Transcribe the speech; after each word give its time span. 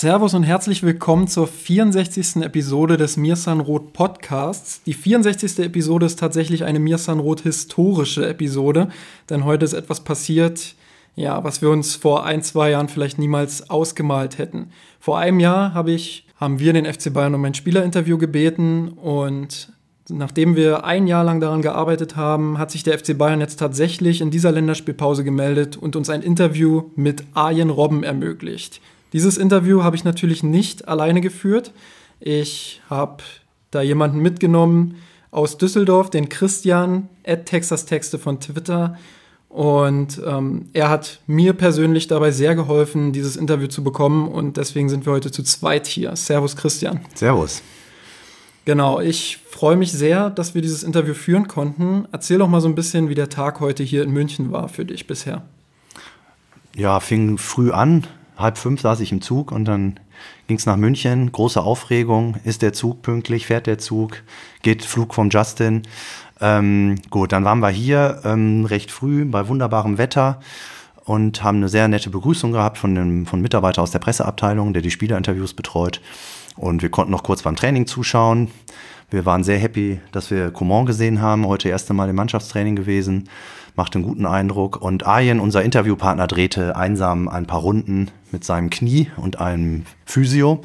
Servus 0.00 0.32
und 0.32 0.44
herzlich 0.44 0.84
willkommen 0.84 1.26
zur 1.26 1.48
64. 1.48 2.36
Episode 2.36 2.96
des 2.96 3.16
Mirsan 3.16 3.58
Roth 3.58 3.92
Podcasts. 3.92 4.80
Die 4.84 4.94
64. 4.94 5.58
Episode 5.58 6.06
ist 6.06 6.20
tatsächlich 6.20 6.62
eine 6.62 6.78
Mirsan 6.78 7.18
Roth 7.18 7.40
historische 7.40 8.24
Episode, 8.28 8.90
denn 9.28 9.44
heute 9.44 9.64
ist 9.64 9.72
etwas 9.72 10.04
passiert, 10.04 10.76
ja, 11.16 11.42
was 11.42 11.62
wir 11.62 11.70
uns 11.70 11.96
vor 11.96 12.24
ein, 12.24 12.44
zwei 12.44 12.70
Jahren 12.70 12.88
vielleicht 12.88 13.18
niemals 13.18 13.70
ausgemalt 13.70 14.38
hätten. 14.38 14.70
Vor 15.00 15.18
einem 15.18 15.40
Jahr 15.40 15.74
habe 15.74 15.90
ich, 15.90 16.28
haben 16.36 16.60
wir 16.60 16.72
den 16.72 16.86
FC 16.86 17.12
Bayern 17.12 17.34
um 17.34 17.44
ein 17.44 17.54
Spielerinterview 17.54 18.18
gebeten 18.18 18.90
und 18.90 19.72
Nachdem 20.10 20.56
wir 20.56 20.84
ein 20.84 21.06
Jahr 21.06 21.22
lang 21.22 21.38
daran 21.38 21.60
gearbeitet 21.60 22.16
haben, 22.16 22.56
hat 22.56 22.70
sich 22.70 22.82
der 22.82 22.98
FC 22.98 23.18
Bayern 23.18 23.40
jetzt 23.40 23.58
tatsächlich 23.58 24.22
in 24.22 24.30
dieser 24.30 24.50
Länderspielpause 24.50 25.22
gemeldet 25.22 25.76
und 25.76 25.96
uns 25.96 26.08
ein 26.08 26.22
Interview 26.22 26.84
mit 26.96 27.24
Arjen 27.34 27.68
Robben 27.68 28.04
ermöglicht. 28.04 28.80
Dieses 29.12 29.38
Interview 29.38 29.82
habe 29.82 29.96
ich 29.96 30.04
natürlich 30.04 30.42
nicht 30.42 30.88
alleine 30.88 31.20
geführt. 31.20 31.72
Ich 32.20 32.80
habe 32.90 33.22
da 33.70 33.82
jemanden 33.82 34.18
mitgenommen 34.18 34.96
aus 35.30 35.58
Düsseldorf, 35.58 36.10
den 36.10 36.28
Christian, 36.28 37.08
at 37.26 37.46
Texas 37.46 37.86
Texte 37.86 38.18
von 38.18 38.40
Twitter. 38.40 38.98
Und 39.48 40.20
ähm, 40.26 40.66
er 40.74 40.90
hat 40.90 41.20
mir 41.26 41.54
persönlich 41.54 42.06
dabei 42.06 42.30
sehr 42.30 42.54
geholfen, 42.54 43.12
dieses 43.12 43.36
Interview 43.36 43.66
zu 43.66 43.82
bekommen. 43.82 44.28
Und 44.28 44.56
deswegen 44.56 44.88
sind 44.88 45.06
wir 45.06 45.12
heute 45.12 45.30
zu 45.30 45.42
zweit 45.42 45.86
hier. 45.86 46.14
Servus, 46.16 46.56
Christian. 46.56 47.00
Servus. 47.14 47.62
Genau, 48.66 49.00
ich 49.00 49.38
freue 49.48 49.76
mich 49.76 49.92
sehr, 49.92 50.28
dass 50.28 50.54
wir 50.54 50.60
dieses 50.60 50.82
Interview 50.82 51.14
führen 51.14 51.48
konnten. 51.48 52.06
Erzähl 52.12 52.38
doch 52.38 52.48
mal 52.48 52.60
so 52.60 52.68
ein 52.68 52.74
bisschen, 52.74 53.08
wie 53.08 53.14
der 53.14 53.30
Tag 53.30 53.60
heute 53.60 53.82
hier 53.82 54.02
in 54.02 54.10
München 54.10 54.52
war 54.52 54.68
für 54.68 54.84
dich 54.84 55.06
bisher. 55.06 55.42
Ja, 56.76 57.00
fing 57.00 57.38
früh 57.38 57.70
an 57.70 58.06
halb 58.38 58.56
fünf 58.56 58.80
saß 58.80 59.00
ich 59.00 59.12
im 59.12 59.20
Zug 59.20 59.52
und 59.52 59.64
dann 59.64 59.98
ging 60.46 60.56
es 60.56 60.66
nach 60.66 60.76
München. 60.76 61.30
Große 61.32 61.60
Aufregung. 61.60 62.36
Ist 62.44 62.62
der 62.62 62.72
Zug 62.72 63.02
pünktlich? 63.02 63.46
Fährt 63.46 63.66
der 63.66 63.78
Zug? 63.78 64.22
Geht 64.62 64.84
Flug 64.84 65.12
vom 65.12 65.28
Justin? 65.30 65.82
Ähm, 66.40 66.96
gut, 67.10 67.32
dann 67.32 67.44
waren 67.44 67.58
wir 67.58 67.68
hier 67.68 68.20
ähm, 68.24 68.64
recht 68.64 68.90
früh 68.90 69.24
bei 69.24 69.48
wunderbarem 69.48 69.98
Wetter 69.98 70.40
und 71.04 71.42
haben 71.42 71.58
eine 71.58 71.68
sehr 71.68 71.88
nette 71.88 72.10
Begrüßung 72.10 72.52
gehabt 72.52 72.78
von 72.78 72.96
einem 72.96 73.26
von 73.26 73.40
Mitarbeiter 73.40 73.82
aus 73.82 73.90
der 73.90 73.98
Presseabteilung, 73.98 74.72
der 74.72 74.82
die 74.82 74.90
Spielerinterviews 74.90 75.54
betreut. 75.54 76.00
Und 76.56 76.82
wir 76.82 76.90
konnten 76.90 77.10
noch 77.10 77.24
kurz 77.24 77.42
beim 77.42 77.56
Training 77.56 77.86
zuschauen. 77.86 78.50
Wir 79.10 79.24
waren 79.24 79.42
sehr 79.42 79.58
happy, 79.58 80.00
dass 80.12 80.30
wir 80.30 80.50
Coman 80.50 80.86
gesehen 80.86 81.20
haben. 81.20 81.46
Heute 81.46 81.70
erste 81.70 81.94
Mal 81.94 82.10
im 82.10 82.16
Mannschaftstraining 82.16 82.76
gewesen 82.76 83.28
macht 83.78 83.94
einen 83.94 84.04
guten 84.04 84.26
Eindruck. 84.26 84.82
Und 84.82 85.06
Arjen, 85.06 85.40
unser 85.40 85.62
Interviewpartner, 85.62 86.26
drehte 86.26 86.76
einsam 86.76 87.28
ein 87.28 87.46
paar 87.46 87.60
Runden 87.60 88.10
mit 88.32 88.44
seinem 88.44 88.70
Knie 88.70 89.10
und 89.16 89.40
einem 89.40 89.84
Physio 90.04 90.62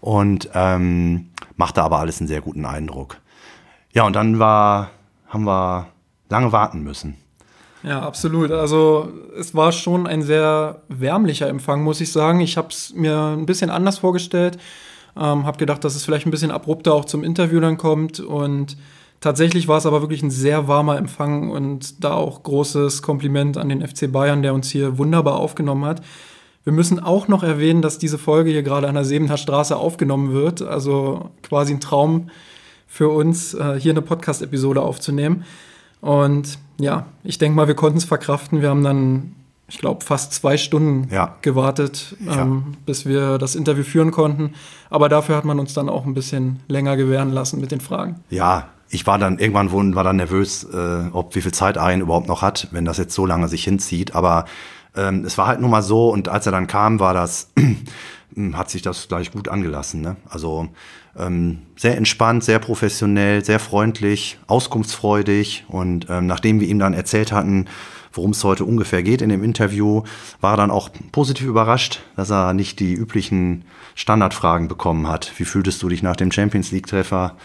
und 0.00 0.50
ähm, 0.54 1.30
machte 1.56 1.82
aber 1.82 1.98
alles 1.98 2.20
einen 2.20 2.28
sehr 2.28 2.40
guten 2.40 2.64
Eindruck. 2.64 3.18
Ja, 3.92 4.04
und 4.04 4.16
dann 4.16 4.38
war, 4.38 4.90
haben 5.28 5.44
wir 5.44 5.88
lange 6.28 6.52
warten 6.52 6.82
müssen. 6.82 7.16
Ja, 7.82 8.00
absolut. 8.00 8.52
Also 8.52 9.12
es 9.38 9.54
war 9.54 9.72
schon 9.72 10.06
ein 10.06 10.22
sehr 10.22 10.82
wärmlicher 10.88 11.48
Empfang, 11.48 11.82
muss 11.82 12.00
ich 12.00 12.12
sagen. 12.12 12.40
Ich 12.40 12.56
habe 12.56 12.68
es 12.68 12.94
mir 12.94 13.36
ein 13.36 13.46
bisschen 13.46 13.70
anders 13.70 13.98
vorgestellt. 13.98 14.58
Ähm, 15.16 15.44
habe 15.44 15.58
gedacht, 15.58 15.84
dass 15.84 15.94
es 15.94 16.04
vielleicht 16.04 16.26
ein 16.26 16.30
bisschen 16.30 16.50
abrupter 16.50 16.94
auch 16.94 17.04
zum 17.04 17.22
Interview 17.22 17.60
dann 17.60 17.76
kommt 17.76 18.20
und 18.20 18.76
Tatsächlich 19.22 19.68
war 19.68 19.78
es 19.78 19.86
aber 19.86 20.00
wirklich 20.00 20.24
ein 20.24 20.32
sehr 20.32 20.66
warmer 20.66 20.98
Empfang 20.98 21.48
und 21.50 22.02
da 22.02 22.14
auch 22.14 22.42
großes 22.42 23.02
Kompliment 23.02 23.56
an 23.56 23.68
den 23.68 23.86
FC 23.86 24.10
Bayern, 24.10 24.42
der 24.42 24.52
uns 24.52 24.68
hier 24.68 24.98
wunderbar 24.98 25.36
aufgenommen 25.36 25.84
hat. 25.84 26.02
Wir 26.64 26.72
müssen 26.72 27.00
auch 27.00 27.26
noch 27.28 27.42
erwähnen, 27.42 27.82
dass 27.82 27.98
diese 27.98 28.18
Folge 28.18 28.50
hier 28.50 28.62
gerade 28.62 28.88
an 28.88 28.94
der 28.94 29.04
Sebener 29.04 29.36
Straße 29.36 29.76
aufgenommen 29.76 30.32
wird. 30.32 30.62
Also 30.62 31.30
quasi 31.42 31.74
ein 31.74 31.80
Traum 31.80 32.30
für 32.86 33.08
uns, 33.08 33.54
äh, 33.54 33.80
hier 33.80 33.92
eine 33.92 34.02
Podcast-Episode 34.02 34.80
aufzunehmen. 34.80 35.44
Und 36.00 36.58
ja, 36.78 37.06
ich 37.24 37.38
denke 37.38 37.56
mal, 37.56 37.66
wir 37.66 37.74
konnten 37.74 37.98
es 37.98 38.04
verkraften. 38.04 38.60
Wir 38.60 38.68
haben 38.68 38.84
dann, 38.84 39.34
ich 39.66 39.78
glaube, 39.78 40.04
fast 40.04 40.34
zwei 40.34 40.56
Stunden 40.56 41.08
ja. 41.12 41.36
gewartet, 41.42 42.16
ähm, 42.20 42.26
ja. 42.28 42.62
bis 42.86 43.06
wir 43.06 43.38
das 43.38 43.54
Interview 43.54 43.82
führen 43.82 44.10
konnten. 44.10 44.54
Aber 44.90 45.08
dafür 45.08 45.36
hat 45.36 45.44
man 45.44 45.58
uns 45.58 45.74
dann 45.74 45.88
auch 45.88 46.04
ein 46.04 46.14
bisschen 46.14 46.60
länger 46.68 46.96
gewähren 46.96 47.30
lassen 47.30 47.60
mit 47.60 47.72
den 47.72 47.80
Fragen. 47.80 48.20
Ja, 48.30 48.68
ich 48.88 49.06
war 49.06 49.18
dann 49.18 49.38
irgendwann 49.38 49.94
war 49.94 50.04
dann 50.04 50.16
nervös, 50.16 50.64
äh, 50.64 51.08
ob 51.12 51.34
wie 51.34 51.40
viel 51.40 51.52
Zeit 51.52 51.78
Arjen 51.78 52.02
überhaupt 52.02 52.28
noch 52.28 52.42
hat, 52.42 52.68
wenn 52.72 52.84
das 52.84 52.98
jetzt 52.98 53.14
so 53.14 53.24
lange 53.24 53.48
sich 53.48 53.64
hinzieht. 53.64 54.14
Aber 54.14 54.44
ähm, 54.96 55.24
es 55.24 55.38
war 55.38 55.46
halt 55.46 55.60
nun 55.60 55.70
mal 55.70 55.82
so 55.82 56.10
und 56.10 56.28
als 56.28 56.46
er 56.46 56.52
dann 56.52 56.66
kam, 56.66 57.00
war 57.00 57.14
das, 57.14 57.50
hat 58.52 58.70
sich 58.70 58.82
das 58.82 59.08
gleich 59.08 59.32
gut 59.32 59.48
angelassen. 59.48 60.00
Ne? 60.00 60.16
Also 60.28 60.68
ähm, 61.16 61.58
sehr 61.76 61.96
entspannt, 61.96 62.44
sehr 62.44 62.58
professionell, 62.58 63.44
sehr 63.44 63.58
freundlich, 63.58 64.38
auskunftsfreudig 64.46 65.64
und 65.68 66.06
ähm, 66.08 66.26
nachdem 66.26 66.60
wir 66.60 66.68
ihm 66.68 66.78
dann 66.78 66.94
erzählt 66.94 67.32
hatten, 67.32 67.66
worum 68.12 68.32
es 68.32 68.44
heute 68.44 68.64
ungefähr 68.64 69.02
geht 69.02 69.22
in 69.22 69.30
dem 69.30 69.42
Interview, 69.42 70.02
war 70.40 70.54
er 70.54 70.58
dann 70.58 70.70
auch 70.70 70.90
positiv 71.12 71.46
überrascht, 71.46 72.00
dass 72.16 72.30
er 72.30 72.52
nicht 72.52 72.78
die 72.80 72.92
üblichen 72.92 73.64
Standardfragen 73.94 74.68
bekommen 74.68 75.08
hat. 75.08 75.32
Wie 75.36 75.44
fühltest 75.44 75.82
du 75.82 75.88
dich 75.88 76.02
nach 76.02 76.16
dem 76.16 76.30
Champions 76.30 76.72
League-Treffer? 76.72 77.36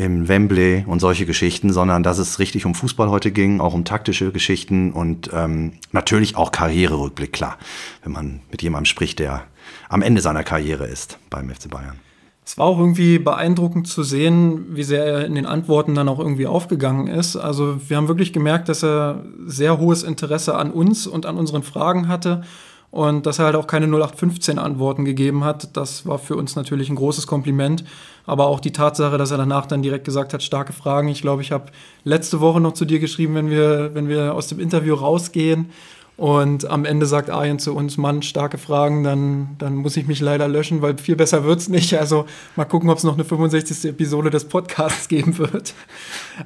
Im 0.00 0.28
Wembley 0.28 0.84
und 0.86 0.98
solche 0.98 1.26
Geschichten, 1.26 1.74
sondern 1.74 2.02
dass 2.02 2.16
es 2.16 2.38
richtig 2.38 2.64
um 2.64 2.74
Fußball 2.74 3.10
heute 3.10 3.30
ging, 3.30 3.60
auch 3.60 3.74
um 3.74 3.84
taktische 3.84 4.32
Geschichten 4.32 4.92
und 4.92 5.28
ähm, 5.34 5.72
natürlich 5.92 6.36
auch 6.36 6.52
Karriererückblick, 6.52 7.34
klar, 7.34 7.58
wenn 8.02 8.12
man 8.12 8.40
mit 8.50 8.62
jemandem 8.62 8.86
spricht, 8.86 9.18
der 9.18 9.42
am 9.90 10.00
Ende 10.00 10.22
seiner 10.22 10.42
Karriere 10.42 10.86
ist 10.86 11.18
beim 11.28 11.50
FC 11.50 11.68
Bayern. 11.68 11.98
Es 12.46 12.56
war 12.56 12.64
auch 12.64 12.78
irgendwie 12.78 13.18
beeindruckend 13.18 13.88
zu 13.88 14.02
sehen, 14.02 14.74
wie 14.74 14.84
sehr 14.84 15.04
er 15.04 15.26
in 15.26 15.34
den 15.34 15.44
Antworten 15.44 15.94
dann 15.94 16.08
auch 16.08 16.18
irgendwie 16.18 16.46
aufgegangen 16.46 17.06
ist. 17.06 17.36
Also 17.36 17.78
wir 17.86 17.98
haben 17.98 18.08
wirklich 18.08 18.32
gemerkt, 18.32 18.70
dass 18.70 18.82
er 18.82 19.22
sehr 19.44 19.78
hohes 19.78 20.02
Interesse 20.02 20.56
an 20.56 20.70
uns 20.70 21.06
und 21.06 21.26
an 21.26 21.36
unseren 21.36 21.62
Fragen 21.62 22.08
hatte 22.08 22.42
und 22.90 23.26
dass 23.26 23.38
er 23.38 23.46
halt 23.46 23.56
auch 23.56 23.66
keine 23.66 23.86
0815 23.86 24.58
Antworten 24.58 25.04
gegeben 25.04 25.44
hat. 25.44 25.76
Das 25.76 26.06
war 26.06 26.18
für 26.18 26.36
uns 26.36 26.56
natürlich 26.56 26.90
ein 26.90 26.96
großes 26.96 27.26
Kompliment. 27.26 27.84
Aber 28.26 28.46
auch 28.46 28.60
die 28.60 28.72
Tatsache, 28.72 29.16
dass 29.16 29.30
er 29.30 29.38
danach 29.38 29.66
dann 29.66 29.82
direkt 29.82 30.04
gesagt 30.04 30.34
hat, 30.34 30.42
starke 30.42 30.72
Fragen. 30.72 31.08
Ich 31.08 31.22
glaube, 31.22 31.42
ich 31.42 31.52
habe 31.52 31.66
letzte 32.04 32.40
Woche 32.40 32.60
noch 32.60 32.74
zu 32.74 32.84
dir 32.84 32.98
geschrieben, 32.98 33.34
wenn 33.34 33.50
wir, 33.50 33.94
wenn 33.94 34.08
wir 34.08 34.34
aus 34.34 34.48
dem 34.48 34.60
Interview 34.60 34.94
rausgehen 34.94 35.70
und 36.20 36.68
am 36.68 36.84
Ende 36.84 37.06
sagt 37.06 37.30
Arjen 37.30 37.58
zu 37.58 37.74
uns, 37.74 37.96
Mann, 37.96 38.20
starke 38.20 38.58
Fragen, 38.58 39.04
dann, 39.04 39.56
dann 39.56 39.76
muss 39.76 39.96
ich 39.96 40.06
mich 40.06 40.20
leider 40.20 40.48
löschen, 40.48 40.82
weil 40.82 40.98
viel 40.98 41.16
besser 41.16 41.44
wird 41.44 41.60
es 41.60 41.70
nicht. 41.70 41.98
Also 41.98 42.26
mal 42.56 42.66
gucken, 42.66 42.90
ob 42.90 42.98
es 42.98 43.04
noch 43.04 43.14
eine 43.14 43.24
65. 43.24 43.86
Episode 43.86 44.28
des 44.28 44.44
Podcasts 44.44 45.08
geben 45.08 45.38
wird. 45.38 45.72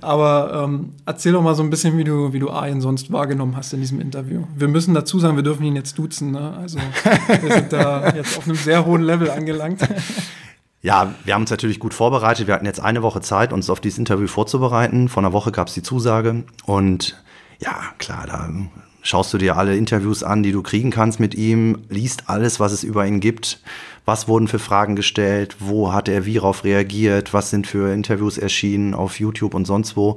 Aber 0.00 0.62
ähm, 0.62 0.92
erzähl 1.06 1.32
doch 1.32 1.42
mal 1.42 1.56
so 1.56 1.64
ein 1.64 1.70
bisschen, 1.70 1.98
wie 1.98 2.04
du, 2.04 2.32
wie 2.32 2.38
du 2.38 2.50
Arjen 2.50 2.80
sonst 2.80 3.10
wahrgenommen 3.10 3.56
hast 3.56 3.72
in 3.72 3.80
diesem 3.80 4.00
Interview. 4.00 4.44
Wir 4.54 4.68
müssen 4.68 4.94
dazu 4.94 5.18
sagen, 5.18 5.34
wir 5.34 5.42
dürfen 5.42 5.64
ihn 5.64 5.74
jetzt 5.74 5.98
duzen. 5.98 6.30
Ne? 6.30 6.56
Also 6.56 6.78
wir 7.40 7.52
sind 7.52 7.72
da 7.72 8.10
jetzt 8.14 8.38
auf 8.38 8.46
einem 8.46 8.54
sehr 8.54 8.86
hohen 8.86 9.02
Level 9.02 9.28
angelangt. 9.28 9.80
Ja, 10.82 11.16
wir 11.24 11.34
haben 11.34 11.42
uns 11.42 11.50
natürlich 11.50 11.80
gut 11.80 11.94
vorbereitet. 11.94 12.46
Wir 12.46 12.54
hatten 12.54 12.66
jetzt 12.66 12.78
eine 12.78 13.02
Woche 13.02 13.22
Zeit, 13.22 13.52
uns 13.52 13.68
auf 13.68 13.80
dieses 13.80 13.98
Interview 13.98 14.28
vorzubereiten. 14.28 15.08
Vor 15.08 15.24
einer 15.24 15.32
Woche 15.32 15.50
gab 15.50 15.66
es 15.66 15.74
die 15.74 15.82
Zusage. 15.82 16.44
Und 16.64 17.20
ja, 17.58 17.74
klar, 17.98 18.28
da 18.28 18.48
schaust 19.04 19.32
du 19.32 19.38
dir 19.38 19.56
alle 19.56 19.76
Interviews 19.76 20.24
an, 20.24 20.42
die 20.42 20.50
du 20.50 20.62
kriegen 20.62 20.90
kannst 20.90 21.20
mit 21.20 21.36
ihm, 21.36 21.78
liest 21.88 22.24
alles, 22.26 22.58
was 22.58 22.72
es 22.72 22.82
über 22.82 23.06
ihn 23.06 23.20
gibt. 23.20 23.60
Was 24.06 24.28
wurden 24.28 24.48
für 24.48 24.58
Fragen 24.58 24.96
gestellt? 24.96 25.56
Wo 25.60 25.92
hat 25.92 26.08
er 26.08 26.26
wie 26.26 26.34
darauf 26.34 26.64
reagiert? 26.64 27.32
Was 27.32 27.50
sind 27.50 27.66
für 27.66 27.92
Interviews 27.92 28.36
erschienen 28.36 28.92
auf 28.92 29.18
YouTube 29.20 29.54
und 29.54 29.66
sonst 29.66 29.96
wo? 29.96 30.16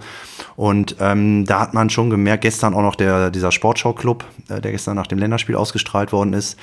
Und 0.55 0.95
ähm, 0.99 1.45
da 1.45 1.59
hat 1.61 1.73
man 1.73 1.89
schon 1.89 2.09
gemerkt, 2.09 2.41
gestern 2.41 2.73
auch 2.73 2.81
noch 2.81 2.95
der, 2.95 3.29
dieser 3.29 3.51
Sportschau-Club, 3.51 4.25
äh, 4.49 4.59
der 4.59 4.71
gestern 4.71 4.95
nach 4.95 5.07
dem 5.07 5.19
Länderspiel 5.19 5.55
ausgestrahlt 5.55 6.11
worden 6.11 6.33
ist, 6.33 6.57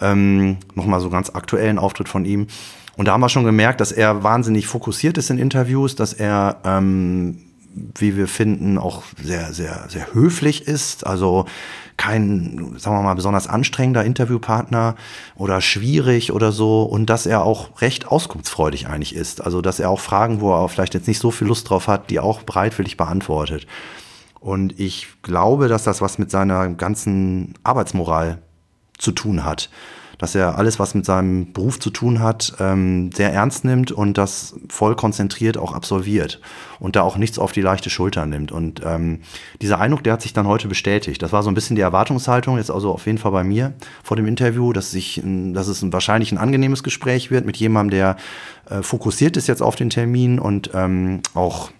ähm, 0.00 0.58
nochmal 0.74 1.00
so 1.00 1.10
ganz 1.10 1.30
aktuellen 1.30 1.78
Auftritt 1.78 2.08
von 2.08 2.24
ihm. 2.24 2.46
Und 2.96 3.06
da 3.06 3.12
haben 3.12 3.20
wir 3.20 3.28
schon 3.28 3.44
gemerkt, 3.44 3.80
dass 3.80 3.92
er 3.92 4.22
wahnsinnig 4.22 4.66
fokussiert 4.66 5.18
ist 5.18 5.30
in 5.30 5.38
Interviews, 5.38 5.94
dass 5.94 6.12
er 6.12 6.56
ähm, 6.64 7.38
wie 7.74 8.16
wir 8.16 8.28
finden, 8.28 8.78
auch 8.78 9.02
sehr, 9.22 9.52
sehr, 9.52 9.86
sehr 9.88 10.12
höflich 10.14 10.66
ist. 10.66 11.06
Also 11.06 11.46
kein, 11.96 12.74
sagen 12.78 12.96
wir 12.96 13.02
mal, 13.02 13.14
besonders 13.14 13.46
anstrengender 13.46 14.04
Interviewpartner 14.04 14.96
oder 15.36 15.60
schwierig 15.60 16.32
oder 16.32 16.52
so. 16.52 16.82
Und 16.82 17.06
dass 17.10 17.26
er 17.26 17.44
auch 17.44 17.80
recht 17.80 18.08
auskunftsfreudig 18.08 18.88
eigentlich 18.88 19.14
ist. 19.14 19.42
Also 19.42 19.60
dass 19.62 19.80
er 19.80 19.90
auch 19.90 20.00
Fragen, 20.00 20.40
wo 20.40 20.52
er 20.52 20.68
vielleicht 20.68 20.94
jetzt 20.94 21.08
nicht 21.08 21.20
so 21.20 21.30
viel 21.30 21.48
Lust 21.48 21.70
drauf 21.70 21.88
hat, 21.88 22.10
die 22.10 22.20
auch 22.20 22.42
bereitwillig 22.42 22.96
beantwortet. 22.96 23.66
Und 24.40 24.78
ich 24.80 25.08
glaube, 25.22 25.68
dass 25.68 25.84
das 25.84 26.00
was 26.00 26.18
mit 26.18 26.30
seiner 26.30 26.68
ganzen 26.70 27.54
Arbeitsmoral 27.62 28.38
zu 28.98 29.12
tun 29.12 29.44
hat 29.44 29.70
dass 30.22 30.36
er 30.36 30.56
alles, 30.56 30.78
was 30.78 30.94
mit 30.94 31.04
seinem 31.04 31.52
Beruf 31.52 31.80
zu 31.80 31.90
tun 31.90 32.20
hat, 32.20 32.52
ähm, 32.60 33.10
sehr 33.12 33.32
ernst 33.32 33.64
nimmt 33.64 33.90
und 33.90 34.16
das 34.16 34.54
voll 34.68 34.94
konzentriert 34.94 35.58
auch 35.58 35.72
absolviert 35.72 36.40
und 36.78 36.94
da 36.94 37.02
auch 37.02 37.16
nichts 37.16 37.40
auf 37.40 37.50
die 37.50 37.60
leichte 37.60 37.90
Schulter 37.90 38.24
nimmt. 38.24 38.52
Und 38.52 38.82
ähm, 38.84 39.22
dieser 39.60 39.80
Eindruck, 39.80 40.04
der 40.04 40.12
hat 40.12 40.22
sich 40.22 40.32
dann 40.32 40.46
heute 40.46 40.68
bestätigt. 40.68 41.20
Das 41.22 41.32
war 41.32 41.42
so 41.42 41.50
ein 41.50 41.54
bisschen 41.54 41.74
die 41.74 41.82
Erwartungshaltung, 41.82 42.56
jetzt 42.56 42.70
also 42.70 42.92
auf 42.92 43.06
jeden 43.06 43.18
Fall 43.18 43.32
bei 43.32 43.42
mir 43.42 43.72
vor 44.04 44.16
dem 44.16 44.28
Interview, 44.28 44.72
dass, 44.72 44.94
ich, 44.94 45.20
dass 45.24 45.66
es 45.66 45.82
ein, 45.82 45.92
wahrscheinlich 45.92 46.30
ein 46.30 46.38
angenehmes 46.38 46.84
Gespräch 46.84 47.32
wird 47.32 47.44
mit 47.44 47.56
jemandem, 47.56 47.90
der 47.90 48.16
äh, 48.70 48.80
fokussiert 48.80 49.36
ist 49.36 49.48
jetzt 49.48 49.60
auf 49.60 49.74
den 49.74 49.90
Termin 49.90 50.38
und 50.38 50.70
ähm, 50.72 51.22
auch 51.34 51.72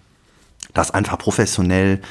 das 0.73 0.91
einfach 0.91 1.17
professionell 1.17 2.01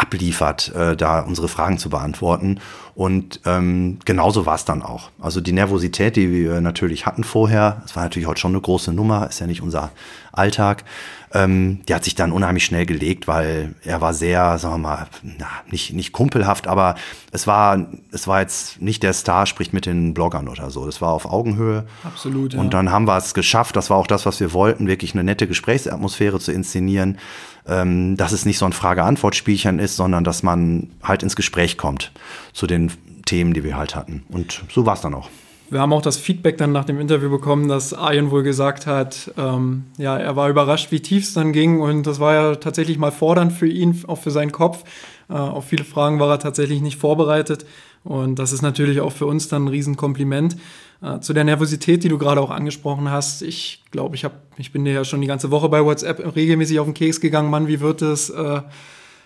abliefert, 0.00 0.74
äh, 0.74 0.96
da 0.96 1.20
unsere 1.20 1.48
Fragen 1.48 1.78
zu 1.78 1.90
beantworten. 1.90 2.60
Und 2.94 3.40
ähm, 3.44 3.98
genauso 4.04 4.46
war 4.46 4.54
es 4.54 4.64
dann 4.64 4.82
auch. 4.82 5.10
Also 5.20 5.40
die 5.40 5.52
Nervosität, 5.52 6.16
die 6.16 6.32
wir 6.32 6.60
natürlich 6.60 7.06
hatten 7.06 7.24
vorher, 7.24 7.78
das 7.82 7.96
war 7.96 8.02
natürlich 8.02 8.28
heute 8.28 8.40
schon 8.40 8.52
eine 8.52 8.60
große 8.60 8.92
Nummer, 8.92 9.28
ist 9.28 9.40
ja 9.40 9.46
nicht 9.46 9.62
unser 9.62 9.90
Alltag, 10.32 10.84
ähm, 11.32 11.80
die 11.88 11.94
hat 11.94 12.04
sich 12.04 12.14
dann 12.14 12.32
unheimlich 12.32 12.64
schnell 12.64 12.86
gelegt, 12.86 13.28
weil 13.28 13.74
er 13.84 14.00
war 14.00 14.14
sehr, 14.14 14.58
sagen 14.58 14.74
wir 14.74 14.78
mal, 14.88 15.06
na, 15.22 15.46
nicht, 15.70 15.92
nicht 15.92 16.12
kumpelhaft, 16.12 16.66
aber 16.66 16.96
es 17.32 17.46
war, 17.46 17.86
es 18.10 18.26
war 18.26 18.40
jetzt 18.40 18.82
nicht 18.82 19.02
der 19.02 19.12
Star, 19.12 19.46
spricht 19.46 19.72
mit 19.72 19.86
den 19.86 20.14
Bloggern 20.14 20.48
oder 20.48 20.70
so. 20.70 20.86
Das 20.86 21.00
war 21.00 21.12
auf 21.12 21.26
Augenhöhe. 21.26 21.86
Absolut. 22.02 22.54
Ja. 22.54 22.60
Und 22.60 22.74
dann 22.74 22.90
haben 22.90 23.06
wir 23.06 23.16
es 23.16 23.34
geschafft, 23.34 23.76
das 23.76 23.90
war 23.90 23.96
auch 23.96 24.08
das, 24.08 24.26
was 24.26 24.40
wir 24.40 24.52
wollten, 24.52 24.88
wirklich 24.88 25.14
eine 25.14 25.24
nette 25.24 25.46
Gesprächsatmosphäre 25.46 26.40
zu 26.40 26.52
inszenieren 26.52 27.18
ähm, 27.66 28.16
dass 28.16 28.32
es 28.32 28.44
nicht 28.44 28.58
so 28.58 28.66
ein 28.66 28.72
Frage-Antwort-Spielchen 28.72 29.78
ist, 29.78 29.96
sondern 29.96 30.24
dass 30.24 30.42
man 30.42 30.90
halt 31.02 31.22
ins 31.22 31.36
Gespräch 31.36 31.76
kommt 31.76 32.12
zu 32.52 32.66
den 32.66 32.90
Themen, 33.26 33.54
die 33.54 33.64
wir 33.64 33.76
halt 33.76 33.94
hatten. 33.94 34.24
Und 34.28 34.62
so 34.72 34.86
war 34.86 34.94
es 34.94 35.00
dann 35.00 35.14
auch. 35.14 35.28
Wir 35.70 35.80
haben 35.80 35.92
auch 35.92 36.02
das 36.02 36.16
Feedback 36.16 36.58
dann 36.58 36.72
nach 36.72 36.84
dem 36.84 36.98
Interview 36.98 37.30
bekommen, 37.30 37.68
dass 37.68 37.94
Arjen 37.94 38.32
wohl 38.32 38.42
gesagt 38.42 38.86
hat, 38.86 39.32
ähm, 39.38 39.84
ja, 39.98 40.18
er 40.18 40.34
war 40.34 40.50
überrascht, 40.50 40.90
wie 40.90 41.00
tief 41.00 41.22
es 41.22 41.32
dann 41.32 41.52
ging 41.52 41.80
und 41.80 42.06
das 42.08 42.18
war 42.18 42.34
ja 42.34 42.54
tatsächlich 42.56 42.98
mal 42.98 43.12
fordernd 43.12 43.52
für 43.52 43.68
ihn, 43.68 44.02
auch 44.08 44.18
für 44.18 44.32
seinen 44.32 44.50
Kopf. 44.50 44.82
Äh, 45.28 45.34
auf 45.34 45.66
viele 45.66 45.84
Fragen 45.84 46.18
war 46.18 46.28
er 46.28 46.40
tatsächlich 46.40 46.80
nicht 46.80 46.98
vorbereitet 46.98 47.66
und 48.02 48.40
das 48.40 48.52
ist 48.52 48.62
natürlich 48.62 49.00
auch 49.00 49.12
für 49.12 49.26
uns 49.26 49.46
dann 49.46 49.66
ein 49.66 49.68
Riesenkompliment. 49.68 50.56
Äh, 51.02 51.20
zu 51.20 51.32
der 51.32 51.44
Nervosität, 51.44 52.02
die 52.04 52.08
du 52.08 52.18
gerade 52.18 52.40
auch 52.40 52.50
angesprochen 52.50 53.10
hast. 53.10 53.42
Ich 53.42 53.84
glaube, 53.90 54.16
ich, 54.16 54.24
hab, 54.24 54.32
ich 54.58 54.72
bin 54.72 54.84
dir 54.84 54.92
ja 54.92 55.04
schon 55.04 55.20
die 55.20 55.26
ganze 55.26 55.50
Woche 55.50 55.68
bei 55.68 55.84
WhatsApp 55.84 56.34
regelmäßig 56.36 56.78
auf 56.80 56.86
den 56.86 56.94
Keks 56.94 57.20
gegangen. 57.20 57.48
Mann, 57.48 57.68
wie 57.68 57.80
wird 57.80 58.02
es? 58.02 58.28
Äh, 58.28 58.62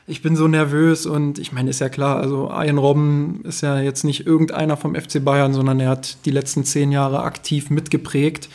ich 0.07 0.21
bin 0.21 0.37
so 0.37 0.49
nervös 0.49 1.07
und 1.07 1.39
ich 1.39 1.53
meine, 1.53 1.71
ist 1.71 1.81
ja 1.81 1.89
klar, 1.89 2.19
also 2.19 2.51
Ian 2.51 2.79
Robben 2.79 3.41
ist 3.45 3.63
ja 3.63 3.81
jetzt 3.81 4.05
nicht 4.05 4.27
irgendeiner 4.27 4.77
vom 4.77 4.95
FC 4.95 5.25
Bayern, 5.25 5.55
sondern 5.55 5.81
er 5.81 5.89
hat 5.91 6.19
die 6.27 6.31
letzten 6.31 6.65
zehn 6.65 6.93
Jahre 6.93 7.23
aktiv 7.23 7.71
mitgeprägt 7.71 8.51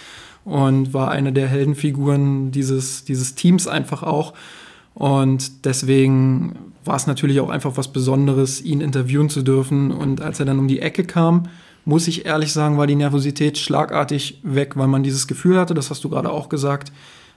und 0.45 0.93
war 0.93 1.09
eine 1.09 1.33
der 1.33 1.47
Heldenfiguren 1.47 2.51
dieses, 2.51 3.03
dieses 3.03 3.33
Teams 3.33 3.67
einfach 3.67 4.03
auch. 4.03 4.33
Und 4.93 5.65
deswegen 5.65 6.73
war 6.85 6.95
es 6.95 7.07
natürlich 7.07 7.39
auch 7.39 7.49
einfach 7.49 7.77
was 7.77 7.93
Besonderes, 7.93 8.61
ihn 8.61 8.81
interviewen 8.81 9.29
zu 9.29 9.41
dürfen. 9.41 9.91
Und 9.91 10.21
als 10.21 10.39
er 10.39 10.45
dann 10.45 10.59
um 10.59 10.67
die 10.67 10.79
Ecke 10.81 11.03
kam, 11.03 11.43
muss 11.85 12.07
ich 12.07 12.25
ehrlich 12.25 12.51
sagen, 12.51 12.77
war 12.77 12.85
die 12.85 12.95
Nervosität 12.95 13.57
schlagartig 13.57 14.39
weg, 14.43 14.75
weil 14.75 14.87
man 14.87 15.01
dieses 15.01 15.27
Gefühl 15.27 15.57
hatte, 15.57 15.73
das 15.73 15.89
hast 15.89 16.03
du 16.03 16.09
gerade 16.09 16.29
auch 16.29 16.49
gesagt, 16.49 16.91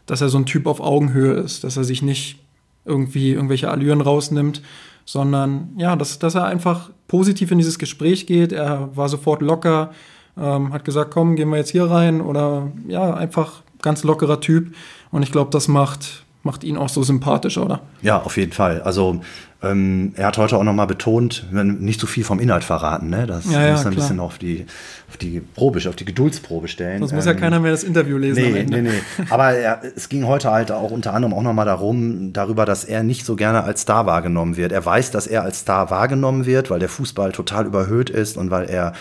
dass 0.06 0.20
er 0.20 0.29
so 0.29 0.38
ein 0.38 0.47
Typ 0.47 0.67
auf 0.67 0.81
Augenhöhe 0.81 1.35
ist, 1.35 1.65
dass 1.65 1.76
er 1.76 1.85
sich 1.85 2.03
nicht 2.03 2.42
irgendwie 2.84 3.32
irgendwelche 3.32 3.70
Allüren 3.70 4.00
rausnimmt, 4.00 4.62
sondern 5.05 5.70
ja, 5.76 5.96
dass, 5.96 6.19
dass 6.19 6.34
er 6.34 6.46
einfach 6.46 6.90
positiv 7.08 7.50
in 7.50 7.58
dieses 7.58 7.79
Gespräch 7.79 8.26
geht. 8.26 8.52
Er 8.52 8.96
war 8.96 9.08
sofort 9.08 9.43
locker, 9.43 9.93
ähm, 10.37 10.73
hat 10.73 10.84
gesagt, 10.84 11.11
komm, 11.11 11.37
gehen 11.37 11.50
wir 11.50 11.58
jetzt 11.58 11.70
hier 11.70 11.84
rein 11.84 12.20
oder 12.20 12.73
ja, 12.88 13.14
einfach 13.14 13.62
ganz 13.82 14.05
lockerer 14.05 14.40
Typ. 14.40 14.75
Und 15.11 15.23
ich 15.23 15.32
glaube, 15.32 15.50
das 15.50 15.69
macht, 15.69 16.21
macht 16.43 16.65
ihn 16.65 16.77
auch 16.77 16.89
so 16.89 17.03
sympathisch, 17.03 17.59
oder? 17.59 17.81
Ja, 18.03 18.21
auf 18.23 18.37
jeden 18.37 18.53
Fall. 18.53 18.83
Also 18.83 19.21
ähm, 19.62 20.12
er 20.17 20.27
hat 20.27 20.39
heute 20.39 20.56
auch 20.56 20.65
nochmal 20.65 20.89
betont, 20.89 21.47
nicht 21.53 22.00
zu 22.00 22.06
so 22.06 22.12
viel 22.12 22.25
vom 22.25 22.41
Inhalt 22.41 22.65
verraten, 22.65 23.11
ne? 23.11 23.27
Das 23.29 23.49
ja, 23.50 23.65
ja, 23.65 23.73
muss 23.73 23.87
ein 23.87 23.94
bisschen 23.94 24.19
auf 24.19 24.39
die, 24.39 24.67
auf 25.09 25.17
die 25.19 25.41
Probe, 25.41 25.81
auf 25.89 25.94
die 25.94 26.05
Geduldsprobe 26.05 26.67
stellen. 26.67 26.99
Sonst 26.99 27.12
muss 27.12 27.27
ja 27.27 27.33
ähm, 27.33 27.39
keiner 27.39 27.61
mehr 27.61 27.71
das 27.71 27.85
Interview 27.85 28.19
lesen. 28.19 28.43
Nee, 28.43 28.67
nee, 28.69 28.83
nee. 28.83 29.25
Aber 29.31 29.53
er, 29.53 29.81
es 29.94 30.09
ging 30.09 30.27
heute 30.27 30.50
halt 30.50 30.73
auch 30.73 30.91
unter 30.91 31.15
anderem 31.15 31.33
auch 31.33 31.43
nochmal 31.43 31.67
darum, 31.67 32.33
darüber, 32.33 32.65
dass 32.65 32.83
er 32.83 33.05
nicht 33.05 33.25
so 33.25 33.37
gerne 33.37 33.62
als 33.62 33.83
Star 33.83 34.05
wahrgenommen 34.06 34.56
wird. 34.56 34.73
Er 34.73 34.85
weiß, 34.85 35.12
dass 35.12 35.29
er 35.29 35.44
als 35.44 35.61
Star 35.61 35.91
wahrgenommen 35.91 36.44
wird, 36.44 36.71
weil 36.71 36.81
der 36.81 36.89
Fußball 36.89 37.31
total 37.31 37.67
überhöht 37.67 38.11
ist 38.11 38.37
und 38.37 38.50
weil 38.50 38.69
er 38.69 38.94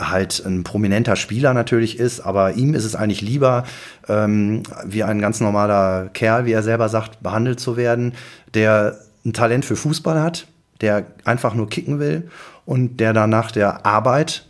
halt 0.00 0.42
ein 0.44 0.64
prominenter 0.64 1.16
Spieler 1.16 1.54
natürlich 1.54 1.98
ist, 1.98 2.20
aber 2.20 2.52
ihm 2.54 2.74
ist 2.74 2.84
es 2.84 2.96
eigentlich 2.96 3.20
lieber, 3.20 3.64
ähm, 4.08 4.62
wie 4.84 5.04
ein 5.04 5.20
ganz 5.20 5.40
normaler 5.40 6.08
Kerl, 6.12 6.46
wie 6.46 6.52
er 6.52 6.62
selber 6.62 6.88
sagt, 6.88 7.22
behandelt 7.22 7.60
zu 7.60 7.76
werden, 7.76 8.14
der 8.54 8.98
ein 9.24 9.32
Talent 9.32 9.64
für 9.64 9.76
Fußball 9.76 10.20
hat, 10.20 10.46
der 10.80 11.06
einfach 11.24 11.54
nur 11.54 11.68
kicken 11.68 11.98
will 11.98 12.28
und 12.64 12.98
der 12.98 13.12
dann 13.12 13.30
nach 13.30 13.50
der 13.50 13.84
Arbeit 13.84 14.46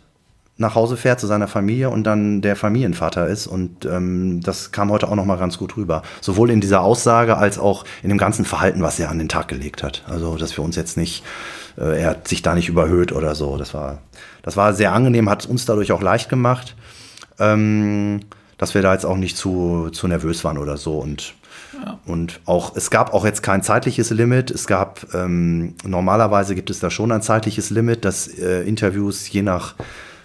nach 0.61 0.75
Hause 0.75 0.95
fährt 0.95 1.19
zu 1.19 1.27
seiner 1.27 1.47
Familie 1.47 1.89
und 1.89 2.05
dann 2.05 2.41
der 2.41 2.55
Familienvater 2.55 3.27
ist. 3.27 3.47
Und 3.47 3.83
ähm, 3.85 4.41
das 4.41 4.71
kam 4.71 4.91
heute 4.91 5.09
auch 5.09 5.15
noch 5.15 5.25
mal 5.25 5.37
ganz 5.37 5.57
gut 5.57 5.75
rüber. 5.75 6.03
Sowohl 6.21 6.51
in 6.51 6.61
dieser 6.61 6.81
Aussage 6.81 7.35
als 7.35 7.59
auch 7.59 7.83
in 8.03 8.09
dem 8.09 8.17
ganzen 8.17 8.45
Verhalten, 8.45 8.81
was 8.81 8.99
er 8.99 9.09
an 9.09 9.17
den 9.17 9.27
Tag 9.27 9.49
gelegt 9.49 9.83
hat. 9.83 10.03
Also, 10.07 10.37
dass 10.37 10.55
wir 10.55 10.63
uns 10.63 10.75
jetzt 10.77 10.95
nicht, 10.95 11.23
äh, 11.77 12.01
er 12.01 12.11
hat 12.11 12.27
sich 12.27 12.41
da 12.41 12.55
nicht 12.55 12.69
überhöht 12.69 13.11
oder 13.11 13.35
so. 13.35 13.57
Das 13.57 13.73
war, 13.73 13.97
das 14.43 14.57
war 14.57 14.73
sehr 14.73 14.93
angenehm, 14.93 15.29
hat 15.29 15.45
uns 15.45 15.65
dadurch 15.65 15.91
auch 15.91 16.01
leicht 16.01 16.29
gemacht, 16.29 16.75
ähm, 17.39 18.21
dass 18.57 18.73
wir 18.73 18.81
da 18.81 18.93
jetzt 18.93 19.05
auch 19.05 19.17
nicht 19.17 19.37
zu, 19.37 19.89
zu 19.91 20.07
nervös 20.07 20.43
waren 20.43 20.57
oder 20.57 20.77
so. 20.77 20.97
Und 20.97 21.35
und 22.05 22.41
auch, 22.45 22.75
es 22.75 22.89
gab 22.89 23.13
auch 23.13 23.25
jetzt 23.25 23.43
kein 23.43 23.63
zeitliches 23.63 24.09
Limit. 24.09 24.51
Es 24.51 24.67
gab, 24.67 25.13
ähm, 25.13 25.75
normalerweise 25.83 26.55
gibt 26.55 26.69
es 26.69 26.79
da 26.79 26.89
schon 26.89 27.11
ein 27.11 27.21
zeitliches 27.21 27.69
Limit, 27.69 28.05
dass 28.05 28.27
äh, 28.27 28.61
Interviews 28.63 29.29
je 29.31 29.41
nach 29.41 29.75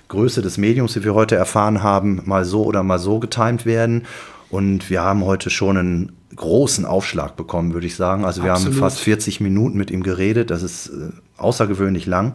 Größe 0.08 0.42
des 0.42 0.58
Mediums, 0.58 0.96
wie 0.96 1.04
wir 1.04 1.14
heute 1.14 1.36
erfahren 1.36 1.82
haben, 1.82 2.22
mal 2.24 2.44
so 2.44 2.64
oder 2.64 2.82
mal 2.82 2.98
so 2.98 3.18
getimt 3.18 3.66
werden. 3.66 4.06
Und 4.50 4.90
wir 4.90 5.02
haben 5.02 5.24
heute 5.24 5.50
schon 5.50 5.76
einen 5.76 6.12
großen 6.34 6.84
Aufschlag 6.84 7.36
bekommen, 7.36 7.74
würde 7.74 7.86
ich 7.86 7.96
sagen. 7.96 8.24
Also 8.24 8.42
wir 8.44 8.52
Absolut. 8.52 8.74
haben 8.74 8.80
fast 8.80 9.00
40 9.00 9.40
Minuten 9.40 9.76
mit 9.78 9.90
ihm 9.90 10.02
geredet. 10.02 10.50
Das 10.50 10.62
ist 10.62 10.88
äh, 10.88 11.10
außergewöhnlich 11.38 12.06
lang. 12.06 12.34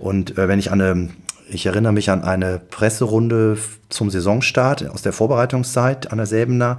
Und 0.00 0.38
äh, 0.38 0.48
wenn 0.48 0.58
ich 0.58 0.72
an 0.72 0.80
eine, 0.80 1.10
ich 1.48 1.66
erinnere 1.66 1.92
mich 1.92 2.10
an 2.10 2.24
eine 2.24 2.58
Presserunde 2.58 3.58
zum 3.88 4.10
Saisonstart 4.10 4.88
aus 4.90 5.02
der 5.02 5.12
Vorbereitungszeit 5.12 6.10
an 6.10 6.18
der 6.18 6.26
Säbener, 6.26 6.78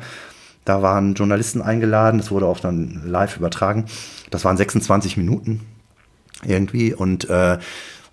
da 0.66 0.82
waren 0.82 1.14
Journalisten 1.14 1.62
eingeladen, 1.62 2.18
das 2.18 2.32
wurde 2.32 2.46
auch 2.46 2.60
dann 2.60 3.02
live 3.06 3.38
übertragen. 3.38 3.86
Das 4.30 4.46
waren 4.46 4.58
26 4.58 5.18
Minuten 5.18 5.62
irgendwie 6.44 6.94
und 6.94 7.30
äh, 7.30 7.58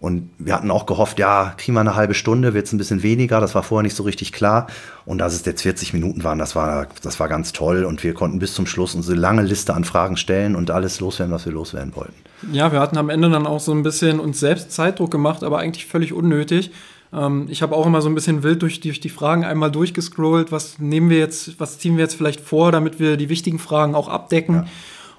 und 0.00 0.30
wir 0.38 0.54
hatten 0.54 0.70
auch 0.70 0.86
gehofft, 0.86 1.18
ja, 1.18 1.54
kriegen 1.56 1.74
wir 1.74 1.80
eine 1.80 1.96
halbe 1.96 2.14
Stunde, 2.14 2.54
wird 2.54 2.66
es 2.66 2.72
ein 2.72 2.78
bisschen 2.78 3.02
weniger. 3.02 3.40
Das 3.40 3.56
war 3.56 3.64
vorher 3.64 3.82
nicht 3.82 3.96
so 3.96 4.04
richtig 4.04 4.32
klar. 4.32 4.68
Und 5.04 5.18
dass 5.18 5.34
es 5.34 5.44
jetzt 5.44 5.62
40 5.62 5.92
Minuten 5.92 6.22
waren, 6.22 6.38
das 6.38 6.54
war, 6.54 6.86
das 7.02 7.18
war 7.18 7.28
ganz 7.28 7.52
toll. 7.52 7.84
Und 7.84 8.04
wir 8.04 8.14
konnten 8.14 8.38
bis 8.38 8.54
zum 8.54 8.66
Schluss 8.66 8.94
unsere 8.94 9.18
lange 9.18 9.42
Liste 9.42 9.74
an 9.74 9.82
Fragen 9.82 10.16
stellen 10.16 10.54
und 10.54 10.70
alles 10.70 11.00
loswerden, 11.00 11.34
was 11.34 11.46
wir 11.46 11.52
loswerden 11.52 11.96
wollten. 11.96 12.14
Ja, 12.52 12.70
wir 12.70 12.78
hatten 12.78 12.96
am 12.96 13.10
Ende 13.10 13.28
dann 13.28 13.44
auch 13.44 13.58
so 13.58 13.72
ein 13.72 13.82
bisschen 13.82 14.20
uns 14.20 14.38
selbst 14.38 14.70
Zeitdruck 14.70 15.10
gemacht, 15.10 15.42
aber 15.42 15.58
eigentlich 15.58 15.86
völlig 15.86 16.12
unnötig. 16.12 16.70
Ähm, 17.12 17.46
ich 17.48 17.62
habe 17.62 17.74
auch 17.74 17.84
immer 17.84 18.00
so 18.00 18.08
ein 18.08 18.14
bisschen 18.14 18.44
wild 18.44 18.62
durch 18.62 18.78
die, 18.78 18.90
durch 18.90 19.00
die 19.00 19.08
Fragen 19.08 19.44
einmal 19.44 19.72
durchgescrollt. 19.72 20.52
Was 20.52 20.78
nehmen 20.78 21.10
wir 21.10 21.18
jetzt, 21.18 21.58
was 21.58 21.80
ziehen 21.80 21.96
wir 21.96 22.04
jetzt 22.04 22.14
vielleicht 22.14 22.40
vor, 22.40 22.70
damit 22.70 23.00
wir 23.00 23.16
die 23.16 23.28
wichtigen 23.28 23.58
Fragen 23.58 23.96
auch 23.96 24.06
abdecken? 24.06 24.54
Ja. 24.54 24.66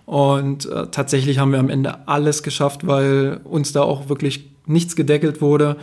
Und 0.05 0.65
äh, 0.67 0.87
tatsächlich 0.87 1.37
haben 1.37 1.51
wir 1.51 1.59
am 1.59 1.69
Ende 1.69 2.07
alles 2.07 2.43
geschafft, 2.43 2.87
weil 2.87 3.41
uns 3.43 3.73
da 3.73 3.81
auch 3.81 4.07
wirklich 4.09 4.49
nichts 4.69 4.95
gedeckelt 4.95 5.41
wurde. 5.41 5.77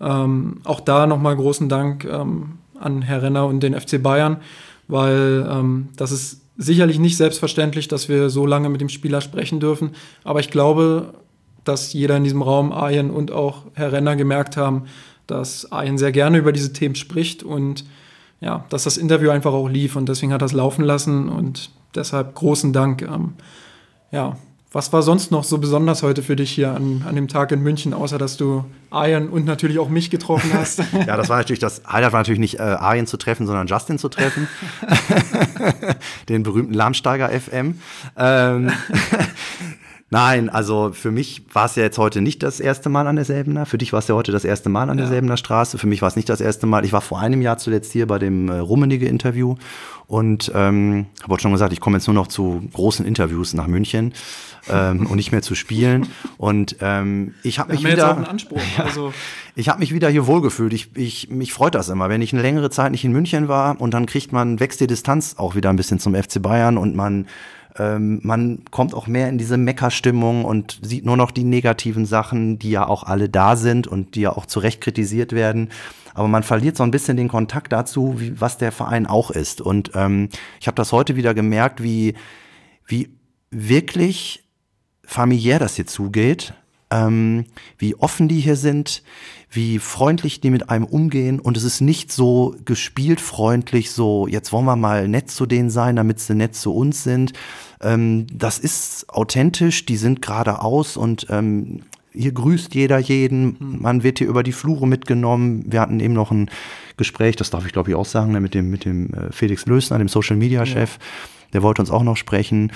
Ähm, 0.00 0.58
auch 0.64 0.80
da 0.80 1.06
nochmal 1.06 1.36
großen 1.36 1.68
Dank 1.68 2.04
ähm, 2.04 2.58
an 2.78 3.02
Herr 3.02 3.22
Renner 3.22 3.46
und 3.46 3.62
den 3.62 3.78
FC 3.78 4.02
Bayern, 4.02 4.38
weil 4.88 5.46
ähm, 5.50 5.88
das 5.96 6.12
ist 6.12 6.42
sicherlich 6.58 6.98
nicht 6.98 7.16
selbstverständlich, 7.16 7.88
dass 7.88 8.08
wir 8.08 8.30
so 8.30 8.46
lange 8.46 8.68
mit 8.68 8.80
dem 8.80 8.88
Spieler 8.88 9.20
sprechen 9.20 9.60
dürfen. 9.60 9.90
Aber 10.24 10.40
ich 10.40 10.50
glaube, 10.50 11.14
dass 11.64 11.92
jeder 11.92 12.16
in 12.16 12.24
diesem 12.24 12.42
Raum, 12.42 12.72
Arjen 12.72 13.10
und 13.10 13.32
auch 13.32 13.64
Herr 13.74 13.92
Renner 13.92 14.16
gemerkt 14.16 14.56
haben, 14.56 14.84
dass 15.26 15.70
Arjen 15.72 15.98
sehr 15.98 16.12
gerne 16.12 16.38
über 16.38 16.52
diese 16.52 16.72
Themen 16.72 16.94
spricht 16.94 17.42
und 17.42 17.84
ja, 18.40 18.64
dass 18.68 18.84
das 18.84 18.96
Interview 18.96 19.30
einfach 19.30 19.52
auch 19.52 19.68
lief 19.68 19.96
und 19.96 20.08
deswegen 20.08 20.32
hat 20.32 20.42
er 20.42 20.46
es 20.46 20.52
laufen 20.52 20.84
lassen 20.84 21.28
und 21.28 21.70
deshalb 21.94 22.34
großen 22.34 22.72
Dank. 22.72 23.02
Ähm, 23.02 23.34
ja, 24.12 24.36
Was 24.76 24.92
war 24.92 25.00
sonst 25.00 25.30
noch 25.30 25.42
so 25.42 25.56
besonders 25.56 26.02
heute 26.02 26.22
für 26.22 26.36
dich 26.36 26.50
hier 26.50 26.72
an, 26.72 27.02
an 27.08 27.14
dem 27.14 27.28
Tag 27.28 27.50
in 27.50 27.62
München, 27.62 27.94
außer 27.94 28.18
dass 28.18 28.36
du 28.36 28.62
Arjen 28.90 29.30
und 29.30 29.46
natürlich 29.46 29.78
auch 29.78 29.88
mich 29.88 30.10
getroffen 30.10 30.50
hast? 30.52 30.80
ja, 31.06 31.16
das 31.16 31.30
war 31.30 31.38
natürlich 31.38 31.60
das 31.60 31.80
Highlight 31.90 32.12
war 32.12 32.20
natürlich 32.20 32.40
nicht 32.40 32.58
äh, 32.58 32.62
Arjen 32.62 33.06
zu 33.06 33.16
treffen, 33.16 33.46
sondern 33.46 33.68
Justin 33.68 33.98
zu 33.98 34.10
treffen. 34.10 34.48
Den 36.28 36.42
berühmten 36.42 36.74
Lahmsteiger 36.74 37.30
FM. 37.30 37.80
Ähm, 38.18 38.70
Nein, 40.08 40.48
also 40.48 40.92
für 40.92 41.10
mich 41.10 41.42
war 41.52 41.66
es 41.66 41.74
ja 41.74 41.82
jetzt 41.82 41.98
heute 41.98 42.20
nicht 42.20 42.44
das 42.44 42.60
erste 42.60 42.88
Mal 42.88 43.08
an 43.08 43.16
der 43.16 43.24
Selbener. 43.24 43.66
Für 43.66 43.76
dich 43.76 43.92
war 43.92 43.98
es 43.98 44.06
ja 44.06 44.14
heute 44.14 44.30
das 44.30 44.44
erste 44.44 44.68
Mal 44.68 44.88
an 44.88 44.98
der 44.98 45.06
ja. 45.06 45.10
Selbener 45.10 45.36
Straße. 45.36 45.78
Für 45.78 45.88
mich 45.88 46.00
war 46.00 46.08
es 46.08 46.14
nicht 46.14 46.28
das 46.28 46.40
erste 46.40 46.66
Mal. 46.66 46.84
Ich 46.84 46.92
war 46.92 47.00
vor 47.00 47.18
einem 47.18 47.42
Jahr 47.42 47.58
zuletzt 47.58 47.90
hier 47.90 48.06
bei 48.06 48.20
dem 48.20 48.48
äh, 48.48 48.58
Rummenige-Interview 48.58 49.56
und 50.06 50.52
ähm, 50.54 51.06
habe 51.24 51.34
auch 51.34 51.40
schon 51.40 51.50
gesagt, 51.50 51.72
ich 51.72 51.80
komme 51.80 51.96
jetzt 51.96 52.06
nur 52.06 52.14
noch 52.14 52.28
zu 52.28 52.62
großen 52.72 53.04
Interviews 53.04 53.52
nach 53.54 53.66
München 53.66 54.14
ähm, 54.68 55.06
und 55.06 55.16
nicht 55.16 55.32
mehr 55.32 55.42
zu 55.42 55.56
spielen. 55.56 56.06
Und 56.38 56.76
ähm, 56.80 57.34
ich 57.42 57.58
habe 57.58 57.72
mich 57.72 57.80
wieder. 57.80 57.90
Jetzt 57.90 58.04
auch 58.04 58.16
einen 58.16 58.26
Anspruch. 58.26 58.60
Also. 58.78 59.12
ich 59.56 59.68
habe 59.68 59.80
mich 59.80 59.92
wieder 59.92 60.08
hier 60.08 60.28
wohlgefühlt. 60.28 60.72
Ich, 60.72 60.96
ich, 60.96 61.30
mich 61.30 61.52
freut 61.52 61.74
das 61.74 61.88
immer, 61.88 62.08
wenn 62.08 62.22
ich 62.22 62.32
eine 62.32 62.42
längere 62.42 62.70
Zeit 62.70 62.92
nicht 62.92 63.04
in 63.04 63.10
München 63.10 63.48
war 63.48 63.80
und 63.80 63.92
dann 63.92 64.06
kriegt 64.06 64.32
man 64.32 64.60
wächst 64.60 64.80
die 64.80 64.86
Distanz 64.86 65.34
auch 65.38 65.56
wieder 65.56 65.70
ein 65.70 65.76
bisschen 65.76 65.98
zum 65.98 66.14
FC 66.14 66.40
Bayern 66.40 66.78
und 66.78 66.94
man 66.94 67.26
ähm, 67.78 68.20
man 68.22 68.64
kommt 68.70 68.94
auch 68.94 69.06
mehr 69.06 69.28
in 69.28 69.38
diese 69.38 69.56
Meckerstimmung 69.56 70.44
und 70.44 70.80
sieht 70.82 71.04
nur 71.04 71.16
noch 71.16 71.30
die 71.30 71.44
negativen 71.44 72.06
Sachen, 72.06 72.58
die 72.58 72.70
ja 72.70 72.86
auch 72.86 73.04
alle 73.04 73.28
da 73.28 73.56
sind 73.56 73.86
und 73.86 74.14
die 74.14 74.22
ja 74.22 74.36
auch 74.36 74.46
zu 74.46 74.60
Recht 74.60 74.80
kritisiert 74.80 75.32
werden. 75.32 75.70
Aber 76.14 76.28
man 76.28 76.42
verliert 76.42 76.76
so 76.76 76.82
ein 76.82 76.90
bisschen 76.90 77.16
den 77.16 77.28
Kontakt 77.28 77.72
dazu, 77.72 78.18
wie, 78.18 78.40
was 78.40 78.56
der 78.56 78.72
Verein 78.72 79.06
auch 79.06 79.30
ist. 79.30 79.60
Und 79.60 79.90
ähm, 79.94 80.30
ich 80.60 80.66
habe 80.66 80.76
das 80.76 80.92
heute 80.92 81.16
wieder 81.16 81.34
gemerkt, 81.34 81.82
wie, 81.82 82.14
wie 82.86 83.10
wirklich 83.50 84.48
familiär 85.04 85.58
das 85.58 85.76
hier 85.76 85.86
zugeht, 85.86 86.54
ähm, 86.90 87.46
wie 87.78 87.94
offen 87.96 88.28
die 88.28 88.40
hier 88.40 88.56
sind, 88.56 89.02
wie 89.50 89.78
freundlich 89.78 90.40
die 90.40 90.50
mit 90.50 90.70
einem 90.70 90.84
umgehen 90.84 91.40
und 91.40 91.56
es 91.56 91.64
ist 91.64 91.80
nicht 91.80 92.12
so 92.12 92.54
gespielt 92.64 93.20
freundlich, 93.20 93.90
so 93.90 94.26
jetzt 94.26 94.52
wollen 94.52 94.66
wir 94.66 94.76
mal 94.76 95.08
nett 95.08 95.30
zu 95.30 95.46
denen 95.46 95.70
sein, 95.70 95.96
damit 95.96 96.20
sie 96.20 96.34
nett 96.34 96.54
zu 96.54 96.74
uns 96.74 97.02
sind. 97.02 97.32
Ähm, 97.80 98.26
das 98.32 98.58
ist 98.58 99.08
authentisch, 99.08 99.86
die 99.86 99.96
sind 99.96 100.22
geradeaus 100.22 100.96
und 100.96 101.26
ähm, 101.30 101.82
hier 102.12 102.32
grüßt 102.32 102.74
jeder 102.74 102.98
jeden, 102.98 103.58
hm. 103.58 103.82
man 103.82 104.02
wird 104.02 104.18
hier 104.18 104.28
über 104.28 104.42
die 104.42 104.52
Flure 104.52 104.86
mitgenommen. 104.86 105.64
Wir 105.66 105.80
hatten 105.80 106.00
eben 106.00 106.14
noch 106.14 106.30
ein 106.30 106.50
Gespräch, 106.96 107.36
das 107.36 107.50
darf 107.50 107.66
ich 107.66 107.72
glaube 107.72 107.90
ich 107.90 107.96
auch 107.96 108.06
sagen, 108.06 108.32
ne, 108.32 108.40
mit 108.40 108.54
dem, 108.54 108.70
mit 108.70 108.84
dem 108.84 109.12
äh, 109.12 109.32
Felix 109.32 109.66
Lösner, 109.66 109.98
dem 109.98 110.08
Social 110.08 110.36
Media 110.36 110.64
Chef. 110.64 110.94
Ja. 110.94 111.04
Der 111.52 111.62
wollte 111.62 111.80
uns 111.80 111.90
auch 111.90 112.02
noch 112.02 112.16
sprechen 112.16 112.72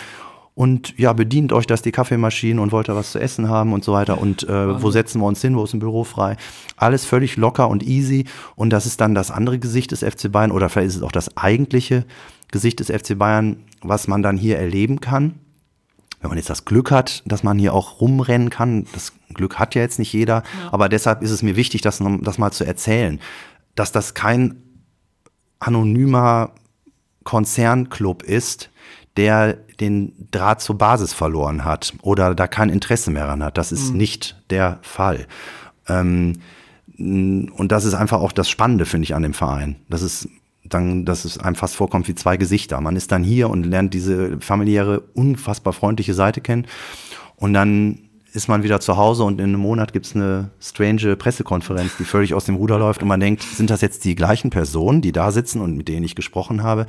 und 0.55 0.99
ja, 0.99 1.13
bedient 1.13 1.53
euch 1.53 1.67
das 1.67 1.83
die 1.83 1.93
Kaffeemaschine 1.93 2.61
und 2.61 2.73
wollt 2.73 2.89
ihr 2.89 2.97
was 2.97 3.13
zu 3.13 3.19
essen 3.19 3.49
haben 3.49 3.73
und 3.73 3.85
so 3.85 3.93
weiter. 3.93 4.21
Und 4.21 4.49
äh, 4.49 4.83
wo 4.83 4.91
setzen 4.91 5.21
wir 5.21 5.27
uns 5.27 5.41
hin, 5.41 5.57
wo 5.57 5.65
ist 5.65 5.73
ein 5.73 5.79
Büro 5.81 6.05
frei. 6.05 6.37
Alles 6.77 7.05
völlig 7.05 7.37
locker 7.37 7.69
und 7.69 7.83
easy. 7.83 8.27
Und 8.57 8.71
das 8.71 8.85
ist 8.85 9.01
dann 9.01 9.15
das 9.15 9.31
andere 9.31 9.59
Gesicht 9.59 9.93
des 9.93 10.01
FC 10.01 10.31
Bayern. 10.31 10.51
Oder 10.51 10.69
vielleicht 10.69 10.89
ist 10.89 10.97
es 10.97 11.03
auch 11.03 11.13
das 11.13 11.37
eigentliche 11.37 12.05
Gesicht 12.51 12.81
des 12.81 12.89
FC 12.89 13.17
Bayern, 13.17 13.65
was 13.81 14.09
man 14.09 14.23
dann 14.23 14.37
hier 14.37 14.59
erleben 14.59 15.01
kann. 15.01 15.37
Wenn 16.21 16.29
man 16.29 16.37
jetzt 16.37 16.51
das 16.51 16.67
Glück 16.67 16.91
hat, 16.91 17.23
dass 17.25 17.43
man 17.43 17.59
hier 17.59 17.73
auch 17.73 18.01
rumrennen 18.01 18.51
kann, 18.51 18.87
das 18.93 19.13
Glück 19.33 19.59
hat 19.59 19.75
ja 19.75 19.81
jetzt 19.81 19.99
nicht 19.99 20.13
jeder, 20.13 20.43
ja. 20.43 20.73
aber 20.73 20.91
deshalb 20.91 21.23
ist 21.23 21.31
es 21.31 21.43
mir 21.43 21.57
wichtig, 21.57 21.81
das, 21.81 22.03
das 22.21 22.37
mal 22.37 22.51
zu 22.51 22.65
erzählen, 22.65 23.21
dass 23.75 23.91
das 23.91 24.13
kein 24.13 24.63
anonymer 25.61 26.53
Konzernclub 27.25 28.23
ist, 28.23 28.71
der 29.17 29.55
den 29.55 30.29
Draht 30.31 30.61
zur 30.61 30.79
Basis 30.79 31.13
verloren 31.13 31.65
hat 31.65 31.95
oder 32.03 32.35
da 32.35 32.47
kein 32.47 32.69
Interesse 32.69 33.11
mehr 33.11 33.25
daran 33.25 33.43
hat. 33.43 33.59
Das 33.59 33.73
ist 33.73 33.93
mhm. 33.93 33.99
nicht 33.99 34.43
der 34.51 34.79
Fall. 34.83 35.27
Ähm, 35.89 36.35
und 36.99 37.69
das 37.69 37.85
ist 37.85 37.95
einfach 37.95 38.21
auch 38.21 38.33
das 38.33 38.49
Spannende, 38.51 38.85
finde 38.85 39.05
ich, 39.05 39.15
an 39.15 39.23
dem 39.23 39.33
Verein. 39.33 39.77
Das 39.89 40.03
ist 40.03 40.29
dann, 40.65 41.05
dass 41.05 41.25
es 41.25 41.39
einem 41.39 41.57
fast 41.57 41.75
vorkommt 41.75 42.09
wie 42.09 42.15
zwei 42.15 42.37
Gesichter. 42.37 42.81
Man 42.81 42.97
ist 42.97 43.11
dann 43.11 43.25
hier 43.25 43.49
und 43.49 43.65
lernt 43.65 43.95
diese 43.95 44.39
familiäre, 44.41 45.01
unfassbar 45.15 45.73
freundliche 45.73 46.15
Seite 46.15 46.41
kennen. 46.41 46.67
Und 47.37 47.55
dann 47.55 48.11
ist 48.33 48.49
man 48.49 48.63
wieder 48.63 48.81
zu 48.81 48.97
Hause 48.97 49.25
und 49.25 49.41
in 49.41 49.47
einem 49.47 49.61
Monat 49.61 49.93
gibt 49.93 50.07
es 50.07 50.15
eine 50.15 50.51
strange 50.61 51.17
Pressekonferenz, 51.17 51.97
die 51.99 52.05
völlig 52.05 52.35
aus 52.35 52.45
dem 52.45 52.55
Ruder 52.55 52.79
läuft 52.79 53.03
und 53.03 53.09
man 53.09 53.19
denkt, 53.19 53.43
sind 53.43 53.71
das 53.71 53.81
jetzt 53.81 54.05
die 54.05 54.15
gleichen 54.15 54.51
Personen, 54.51 55.01
die 55.01 55.11
da 55.11 55.33
sitzen 55.33 55.61
und 55.61 55.77
mit 55.77 55.89
denen 55.89 56.05
ich 56.05 56.15
gesprochen 56.15 56.63
habe? 56.63 56.87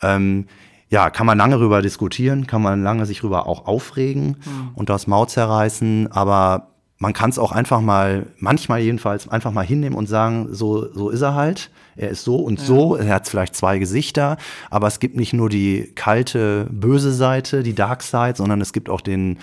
Ähm, 0.00 0.46
ja, 0.92 1.08
kann 1.08 1.24
man 1.24 1.38
lange 1.38 1.56
darüber 1.56 1.80
diskutieren, 1.80 2.46
kann 2.46 2.60
man 2.60 2.82
lange 2.82 3.06
sich 3.06 3.20
darüber 3.20 3.46
auch 3.46 3.66
aufregen 3.66 4.36
mhm. 4.44 4.70
und 4.74 4.90
das 4.90 5.06
Maut 5.06 5.30
zerreißen, 5.30 6.12
aber 6.12 6.68
man 6.98 7.14
kann 7.14 7.30
es 7.30 7.38
auch 7.38 7.50
einfach 7.50 7.80
mal, 7.80 8.26
manchmal 8.38 8.80
jedenfalls, 8.80 9.26
einfach 9.26 9.52
mal 9.52 9.64
hinnehmen 9.64 9.96
und 9.96 10.06
sagen, 10.06 10.48
so, 10.52 10.92
so 10.92 11.08
ist 11.08 11.22
er 11.22 11.34
halt. 11.34 11.70
Er 11.96 12.10
ist 12.10 12.24
so 12.24 12.36
und 12.36 12.60
ja. 12.60 12.66
so, 12.66 12.94
er 12.96 13.14
hat 13.14 13.26
vielleicht 13.26 13.56
zwei 13.56 13.78
Gesichter, 13.78 14.36
aber 14.70 14.86
es 14.86 15.00
gibt 15.00 15.16
nicht 15.16 15.32
nur 15.32 15.48
die 15.48 15.92
kalte, 15.94 16.66
böse 16.70 17.12
Seite, 17.12 17.62
die 17.62 17.74
Dark 17.74 18.02
Side, 18.02 18.34
sondern 18.36 18.60
es 18.60 18.74
gibt 18.74 18.90
auch 18.90 19.00
den, 19.00 19.38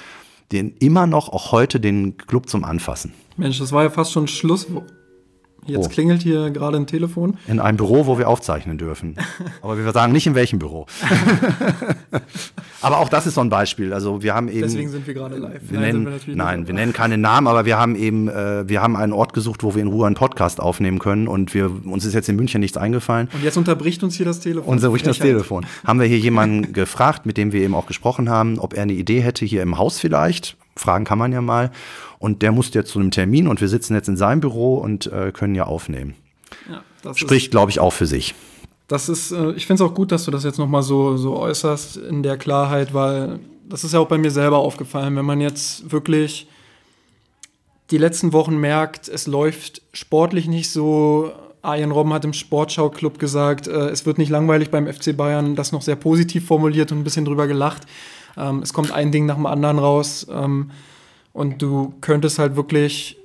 den 0.52 0.76
immer 0.78 1.08
noch, 1.08 1.30
auch 1.30 1.52
heute, 1.52 1.80
den 1.80 2.16
Club 2.18 2.48
zum 2.48 2.64
Anfassen. 2.64 3.12
Mensch, 3.38 3.58
das 3.58 3.72
war 3.72 3.84
ja 3.84 3.90
fast 3.90 4.12
schon 4.12 4.28
Schluss, 4.28 4.68
Jetzt 5.70 5.86
oh. 5.88 5.90
klingelt 5.90 6.22
hier 6.22 6.50
gerade 6.52 6.78
ein 6.78 6.88
Telefon. 6.88 7.38
In 7.48 7.60
einem 7.60 7.78
Büro, 7.78 8.06
wo 8.06 8.18
wir 8.18 8.28
aufzeichnen 8.28 8.78
dürfen. 8.78 9.16
Aber 9.62 9.78
wir 9.78 9.92
sagen 9.92 10.12
nicht 10.14 10.28
in 10.28 10.36
welchem 10.36 10.60
Büro. 10.60 10.88
aber 12.82 13.00
auch 13.00 13.10
das 13.10 13.28
ist 13.28 13.36
so 13.36 13.42
ein 13.42 13.50
Beispiel. 13.50 13.94
Also 13.94 14.22
wir 14.24 14.34
haben 14.34 14.48
eben. 14.48 14.62
Deswegen 14.62 14.90
sind 14.90 15.06
wir 15.06 15.14
gerade 15.14 15.38
live. 15.38 15.62
Wir 15.70 15.80
nein, 15.80 16.08
wir 16.26 16.36
nein 16.36 16.68
wir 16.68 16.74
nennen 16.74 16.94
keine 16.94 17.18
Namen, 17.18 17.48
aber 17.48 17.66
wir 17.66 17.78
haben 17.78 17.96
eben, 17.96 18.28
äh, 18.28 18.68
wir 18.68 18.82
haben 18.82 18.96
einen 18.96 19.14
Ort 19.14 19.34
gesucht, 19.34 19.64
wo 19.64 19.76
wir 19.76 19.82
in 19.82 19.88
Ruhe 19.88 20.06
einen 20.06 20.16
Podcast 20.16 20.60
aufnehmen 20.60 21.00
können. 21.00 21.28
Und 21.28 21.54
wir, 21.54 21.72
uns 21.86 22.06
ist 22.06 22.14
jetzt 22.14 22.30
in 22.30 22.36
München 22.36 22.62
nichts 22.62 22.78
eingefallen. 22.78 23.30
Und 23.34 23.44
jetzt 23.44 23.58
unterbricht 23.58 24.04
uns 24.04 24.16
hier 24.16 24.26
das 24.26 24.40
Telefon. 24.40 24.74
Unterbricht 24.74 25.08
das 25.08 25.20
Telefon. 25.20 25.66
Haben 25.86 26.00
wir 26.00 26.08
hier 26.08 26.20
jemanden 26.20 26.74
gefragt, 26.74 27.26
mit 27.26 27.38
dem 27.38 27.52
wir 27.52 27.62
eben 27.62 27.76
auch 27.76 27.86
gesprochen 27.86 28.30
haben, 28.30 28.60
ob 28.60 28.74
er 28.74 28.84
eine 28.84 28.94
Idee 28.94 29.22
hätte, 29.22 29.46
hier 29.46 29.62
im 29.62 29.78
Haus 29.78 30.00
vielleicht. 30.00 30.58
Fragen 30.76 31.04
kann 31.04 31.18
man 31.18 31.34
ja 31.34 31.42
mal. 31.42 31.72
Und 32.20 32.42
der 32.42 32.52
musste 32.52 32.80
jetzt 32.80 32.92
zu 32.92 33.00
einem 33.00 33.12
Termin 33.12 33.48
und 33.48 33.62
wir 33.62 33.70
sitzen 33.70 33.96
jetzt 33.96 34.10
in 34.10 34.18
seinem 34.18 34.42
Büro 34.42 34.76
und 34.76 35.08
äh, 35.08 35.32
können 35.32 35.56
ja 35.56 35.64
aufnehmen. 35.64 36.16
Ja, 36.70 37.16
Spricht, 37.16 37.52
glaube 37.52 37.72
ich, 37.72 37.80
auch 37.80 37.94
für 37.94 38.06
sich. 38.06 38.36
Das 38.90 39.08
ist, 39.08 39.32
äh, 39.32 39.52
ich 39.52 39.66
finde 39.66 39.84
es 39.84 39.90
auch 39.90 39.96
gut, 39.96 40.12
dass 40.12 40.26
du 40.26 40.32
das 40.32 40.44
jetzt 40.44 40.60
nochmal 40.60 40.84
so, 40.84 41.16
so 41.16 41.38
äußerst 41.38 41.98
in 41.98 42.22
der 42.22 42.38
Klarheit, 42.38 42.94
weil 42.94 43.40
das 43.70 43.84
ist 43.84 43.94
ja 43.94 44.00
auch 44.00 44.08
bei 44.08 44.18
mir 44.18 44.32
selber 44.32 44.58
aufgefallen, 44.58 45.16
wenn 45.16 45.26
man 45.26 45.40
jetzt 45.40 45.92
wirklich 45.92 46.48
die 47.92 47.98
letzten 47.98 48.34
Wochen 48.34 48.58
merkt, 48.58 49.08
es 49.08 49.28
läuft 49.28 49.82
sportlich 49.94 50.48
nicht 50.48 50.70
so. 50.72 51.32
Arjen 51.62 51.92
Robben 51.92 52.14
hat 52.14 52.24
im 52.24 52.34
Sportschau-Club 52.34 53.20
gesagt, 53.20 53.68
äh, 53.68 53.90
es 53.90 54.06
wird 54.06 54.18
nicht 54.18 54.30
langweilig 54.30 54.72
beim 54.72 54.88
FC 54.88 55.16
Bayern, 55.16 55.56
das 55.56 55.72
noch 55.72 55.82
sehr 55.82 55.98
positiv 55.98 56.46
formuliert 56.46 56.92
und 56.92 57.00
ein 57.00 57.04
bisschen 57.04 57.26
drüber 57.26 57.48
gelacht. 57.48 57.84
Ähm, 58.38 58.62
es 58.64 58.74
kommt 58.74 58.92
ein 58.92 59.12
Ding 59.12 59.26
nach 59.26 59.36
dem 59.36 59.46
anderen 59.46 59.78
raus. 59.78 60.26
Ähm, 60.32 60.72
und 61.34 61.62
du 61.62 61.94
könntest 62.02 62.40
halt 62.40 62.56
wirklich, 62.56 63.18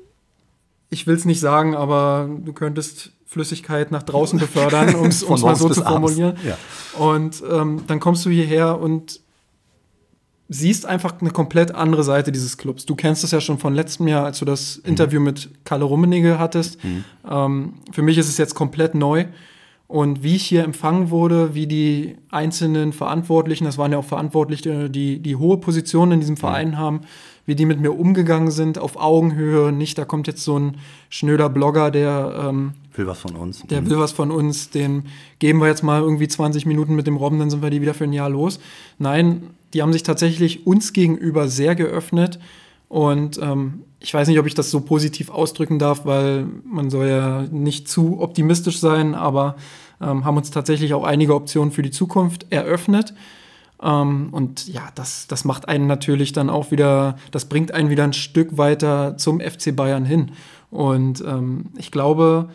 ich 0.90 1.06
will 1.06 1.14
es 1.14 1.24
nicht 1.24 1.40
sagen, 1.40 1.74
aber 1.74 2.28
du 2.44 2.52
könntest 2.52 3.12
Flüssigkeit 3.26 3.90
nach 3.90 4.02
draußen 4.02 4.38
befördern, 4.40 4.94
um 4.94 5.08
es 5.08 5.28
mal 5.28 5.56
so 5.56 5.68
zu 5.68 5.82
formulieren. 5.82 6.36
Ja. 6.46 6.56
Und 6.98 7.42
ähm, 7.50 7.82
dann 7.86 8.00
kommst 8.00 8.24
du 8.24 8.30
hierher 8.30 8.80
und 8.80 9.20
siehst 10.48 10.86
einfach 10.86 11.20
eine 11.20 11.30
komplett 11.30 11.74
andere 11.74 12.04
Seite 12.04 12.30
dieses 12.30 12.56
Clubs. 12.56 12.86
Du 12.86 12.94
kennst 12.94 13.24
es 13.24 13.30
ja 13.30 13.40
schon 13.40 13.58
von 13.58 13.74
letztem 13.74 14.06
Jahr, 14.08 14.26
als 14.26 14.38
du 14.38 14.44
das 14.44 14.78
mhm. 14.78 14.90
Interview 14.90 15.20
mit 15.20 15.50
Kalle 15.64 15.84
Rummenigge 15.84 16.38
hattest. 16.38 16.82
Mhm. 16.84 17.04
Ähm, 17.28 17.74
für 17.92 18.02
mich 18.02 18.18
ist 18.18 18.28
es 18.28 18.38
jetzt 18.38 18.54
komplett 18.54 18.94
neu. 18.94 19.26
Und 19.86 20.22
wie 20.22 20.36
ich 20.36 20.44
hier 20.44 20.64
empfangen 20.64 21.10
wurde, 21.10 21.54
wie 21.54 21.66
die 21.66 22.16
einzelnen 22.30 22.92
Verantwortlichen, 22.92 23.64
das 23.64 23.78
waren 23.78 23.92
ja 23.92 23.98
auch 23.98 24.04
Verantwortliche, 24.04 24.88
die 24.88 25.20
die 25.20 25.36
hohe 25.36 25.58
Positionen 25.58 26.12
in 26.12 26.20
diesem 26.20 26.36
Verein 26.36 26.70
mhm. 26.70 26.78
haben, 26.78 27.00
wie 27.46 27.54
die 27.54 27.66
mit 27.66 27.80
mir 27.80 27.92
umgegangen 27.92 28.50
sind, 28.50 28.78
auf 28.78 28.96
Augenhöhe. 28.96 29.72
Nicht, 29.72 29.98
da 29.98 30.04
kommt 30.04 30.26
jetzt 30.26 30.44
so 30.44 30.58
ein 30.58 30.76
schnöder 31.10 31.48
Blogger, 31.48 31.90
der 31.90 32.48
ähm, 32.48 32.72
will 32.94 33.06
was 33.06 33.20
von 33.20 33.36
uns. 33.36 33.62
Der 33.62 33.82
mhm. 33.82 33.90
will 33.90 33.98
was 33.98 34.12
von 34.12 34.30
uns, 34.30 34.70
den 34.70 35.04
geben 35.38 35.60
wir 35.60 35.68
jetzt 35.68 35.82
mal 35.82 36.00
irgendwie 36.00 36.28
20 36.28 36.66
Minuten 36.66 36.94
mit 36.94 37.06
dem 37.06 37.16
Robben, 37.16 37.38
dann 37.38 37.50
sind 37.50 37.62
wir 37.62 37.70
die 37.70 37.80
wieder 37.80 37.94
für 37.94 38.04
ein 38.04 38.12
Jahr 38.12 38.30
los. 38.30 38.60
Nein, 38.98 39.50
die 39.72 39.82
haben 39.82 39.92
sich 39.92 40.02
tatsächlich 40.02 40.66
uns 40.66 40.92
gegenüber 40.92 41.48
sehr 41.48 41.74
geöffnet. 41.74 42.38
Und 42.88 43.38
ähm, 43.42 43.82
ich 43.98 44.14
weiß 44.14 44.28
nicht, 44.28 44.38
ob 44.38 44.46
ich 44.46 44.54
das 44.54 44.70
so 44.70 44.80
positiv 44.80 45.30
ausdrücken 45.30 45.78
darf, 45.78 46.04
weil 46.06 46.46
man 46.64 46.90
soll 46.90 47.08
ja 47.08 47.42
nicht 47.50 47.88
zu 47.88 48.20
optimistisch 48.20 48.78
sein, 48.78 49.14
aber 49.14 49.56
ähm, 50.00 50.24
haben 50.24 50.36
uns 50.36 50.50
tatsächlich 50.50 50.94
auch 50.94 51.04
einige 51.04 51.34
Optionen 51.34 51.72
für 51.72 51.82
die 51.82 51.90
Zukunft 51.90 52.46
eröffnet. 52.50 53.14
Ähm, 53.82 54.28
und 54.32 54.68
ja, 54.68 54.82
das, 54.94 55.26
das 55.26 55.44
macht 55.44 55.68
einen 55.68 55.86
natürlich 55.86 56.32
dann 56.32 56.50
auch 56.50 56.70
wieder, 56.70 57.16
das 57.30 57.46
bringt 57.46 57.72
einen 57.72 57.90
wieder 57.90 58.04
ein 58.04 58.12
Stück 58.12 58.56
weiter 58.56 59.16
zum 59.16 59.40
FC 59.40 59.74
Bayern 59.74 60.04
hin. 60.04 60.32
Und 60.70 61.22
ähm, 61.26 61.66
ich 61.76 61.90
glaube, 61.90 62.48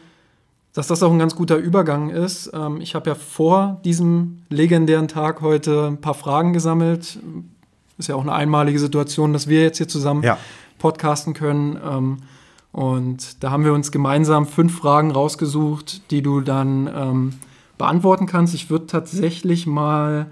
dass 0.73 0.87
das 0.87 1.03
auch 1.03 1.11
ein 1.11 1.19
ganz 1.19 1.35
guter 1.35 1.57
Übergang 1.57 2.09
ist. 2.09 2.51
Ähm, 2.53 2.79
ich 2.81 2.95
habe 2.95 3.09
ja 3.09 3.15
vor 3.15 3.79
diesem 3.83 4.43
legendären 4.49 5.07
Tag 5.07 5.41
heute 5.41 5.87
ein 5.87 6.01
paar 6.01 6.13
Fragen 6.13 6.53
gesammelt, 6.53 7.19
ist 7.97 8.07
ja 8.07 8.15
auch 8.15 8.21
eine 8.21 8.33
einmalige 8.33 8.79
Situation, 8.79 9.33
dass 9.33 9.47
wir 9.47 9.61
jetzt 9.61 9.77
hier 9.77 9.87
zusammen 9.87 10.23
Ja. 10.23 10.37
podcasten 10.77 11.33
können. 11.33 11.77
Ähm, 11.83 12.17
und 12.71 13.43
da 13.43 13.51
haben 13.51 13.65
wir 13.65 13.73
uns 13.73 13.91
gemeinsam 13.91 14.45
fünf 14.45 14.77
Fragen 14.77 15.11
rausgesucht, 15.11 16.11
die 16.11 16.21
du 16.21 16.39
dann 16.41 16.87
ähm, 16.93 17.33
beantworten 17.77 18.25
kannst. 18.27 18.53
Ich 18.53 18.69
würde 18.69 18.85
tatsächlich 18.85 19.65
mal 19.65 20.27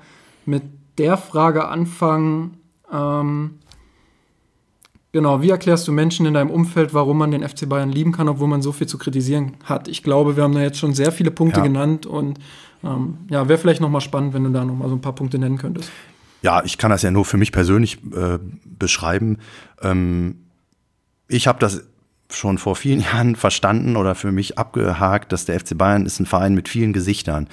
mit 0.45 0.63
der 0.97 1.17
Frage 1.17 1.67
anfangen. 1.67 2.57
Ähm, 2.91 3.55
genau, 5.11 5.41
wie 5.41 5.49
erklärst 5.49 5.87
du 5.87 5.91
Menschen 5.91 6.25
in 6.25 6.33
deinem 6.33 6.49
Umfeld, 6.49 6.93
warum 6.93 7.17
man 7.17 7.31
den 7.31 7.47
FC 7.47 7.67
Bayern 7.67 7.91
lieben 7.91 8.11
kann, 8.11 8.29
obwohl 8.29 8.47
man 8.47 8.61
so 8.61 8.71
viel 8.71 8.87
zu 8.87 8.97
kritisieren 8.97 9.53
hat? 9.63 9.87
Ich 9.87 10.03
glaube, 10.03 10.35
wir 10.35 10.43
haben 10.43 10.53
da 10.53 10.61
jetzt 10.61 10.79
schon 10.79 10.93
sehr 10.93 11.11
viele 11.11 11.31
Punkte 11.31 11.59
Ja. 11.59 11.65
genannt 11.65 12.05
und 12.05 12.39
ähm, 12.83 13.17
ja, 13.29 13.47
wäre 13.49 13.57
vielleicht 13.57 13.81
nochmal 13.81 14.01
spannend, 14.01 14.33
wenn 14.33 14.43
du 14.43 14.51
da 14.51 14.63
nochmal 14.63 14.89
so 14.89 14.95
ein 14.95 15.01
paar 15.01 15.15
Punkte 15.15 15.39
nennen 15.39 15.57
könntest. 15.57 15.89
Ja, 16.43 16.63
ich 16.63 16.77
kann 16.77 16.91
das 16.91 17.01
ja 17.01 17.09
nur 17.11 17.25
für 17.25 17.37
mich 17.37 17.51
persönlich 17.51 17.97
äh, 18.15 18.37
beschreiben. 18.65 19.39
Ähm, 19.81 20.35
ich 21.27 21.47
habe 21.47 21.59
das 21.59 21.83
schon 22.31 22.57
vor 22.57 22.75
vielen 22.75 22.99
Jahren 23.11 23.35
verstanden 23.35 23.95
oder 23.95 24.13
für 24.15 24.31
mich 24.31 24.57
abgehakt, 24.57 25.31
dass 25.31 25.45
der 25.45 25.59
FC 25.59 25.77
Bayern 25.77 26.05
ist 26.05 26.19
ein 26.19 26.25
Verein 26.25 26.53
mit 26.53 26.69
vielen 26.69 26.93
Gesichtern. 26.93 27.47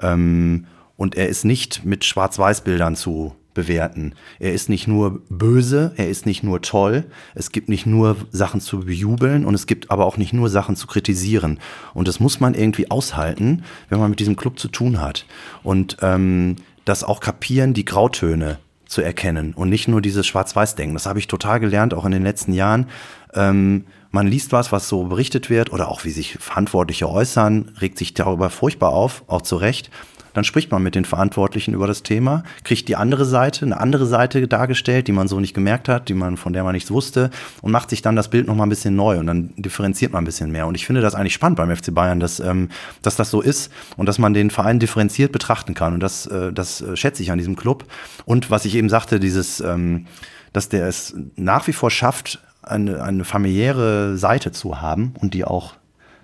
Ähm, 0.00 0.66
und 0.98 1.14
er 1.14 1.28
ist 1.28 1.44
nicht 1.44 1.86
mit 1.86 2.04
Schwarz-Weiß-Bildern 2.04 2.96
zu 2.96 3.34
bewerten. 3.54 4.14
Er 4.40 4.52
ist 4.52 4.68
nicht 4.68 4.86
nur 4.86 5.22
böse, 5.30 5.92
er 5.96 6.08
ist 6.08 6.26
nicht 6.26 6.42
nur 6.42 6.60
toll, 6.60 7.04
es 7.34 7.50
gibt 7.52 7.68
nicht 7.68 7.86
nur 7.86 8.16
Sachen 8.30 8.60
zu 8.60 8.80
bejubeln 8.80 9.46
und 9.46 9.54
es 9.54 9.66
gibt 9.66 9.90
aber 9.90 10.04
auch 10.04 10.16
nicht 10.16 10.32
nur 10.32 10.48
Sachen 10.50 10.76
zu 10.76 10.86
kritisieren. 10.86 11.60
Und 11.94 12.08
das 12.08 12.20
muss 12.20 12.40
man 12.40 12.54
irgendwie 12.54 12.90
aushalten, 12.90 13.62
wenn 13.88 14.00
man 14.00 14.10
mit 14.10 14.20
diesem 14.20 14.36
Club 14.36 14.58
zu 14.58 14.68
tun 14.68 15.00
hat. 15.00 15.24
Und 15.62 15.96
ähm, 16.02 16.56
das 16.84 17.04
auch 17.04 17.20
kapieren, 17.20 17.74
die 17.74 17.84
Grautöne 17.84 18.58
zu 18.86 19.00
erkennen 19.00 19.54
und 19.54 19.68
nicht 19.68 19.86
nur 19.86 20.00
dieses 20.02 20.26
Schwarz-Weiß-Denken. 20.26 20.94
Das 20.94 21.06
habe 21.06 21.20
ich 21.20 21.28
total 21.28 21.60
gelernt, 21.60 21.94
auch 21.94 22.06
in 22.06 22.12
den 22.12 22.24
letzten 22.24 22.52
Jahren. 22.52 22.86
Ähm, 23.34 23.84
man 24.10 24.26
liest 24.26 24.52
was, 24.52 24.72
was 24.72 24.88
so 24.88 25.04
berichtet 25.04 25.50
wird 25.50 25.72
oder 25.72 25.88
auch 25.88 26.04
wie 26.04 26.10
sich 26.10 26.38
Verantwortliche 26.40 27.08
äußern, 27.08 27.72
regt 27.80 27.98
sich 27.98 28.14
darüber 28.14 28.50
furchtbar 28.50 28.90
auf, 28.90 29.22
auch 29.26 29.42
zu 29.42 29.56
Recht. 29.56 29.90
Dann 30.34 30.44
spricht 30.44 30.70
man 30.70 30.82
mit 30.82 30.94
den 30.94 31.04
Verantwortlichen 31.04 31.74
über 31.74 31.86
das 31.86 32.02
Thema, 32.02 32.42
kriegt 32.64 32.88
die 32.88 32.96
andere 32.96 33.24
Seite, 33.24 33.64
eine 33.64 33.80
andere 33.80 34.06
Seite 34.06 34.46
dargestellt, 34.46 35.08
die 35.08 35.12
man 35.12 35.28
so 35.28 35.40
nicht 35.40 35.54
gemerkt 35.54 35.88
hat, 35.88 36.08
die 36.08 36.14
man, 36.14 36.36
von 36.36 36.52
der 36.52 36.64
man 36.64 36.74
nichts 36.74 36.90
wusste 36.90 37.30
und 37.62 37.72
macht 37.72 37.90
sich 37.90 38.02
dann 38.02 38.16
das 38.16 38.28
Bild 38.28 38.46
nochmal 38.46 38.66
ein 38.66 38.70
bisschen 38.70 38.96
neu 38.96 39.18
und 39.18 39.26
dann 39.26 39.52
differenziert 39.56 40.12
man 40.12 40.22
ein 40.22 40.26
bisschen 40.26 40.50
mehr. 40.50 40.66
Und 40.66 40.74
ich 40.74 40.86
finde 40.86 41.00
das 41.00 41.14
eigentlich 41.14 41.34
spannend 41.34 41.56
beim 41.56 41.74
FC 41.74 41.94
Bayern, 41.94 42.20
dass, 42.20 42.40
ähm, 42.40 42.68
dass 43.02 43.16
das 43.16 43.30
so 43.30 43.40
ist 43.40 43.72
und 43.96 44.06
dass 44.06 44.18
man 44.18 44.34
den 44.34 44.50
Verein 44.50 44.78
differenziert 44.78 45.32
betrachten 45.32 45.74
kann. 45.74 45.94
Und 45.94 46.00
das, 46.00 46.26
äh, 46.26 46.52
das 46.52 46.80
äh, 46.80 46.96
schätze 46.96 47.22
ich 47.22 47.30
an 47.30 47.38
diesem 47.38 47.56
Club. 47.56 47.84
Und 48.24 48.50
was 48.50 48.64
ich 48.64 48.74
eben 48.74 48.88
sagte, 48.88 49.20
dieses, 49.20 49.60
ähm, 49.60 50.06
dass 50.52 50.68
der 50.68 50.86
es 50.86 51.14
nach 51.36 51.66
wie 51.66 51.72
vor 51.72 51.90
schafft, 51.90 52.40
eine, 52.62 53.02
eine 53.02 53.24
familiäre 53.24 54.16
Seite 54.16 54.52
zu 54.52 54.80
haben 54.80 55.14
und 55.20 55.34
die 55.34 55.44
auch 55.44 55.74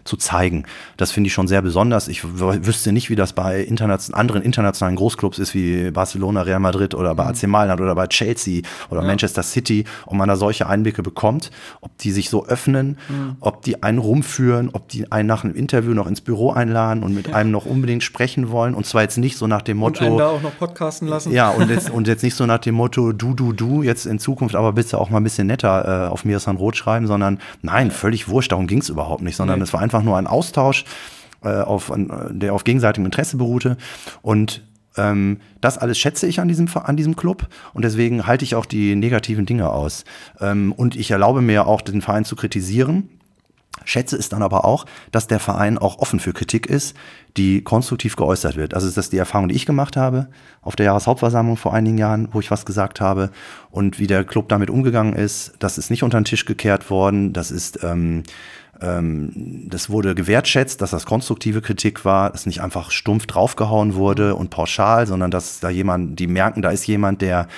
zu 0.04 0.16
zeigen. 0.16 0.64
Das 0.96 1.10
finde 1.10 1.28
ich 1.28 1.34
schon 1.34 1.48
sehr 1.48 1.62
besonders. 1.62 2.08
Ich 2.08 2.22
wüsste 2.24 2.92
nicht, 2.92 3.10
wie 3.10 3.16
das 3.16 3.32
bei 3.32 3.60
internation 3.60 4.14
anderen 4.14 4.42
internationalen 4.42 4.96
Großclubs 4.96 5.38
ist, 5.38 5.54
wie 5.54 5.90
Barcelona, 5.90 6.42
Real 6.42 6.60
Madrid 6.60 6.94
oder 6.94 7.14
bei 7.14 7.26
AC 7.26 7.44
Mailand 7.44 7.80
oder 7.80 7.94
bei 7.94 8.06
Chelsea 8.06 8.62
oder 8.90 9.02
Manchester 9.02 9.42
City, 9.42 9.84
ob 10.06 10.14
man 10.14 10.28
da 10.28 10.36
solche 10.36 10.66
Einblicke 10.66 11.02
bekommt, 11.02 11.50
ob 11.80 11.96
die 11.98 12.12
sich 12.12 12.30
so 12.30 12.46
öffnen, 12.46 12.98
ob 13.40 13.62
die 13.62 13.82
einen 13.82 13.98
rumführen, 13.98 14.70
ob 14.72 14.88
die 14.88 15.10
einen 15.10 15.28
nach 15.28 15.44
einem 15.44 15.54
Interview 15.54 15.94
noch 15.94 16.06
ins 16.06 16.20
Büro 16.20 16.50
einladen 16.52 17.02
und 17.02 17.14
mit 17.14 17.34
einem 17.34 17.50
noch 17.50 17.66
unbedingt 17.66 18.02
sprechen 18.02 18.50
wollen. 18.50 18.74
Und 18.74 18.86
zwar 18.86 19.02
jetzt 19.02 19.18
nicht 19.18 19.36
so 19.36 19.46
nach 19.46 19.62
dem 19.62 19.82
Und 19.82 20.00
einen 20.00 20.12
Motto, 20.12 20.18
da 20.18 20.28
auch 20.28 20.42
noch 20.42 20.56
podcasten 20.56 21.08
lassen. 21.08 21.32
ja, 21.32 21.50
und 21.50 21.70
jetzt, 21.70 21.90
und 21.94 22.06
jetzt 22.08 22.22
nicht 22.22 22.34
so 22.34 22.46
nach 22.46 22.58
dem 22.58 22.74
Motto, 22.74 23.12
du, 23.12 23.34
du, 23.34 23.52
du, 23.52 23.82
jetzt 23.82 24.06
in 24.06 24.18
Zukunft 24.18 24.54
aber 24.54 24.72
bitte 24.72 24.98
auch 24.98 25.10
mal 25.10 25.18
ein 25.18 25.24
bisschen 25.24 25.46
netter 25.46 26.06
äh, 26.06 26.08
auf 26.08 26.24
mir 26.24 26.38
San 26.38 26.56
Rot 26.56 26.76
schreiben, 26.76 27.06
sondern 27.06 27.38
nein, 27.62 27.90
völlig 27.90 28.28
wurscht, 28.28 28.52
darum 28.52 28.66
ging 28.66 28.80
es 28.80 28.88
überhaupt 28.88 29.22
nicht, 29.22 29.36
sondern 29.36 29.60
es 29.60 29.72
war 29.72 29.80
einfach 29.80 29.93
nur 30.02 30.16
ein 30.16 30.26
Austausch, 30.26 30.84
äh, 31.42 31.60
auf, 31.60 31.92
an, 31.92 32.38
der 32.38 32.54
auf 32.54 32.64
gegenseitigem 32.64 33.04
Interesse 33.06 33.36
beruhte. 33.36 33.76
Und 34.22 34.62
ähm, 34.96 35.40
das 35.60 35.78
alles 35.78 35.98
schätze 35.98 36.26
ich 36.26 36.40
an 36.40 36.48
diesem, 36.48 36.68
an 36.74 36.96
diesem 36.96 37.16
Club 37.16 37.48
und 37.72 37.84
deswegen 37.84 38.26
halte 38.26 38.44
ich 38.44 38.54
auch 38.54 38.66
die 38.66 38.94
negativen 38.94 39.46
Dinge 39.46 39.70
aus. 39.70 40.04
Ähm, 40.40 40.72
und 40.72 40.96
ich 40.96 41.10
erlaube 41.10 41.42
mir 41.42 41.66
auch, 41.66 41.80
den 41.80 42.02
Verein 42.02 42.24
zu 42.24 42.36
kritisieren. 42.36 43.08
Schätze 43.84 44.16
es 44.16 44.28
dann 44.28 44.42
aber 44.42 44.64
auch, 44.64 44.86
dass 45.10 45.26
der 45.26 45.40
Verein 45.40 45.78
auch 45.78 45.98
offen 45.98 46.20
für 46.20 46.32
Kritik 46.32 46.66
ist, 46.66 46.96
die 47.36 47.62
konstruktiv 47.62 48.14
geäußert 48.14 48.56
wird. 48.56 48.72
Also 48.72 48.86
ist 48.86 48.96
das 48.96 49.10
die 49.10 49.18
Erfahrung, 49.18 49.48
die 49.48 49.56
ich 49.56 49.66
gemacht 49.66 49.96
habe 49.96 50.28
auf 50.62 50.76
der 50.76 50.86
Jahreshauptversammlung 50.86 51.56
vor 51.56 51.74
einigen 51.74 51.98
Jahren, 51.98 52.28
wo 52.32 52.38
ich 52.38 52.52
was 52.52 52.64
gesagt 52.64 53.00
habe 53.00 53.30
und 53.70 53.98
wie 53.98 54.06
der 54.06 54.24
Club 54.24 54.48
damit 54.48 54.70
umgegangen 54.70 55.14
ist. 55.14 55.54
Das 55.58 55.76
ist 55.76 55.90
nicht 55.90 56.04
unter 56.04 56.20
den 56.20 56.24
Tisch 56.24 56.44
gekehrt 56.44 56.88
worden. 56.88 57.32
Das 57.32 57.50
ist 57.50 57.82
ähm, 57.82 58.22
das 58.80 59.90
wurde 59.90 60.14
gewertschätzt, 60.14 60.80
dass 60.80 60.90
das 60.90 61.06
konstruktive 61.06 61.62
Kritik 61.62 62.04
war, 62.04 62.30
dass 62.30 62.46
nicht 62.46 62.60
einfach 62.60 62.90
stumpf 62.90 63.26
draufgehauen 63.26 63.94
wurde 63.94 64.34
und 64.34 64.50
pauschal, 64.50 65.06
sondern 65.06 65.30
dass 65.30 65.60
da 65.60 65.70
jemand, 65.70 66.18
die 66.18 66.26
merken, 66.26 66.62
da 66.62 66.70
ist 66.70 66.86
jemand, 66.86 67.22
der 67.22 67.48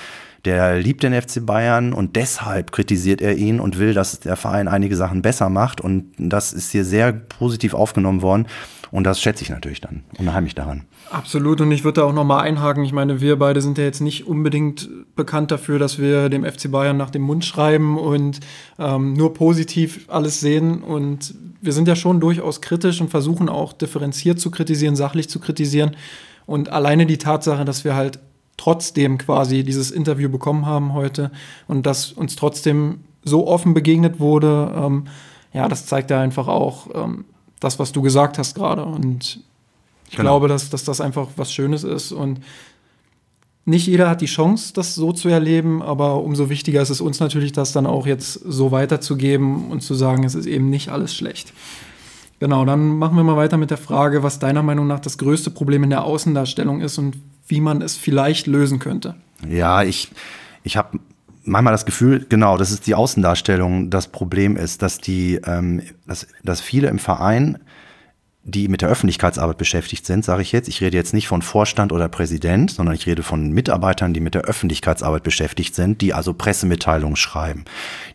der 0.45 0.79
liebt 0.79 1.03
den 1.03 1.19
FC 1.19 1.45
Bayern 1.45 1.91
und 1.91 2.15
deshalb 2.15 2.71
kritisiert 2.71 3.21
er 3.21 3.35
ihn 3.35 3.59
und 3.59 3.79
will, 3.79 3.93
dass 3.93 4.21
der 4.21 4.37
Verein 4.37 4.69
einige 4.69 4.95
Sachen 4.95 5.21
besser 5.21 5.49
macht. 5.49 5.81
Und 5.81 6.13
das 6.17 6.53
ist 6.53 6.71
hier 6.71 6.85
sehr 6.85 7.11
positiv 7.11 7.73
aufgenommen 7.73 8.21
worden. 8.21 8.47
Und 8.91 9.03
das 9.03 9.21
schätze 9.21 9.43
ich 9.43 9.49
natürlich 9.49 9.81
dann 9.81 10.03
unheimlich 10.17 10.55
daran. 10.55 10.83
Absolut, 11.09 11.61
und 11.61 11.71
ich 11.71 11.83
würde 11.83 12.01
da 12.01 12.07
auch 12.07 12.13
nochmal 12.13 12.45
einhaken. 12.45 12.83
Ich 12.83 12.93
meine, 12.93 13.21
wir 13.21 13.37
beide 13.37 13.61
sind 13.61 13.77
ja 13.77 13.83
jetzt 13.83 14.01
nicht 14.01 14.27
unbedingt 14.27 14.89
bekannt 15.15 15.51
dafür, 15.51 15.79
dass 15.79 15.99
wir 15.99 16.29
dem 16.29 16.45
FC 16.45 16.71
Bayern 16.71 16.97
nach 16.97 17.09
dem 17.09 17.21
Mund 17.23 17.45
schreiben 17.45 17.97
und 17.97 18.39
ähm, 18.79 19.13
nur 19.13 19.33
positiv 19.33 20.05
alles 20.07 20.39
sehen. 20.39 20.81
Und 20.81 21.35
wir 21.61 21.73
sind 21.73 21.87
ja 21.87 21.95
schon 21.95 22.19
durchaus 22.19 22.61
kritisch 22.61 23.01
und 23.01 23.09
versuchen 23.09 23.49
auch 23.49 23.73
differenziert 23.73 24.39
zu 24.39 24.51
kritisieren, 24.51 24.95
sachlich 24.95 25.29
zu 25.29 25.39
kritisieren. 25.39 25.95
Und 26.45 26.69
alleine 26.69 27.05
die 27.05 27.17
Tatsache, 27.17 27.65
dass 27.65 27.83
wir 27.83 27.95
halt 27.95 28.19
trotzdem 28.57 29.17
quasi 29.17 29.63
dieses 29.63 29.91
Interview 29.91 30.29
bekommen 30.29 30.65
haben 30.65 30.93
heute 30.93 31.31
und 31.67 31.85
dass 31.85 32.11
uns 32.11 32.35
trotzdem 32.35 33.01
so 33.23 33.47
offen 33.47 33.73
begegnet 33.73 34.19
wurde, 34.19 34.73
ähm, 34.75 35.05
ja, 35.53 35.67
das 35.67 35.85
zeigt 35.85 36.09
ja 36.11 36.19
einfach 36.21 36.47
auch 36.47 36.87
ähm, 36.93 37.25
das, 37.59 37.79
was 37.79 37.91
du 37.91 38.01
gesagt 38.01 38.37
hast 38.37 38.55
gerade. 38.55 38.83
Und 38.85 39.41
ich 40.09 40.15
Genau. 40.15 40.29
glaube, 40.31 40.47
dass, 40.47 40.69
dass 40.69 40.83
das 40.83 41.01
einfach 41.01 41.27
was 41.35 41.51
Schönes 41.51 41.83
ist 41.83 42.11
und 42.11 42.39
nicht 43.65 43.85
jeder 43.87 44.09
hat 44.09 44.21
die 44.21 44.27
Chance, 44.27 44.71
das 44.73 44.95
so 44.95 45.11
zu 45.11 45.27
erleben, 45.27 45.81
aber 45.81 46.23
umso 46.23 46.49
wichtiger 46.49 46.81
ist 46.81 46.89
es 46.89 47.01
uns 47.01 47.19
natürlich, 47.19 47.51
das 47.51 47.73
dann 47.73 47.85
auch 47.85 48.07
jetzt 48.07 48.33
so 48.33 48.71
weiterzugeben 48.71 49.69
und 49.69 49.81
zu 49.81 49.93
sagen, 49.93 50.23
es 50.23 50.35
ist 50.35 50.45
eben 50.45 50.69
nicht 50.69 50.87
alles 50.87 51.13
schlecht. 51.13 51.51
Genau, 52.39 52.63
dann 52.63 52.97
machen 52.97 53.17
wir 53.17 53.23
mal 53.25 53.35
weiter 53.35 53.57
mit 53.57 53.69
der 53.69 53.77
Frage, 53.77 54.23
was 54.23 54.39
deiner 54.39 54.63
Meinung 54.63 54.87
nach 54.87 55.01
das 55.01 55.17
größte 55.17 55.49
Problem 55.51 55.83
in 55.83 55.89
der 55.89 56.05
Außendarstellung 56.05 56.79
ist 56.79 56.97
und 56.97 57.17
wie 57.47 57.59
man 57.59 57.81
es 57.81 57.97
vielleicht 57.97 58.47
lösen 58.47 58.79
könnte. 58.79 59.15
Ja, 59.49 59.83
ich, 59.83 60.11
ich 60.63 60.77
habe 60.77 60.99
manchmal 61.47 61.73
das 61.73 61.85
Gefühl, 61.85 62.25
genau, 62.27 62.57
das 62.57 62.71
ist 62.71 62.85
die 62.85 62.95
Außendarstellung, 62.95 63.89
das 63.89 64.07
Problem 64.07 64.55
ist, 64.57 64.81
dass 64.81 64.99
die, 64.99 65.39
ähm, 65.45 65.81
dass, 66.05 66.27
dass 66.43 66.61
viele 66.61 66.89
im 66.89 66.99
Verein, 66.99 67.57
die 68.43 68.67
mit 68.69 68.81
der 68.81 68.89
Öffentlichkeitsarbeit 68.89 69.57
beschäftigt 69.57 70.05
sind, 70.05 70.23
sage 70.23 70.41
ich 70.41 70.51
jetzt, 70.51 70.69
ich 70.69 70.79
rede 70.81 70.95
jetzt 70.95 71.13
nicht 71.13 71.27
von 71.27 71.41
Vorstand 71.41 71.91
oder 71.91 72.07
Präsident, 72.07 72.71
sondern 72.71 72.95
ich 72.95 73.05
rede 73.05 73.23
von 73.23 73.51
Mitarbeitern, 73.51 74.13
die 74.13 74.21
mit 74.21 74.35
der 74.35 74.43
Öffentlichkeitsarbeit 74.43 75.23
beschäftigt 75.23 75.75
sind, 75.75 76.01
die 76.01 76.13
also 76.13 76.33
Pressemitteilungen 76.33 77.17
schreiben, 77.17 77.65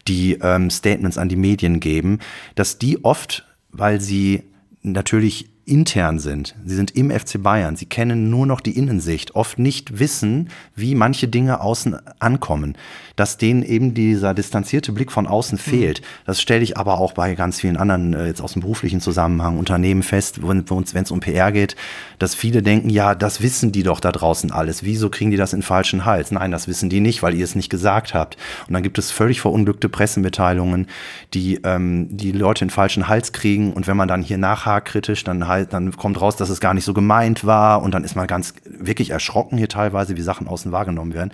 die 0.09 0.39
ähm, 0.41 0.71
Statements 0.71 1.19
an 1.19 1.29
die 1.29 1.37
Medien 1.37 1.81
geben, 1.81 2.19
dass 2.55 2.79
die 2.79 3.05
oft, 3.05 3.47
weil 3.71 4.01
sie 4.01 4.45
natürlich 4.83 5.51
intern 5.65 6.19
sind. 6.19 6.55
Sie 6.65 6.75
sind 6.75 6.97
im 6.97 7.11
FC 7.11 7.43
Bayern. 7.43 7.77
Sie 7.77 7.87
kennen 7.87 8.31
nur 8.31 8.47
noch 8.47 8.61
die 8.61 8.77
Innensicht. 8.77 9.35
Oft 9.35 9.59
nicht 9.59 9.99
wissen, 9.99 10.51
wie 10.75 10.95
manche 10.95 11.29
Dinge 11.29 11.61
außen 11.61 11.97
ankommen. 12.19 12.77
Dass 13.17 13.39
denen 13.39 13.63
eben 13.63 13.95
dieser 13.95 14.35
distanzierte 14.35 14.93
Blick 14.93 15.13
von 15.13 15.27
außen 15.27 15.59
fehlt. 15.59 16.03
Das 16.27 16.41
stelle 16.41 16.63
ich 16.63 16.77
aber 16.77 16.99
auch 16.99 17.13
bei 17.13 17.35
ganz 17.35 17.61
vielen 17.61 17.77
anderen, 17.77 18.15
äh, 18.15 18.27
jetzt 18.27 18.41
aus 18.41 18.55
dem 18.55 18.63
beruflichen 18.63 19.01
Zusammenhang, 19.01 19.59
Unternehmen 19.59 20.03
fest, 20.03 20.41
wenn 20.43 20.65
es 21.03 21.11
um 21.11 21.21
PR 21.21 21.53
geht, 21.53 21.77
dass 22.19 22.35
viele 22.35 22.63
denken, 22.63 22.89
ja, 22.89 23.15
das 23.15 23.43
wissen 23.43 23.73
die 23.73 23.83
doch 23.83 24.01
da 24.01 24.13
draußen 24.13 24.51
alles. 24.51 24.85
Wieso 24.85 25.11
kriegen 25.11 25.31
die 25.31 25.37
das 25.37 25.53
in 25.53 25.63
falschen 25.63 26.05
Hals? 26.05 26.31
Nein, 26.31 26.51
das 26.51 26.69
wissen 26.69 26.89
die 26.89 27.01
nicht, 27.01 27.23
weil 27.23 27.35
ihr 27.35 27.45
es 27.45 27.55
nicht 27.55 27.71
gesagt 27.71 28.15
habt. 28.15 28.37
Und 28.67 28.75
dann 28.75 28.83
gibt 28.83 28.99
es 28.99 29.11
völlig 29.11 29.41
verunglückte 29.41 29.89
Pressemitteilungen, 29.89 30.87
die 31.35 31.61
ähm, 31.65 32.09
die 32.11 32.33
Leute 32.33 32.65
in 32.65 32.69
den 32.69 32.75
falschen 32.75 33.09
Hals 33.09 33.33
kriegen. 33.33 33.73
Und 33.73 33.87
wenn 33.87 33.97
man 33.97 34.09
dann 34.09 34.23
hier 34.23 34.39
nachhakt 34.39 34.89
kritisch, 34.89 35.25
dann 35.25 35.49
halt, 35.49 35.73
dann 35.73 35.97
kommt 35.97 36.21
raus, 36.21 36.37
dass 36.37 36.49
es 36.49 36.61
gar 36.61 36.75
nicht 36.75 36.85
so 36.85 36.95
gemeint 36.95 37.45
war. 37.45 37.83
Und 37.83 37.93
dann 37.93 38.05
ist 38.05 38.17
man 38.17 38.27
ganz 38.27 38.55
wirklich 38.65 39.11
erschrocken 39.11 39.59
hier 39.59 39.69
teilweise, 39.69 40.17
wie 40.17 40.23
Sachen 40.23 40.49
außen 40.49 40.73
wahrgenommen 40.73 41.15
werden. 41.15 41.33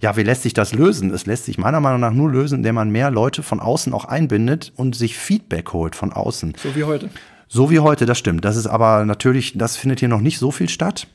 Ja, 0.00 0.16
wie 0.16 0.22
lässt 0.22 0.42
sich 0.42 0.54
das 0.54 0.72
lösen? 0.72 1.12
Es 1.18 1.26
lässt 1.26 1.46
sich 1.46 1.58
meiner 1.58 1.80
Meinung 1.80 1.98
nach 1.98 2.12
nur 2.12 2.30
lösen, 2.30 2.58
indem 2.58 2.76
man 2.76 2.90
mehr 2.90 3.10
Leute 3.10 3.42
von 3.42 3.58
außen 3.58 3.92
auch 3.92 4.04
einbindet 4.04 4.72
und 4.76 4.94
sich 4.94 5.18
Feedback 5.18 5.72
holt 5.72 5.96
von 5.96 6.12
außen. 6.12 6.54
So 6.62 6.76
wie 6.76 6.84
heute. 6.84 7.10
So 7.48 7.70
wie 7.70 7.80
heute, 7.80 8.06
das 8.06 8.18
stimmt. 8.18 8.44
Das 8.44 8.56
ist 8.56 8.68
aber 8.68 9.04
natürlich, 9.04 9.58
das 9.58 9.76
findet 9.76 9.98
hier 9.98 10.08
noch 10.08 10.20
nicht 10.20 10.38
so 10.38 10.52
viel 10.52 10.68
statt. 10.68 11.08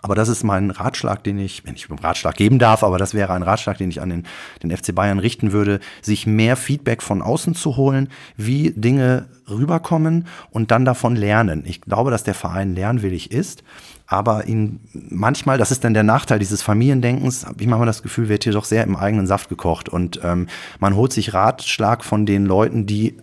Aber 0.00 0.14
das 0.14 0.28
ist 0.28 0.44
mein 0.44 0.70
Ratschlag, 0.70 1.24
den 1.24 1.40
ich, 1.40 1.64
wenn 1.64 1.74
ich 1.74 1.90
einen 1.90 1.98
Ratschlag 1.98 2.36
geben 2.36 2.60
darf, 2.60 2.84
aber 2.84 2.98
das 2.98 3.14
wäre 3.14 3.32
ein 3.32 3.42
Ratschlag, 3.42 3.78
den 3.78 3.90
ich 3.90 4.00
an 4.00 4.10
den, 4.10 4.26
den 4.62 4.70
FC 4.70 4.94
Bayern 4.94 5.18
richten 5.18 5.50
würde, 5.50 5.80
sich 6.02 6.28
mehr 6.28 6.54
Feedback 6.54 7.02
von 7.02 7.22
außen 7.22 7.56
zu 7.56 7.76
holen, 7.76 8.10
wie 8.36 8.70
Dinge 8.70 9.24
rüberkommen 9.50 10.28
und 10.50 10.70
dann 10.70 10.84
davon 10.84 11.16
lernen. 11.16 11.64
Ich 11.66 11.80
glaube, 11.80 12.12
dass 12.12 12.22
der 12.22 12.34
Verein 12.34 12.76
lernwillig 12.76 13.32
ist, 13.32 13.64
aber 14.06 14.46
ihn 14.46 14.80
manchmal, 14.92 15.58
das 15.58 15.70
ist 15.70 15.84
dann 15.84 15.94
der 15.94 16.02
Nachteil 16.02 16.38
dieses 16.38 16.62
Familiendenkens, 16.62 17.46
habe 17.46 17.60
ich 17.60 17.66
manchmal 17.66 17.86
das 17.86 18.02
Gefühl, 18.02 18.28
wird 18.28 18.44
hier 18.44 18.52
doch 18.52 18.64
sehr 18.64 18.84
im 18.84 18.96
eigenen 18.96 19.26
Saft 19.26 19.48
gekocht 19.48 19.88
und 19.88 20.20
ähm, 20.22 20.48
man 20.78 20.94
holt 20.94 21.12
sich 21.12 21.34
Ratschlag 21.34 22.04
von 22.04 22.26
den 22.26 22.46
Leuten, 22.46 22.86
die 22.86 23.16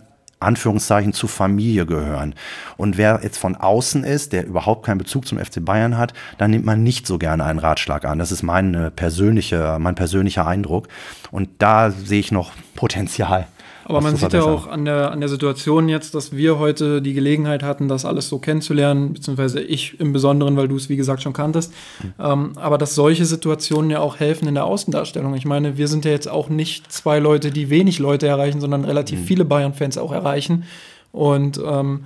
Anführungszeichen 0.43 1.13
zur 1.13 1.30
Familie 1.30 1.86
gehören. 1.86 2.36
Und 2.78 2.98
wer 2.98 3.22
jetzt 3.24 3.38
von 3.38 3.56
außen 3.56 4.04
ist, 4.04 4.34
der 4.34 4.46
überhaupt 4.46 4.86
keinen 4.86 4.98
Bezug 4.98 5.26
zum 5.26 5.39
FC 5.39 5.63
Bayern 5.63 5.98
hat, 5.98 6.13
dann 6.38 6.52
nimmt 6.52 6.65
man 6.65 6.84
nicht 6.84 7.08
so 7.08 7.17
gerne 7.17 7.46
einen 7.46 7.60
Ratschlag 7.60 8.06
an. 8.06 8.19
Das 8.19 8.32
ist 8.32 8.43
mein 8.43 8.91
persönliche, 8.96 9.78
mein 9.80 9.96
persönlicher 9.96 10.46
Eindruck. 10.46 10.89
Und 11.32 11.50
da 11.60 11.91
sehe 11.91 12.19
ich 12.19 12.32
noch 12.32 12.52
Potenzial. 12.76 13.48
Aber 13.86 14.02
man 14.02 14.15
sieht 14.15 14.34
ja 14.34 14.43
auch 14.43 14.67
an 14.67 14.86
der, 14.86 15.12
an 15.12 15.19
der 15.19 15.30
Situation 15.30 15.89
jetzt, 15.89 16.15
dass 16.15 16.36
wir 16.36 16.58
heute 16.60 17.02
die 17.02 17.13
Gelegenheit 17.13 17.63
hatten, 17.63 17.88
das 17.88 18.06
alles 18.06 18.30
so 18.30 18.39
kennenzulernen, 18.39 19.13
beziehungsweise 19.13 19.62
ich 19.62 20.00
im 20.00 20.13
Besonderen, 20.13 20.56
weil 20.56 20.67
du 20.67 20.76
es 20.76 20.89
wie 20.89 20.96
gesagt 20.96 21.22
schon 21.22 21.34
kanntest. 21.34 21.74
Mhm. 22.02 22.13
Ähm, 22.19 22.52
aber 22.56 22.78
dass 22.78 22.96
solche 22.96 23.26
Situationen 23.26 23.91
ja 23.91 24.00
auch 24.00 24.19
helfen 24.19 24.48
in 24.48 24.56
der 24.56 24.65
Außendarstellung. 24.65 25.36
Ich 25.36 25.46
meine, 25.46 25.78
wir 25.78 25.88
sind 25.88 26.06
ja 26.06 26.12
jetzt 26.12 26.30
auch 26.30 26.50
nicht 26.50 26.91
zwei 26.91 27.19
Leute, 27.19 27.52
die 27.52 27.69
wenig 27.69 28.00
Leute 28.00 28.28
erreichen, 28.28 28.62
sondern 28.62 28.86
relativ 28.86 29.19
mhm. 29.19 29.26
viele 29.26 29.46
Bayern-Fans 29.46 29.98
auch 29.98 30.12
erreichen. 30.12 30.63
Und 31.12 31.62
ähm, 31.65 32.06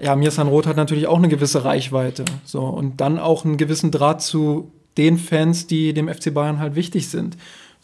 ja, 0.00 0.16
Mirsan 0.16 0.48
Roth 0.48 0.66
hat 0.66 0.76
natürlich 0.76 1.06
auch 1.06 1.18
eine 1.18 1.28
gewisse 1.28 1.64
Reichweite. 1.64 2.24
So, 2.44 2.60
und 2.62 3.00
dann 3.00 3.18
auch 3.18 3.44
einen 3.44 3.56
gewissen 3.56 3.90
Draht 3.90 4.22
zu 4.22 4.72
den 4.96 5.18
Fans, 5.18 5.66
die 5.66 5.92
dem 5.94 6.08
FC 6.08 6.34
Bayern 6.34 6.58
halt 6.58 6.74
wichtig 6.74 7.08
sind. 7.08 7.36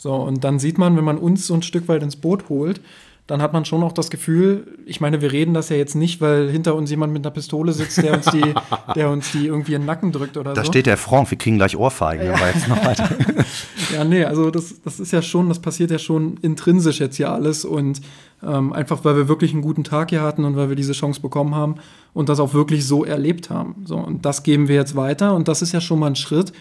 So, 0.05 0.13
und 0.13 0.45
dann 0.45 0.59
sieht 0.59 0.77
man, 0.77 0.99
wenn 0.99 1.05
man 1.05 1.17
uns 1.17 1.47
so 1.47 1.55
ein 1.55 1.63
Stück 1.63 1.89
weit 1.89 2.03
ins 2.03 2.17
Boot 2.17 2.51
holt, 2.51 2.83
dann 3.27 3.41
hat 3.41 3.55
man 3.55 3.65
schon 3.65 3.83
auch 3.83 3.93
das 3.93 4.11
Gefühl, 4.11 4.67
ich 4.85 5.01
meine, 5.01 5.23
wir 5.23 5.33
reden 5.33 5.55
das 5.55 5.71
ja 5.71 5.77
jetzt 5.77 5.95
nicht, 5.95 6.21
weil 6.21 6.51
hinter 6.51 6.75
uns 6.75 6.91
jemand 6.91 7.15
mit 7.15 7.25
einer 7.25 7.33
Pistole 7.33 7.73
sitzt, 7.73 7.97
der 8.03 8.13
uns 8.13 8.27
die, 8.27 8.53
der 8.95 9.09
uns 9.09 9.33
die 9.33 9.47
irgendwie 9.47 9.73
in 9.73 9.81
den 9.81 9.87
Nacken 9.87 10.13
drückt 10.13 10.37
oder 10.37 10.53
da 10.53 10.57
so. 10.57 10.61
Da 10.61 10.67
steht 10.67 10.85
der 10.85 10.99
Franck, 10.99 11.31
wir 11.31 11.39
kriegen 11.39 11.57
gleich 11.57 11.75
Ohrfeigen, 11.75 12.27
ja. 12.27 12.49
jetzt 12.49 12.69
noch 12.69 12.85
weiter. 12.85 13.09
ja, 13.95 14.05
nee, 14.05 14.25
also 14.25 14.51
das, 14.51 14.83
das 14.83 15.01
ist 15.01 15.11
ja 15.11 15.23
schon, 15.23 15.49
das 15.49 15.59
passiert 15.59 15.91
ja 15.91 15.99
schon 15.99 16.37
intrinsisch 16.43 17.01
jetzt 17.01 17.17
hier 17.17 17.33
alles 17.33 17.65
und 17.65 18.03
ähm, 18.47 18.75
einfach, 18.75 19.07
weil 19.07 19.17
wir 19.17 19.27
wirklich 19.27 19.55
einen 19.55 19.63
guten 19.63 19.85
Tag 19.85 20.11
hier 20.11 20.21
hatten 20.21 20.45
und 20.45 20.55
weil 20.55 20.69
wir 20.69 20.77
diese 20.77 20.93
Chance 20.93 21.23
bekommen 21.23 21.55
haben 21.55 21.77
und 22.13 22.29
das 22.29 22.41
auch 22.41 22.53
wirklich 22.53 22.87
so 22.87 23.07
erlebt 23.07 23.49
haben. 23.49 23.87
So, 23.87 23.97
und 23.97 24.27
das 24.27 24.43
geben 24.43 24.69
wir 24.69 24.75
jetzt 24.75 24.97
weiter 24.97 25.35
und 25.35 25.49
das 25.49 25.63
ist 25.63 25.73
ja 25.73 25.81
schon 25.81 25.99
mal 25.99 26.09
ein 26.09 26.17
Schritt, 26.17 26.53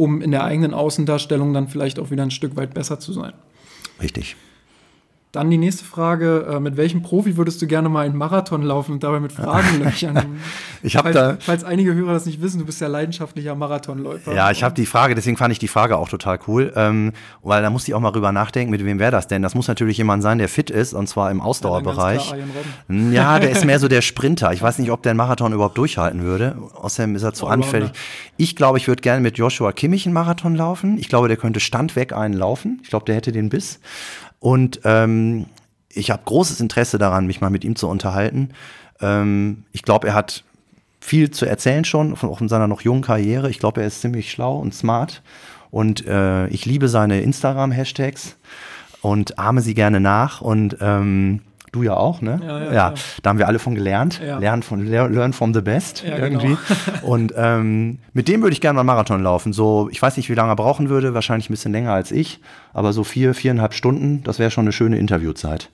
um 0.00 0.22
in 0.22 0.30
der 0.30 0.44
eigenen 0.44 0.72
Außendarstellung 0.72 1.52
dann 1.52 1.68
vielleicht 1.68 1.98
auch 1.98 2.10
wieder 2.10 2.22
ein 2.22 2.30
Stück 2.30 2.56
weit 2.56 2.72
besser 2.72 2.98
zu 2.98 3.12
sein. 3.12 3.34
Richtig. 4.00 4.34
Dann 5.32 5.48
die 5.48 5.58
nächste 5.58 5.84
Frage: 5.84 6.46
äh, 6.50 6.60
Mit 6.60 6.76
welchem 6.76 7.02
Profi 7.02 7.36
würdest 7.36 7.62
du 7.62 7.68
gerne 7.68 7.88
mal 7.88 8.04
einen 8.04 8.16
Marathon 8.16 8.62
laufen 8.62 8.92
und 8.92 9.04
dabei 9.04 9.20
mit 9.20 9.30
Fragen 9.30 9.78
löchern? 9.84 10.40
ich 10.82 10.96
habe 10.96 11.12
da. 11.12 11.36
Falls 11.38 11.62
einige 11.62 11.94
Hörer 11.94 12.14
das 12.14 12.26
nicht 12.26 12.42
wissen, 12.42 12.58
du 12.58 12.66
bist 12.66 12.80
ja 12.80 12.88
leidenschaftlicher 12.88 13.54
Marathonläufer. 13.54 14.34
Ja, 14.34 14.50
ich 14.50 14.64
habe 14.64 14.74
die 14.74 14.86
Frage, 14.86 15.14
deswegen 15.14 15.36
fand 15.36 15.52
ich 15.52 15.60
die 15.60 15.68
Frage 15.68 15.98
auch 15.98 16.08
total 16.08 16.40
cool, 16.48 16.72
ähm, 16.74 17.12
weil 17.42 17.62
da 17.62 17.70
musste 17.70 17.92
ich 17.92 17.94
auch 17.94 18.00
mal 18.00 18.10
drüber 18.10 18.32
nachdenken, 18.32 18.72
mit 18.72 18.84
wem 18.84 18.98
wäre 18.98 19.12
das 19.12 19.28
denn? 19.28 19.42
Das 19.42 19.54
muss 19.54 19.68
natürlich 19.68 19.98
jemand 19.98 20.24
sein, 20.24 20.38
der 20.38 20.48
fit 20.48 20.68
ist 20.68 20.94
und 20.94 21.08
zwar 21.08 21.30
im 21.30 21.40
Ausdauerbereich. 21.40 22.34
Ja, 22.88 23.10
ja, 23.10 23.38
der 23.38 23.50
ist 23.50 23.64
mehr 23.64 23.78
so 23.78 23.86
der 23.86 24.02
Sprinter. 24.02 24.52
Ich 24.52 24.62
weiß 24.62 24.78
nicht, 24.80 24.90
ob 24.90 25.04
der 25.04 25.10
einen 25.10 25.18
Marathon 25.18 25.52
überhaupt 25.52 25.78
durchhalten 25.78 26.22
würde. 26.22 26.56
Außerdem 26.74 27.14
ist 27.14 27.22
er 27.22 27.34
zu 27.34 27.46
oh, 27.46 27.50
anfällig. 27.50 27.92
Ich 28.36 28.56
glaube, 28.56 28.78
ich 28.78 28.88
würde 28.88 29.02
gerne 29.02 29.20
mit 29.20 29.38
Joshua 29.38 29.70
Kimmich 29.70 30.06
einen 30.06 30.14
Marathon 30.14 30.56
laufen. 30.56 30.98
Ich 30.98 31.08
glaube, 31.08 31.28
der 31.28 31.36
könnte 31.36 31.60
standweg 31.60 32.12
einen 32.12 32.34
laufen. 32.34 32.80
Ich 32.82 32.90
glaube, 32.90 33.04
der 33.04 33.14
hätte 33.14 33.30
den 33.30 33.48
Biss. 33.48 33.78
Und 34.40 34.80
ähm, 34.84 35.46
ich 35.88 36.10
habe 36.10 36.22
großes 36.24 36.60
Interesse 36.60 36.98
daran, 36.98 37.26
mich 37.26 37.40
mal 37.40 37.50
mit 37.50 37.64
ihm 37.64 37.76
zu 37.76 37.88
unterhalten. 37.88 38.50
Ähm, 39.00 39.64
ich 39.72 39.82
glaube, 39.82 40.08
er 40.08 40.14
hat 40.14 40.44
viel 41.00 41.30
zu 41.30 41.46
erzählen 41.46 41.84
schon, 41.84 42.16
von, 42.16 42.30
auch 42.30 42.40
in 42.40 42.48
seiner 42.48 42.66
noch 42.66 42.80
jungen 42.80 43.02
Karriere. 43.02 43.50
Ich 43.50 43.58
glaube, 43.58 43.80
er 43.80 43.86
ist 43.86 44.00
ziemlich 44.00 44.30
schlau 44.30 44.58
und 44.58 44.74
smart. 44.74 45.22
Und 45.70 46.06
äh, 46.06 46.48
ich 46.48 46.66
liebe 46.66 46.88
seine 46.88 47.20
Instagram-Hashtags 47.20 48.36
und 49.02 49.38
ahme 49.38 49.60
sie 49.60 49.74
gerne 49.74 50.00
nach. 50.00 50.40
Und 50.40 50.76
ähm, 50.80 51.42
Du 51.72 51.82
ja 51.82 51.96
auch, 51.96 52.20
ne? 52.20 52.40
Ja, 52.42 52.64
ja, 52.64 52.72
ja 52.72 52.94
da 53.22 53.30
haben 53.30 53.38
wir 53.38 53.46
alle 53.46 53.58
von 53.58 53.74
gelernt. 53.74 54.20
Lernen 54.20 54.62
von, 54.62 54.84
learn 54.84 55.32
from 55.32 55.54
the 55.54 55.60
best 55.60 56.02
ja, 56.02 56.18
irgendwie. 56.18 56.56
Genau. 56.56 56.58
und 57.02 57.32
ähm, 57.36 57.98
mit 58.12 58.26
dem 58.28 58.42
würde 58.42 58.52
ich 58.52 58.60
gerne 58.60 58.76
mal 58.76 58.84
Marathon 58.84 59.22
laufen. 59.22 59.52
So, 59.52 59.88
ich 59.90 60.02
weiß 60.02 60.16
nicht, 60.16 60.28
wie 60.28 60.34
lange 60.34 60.50
er 60.52 60.56
brauchen 60.56 60.88
würde, 60.88 61.14
wahrscheinlich 61.14 61.48
ein 61.48 61.52
bisschen 61.52 61.72
länger 61.72 61.92
als 61.92 62.10
ich, 62.10 62.40
aber 62.72 62.92
so 62.92 63.04
vier, 63.04 63.34
viereinhalb 63.34 63.74
Stunden, 63.74 64.22
das 64.24 64.38
wäre 64.38 64.50
schon 64.50 64.64
eine 64.64 64.72
schöne 64.72 64.98
Interviewzeit. 64.98 65.70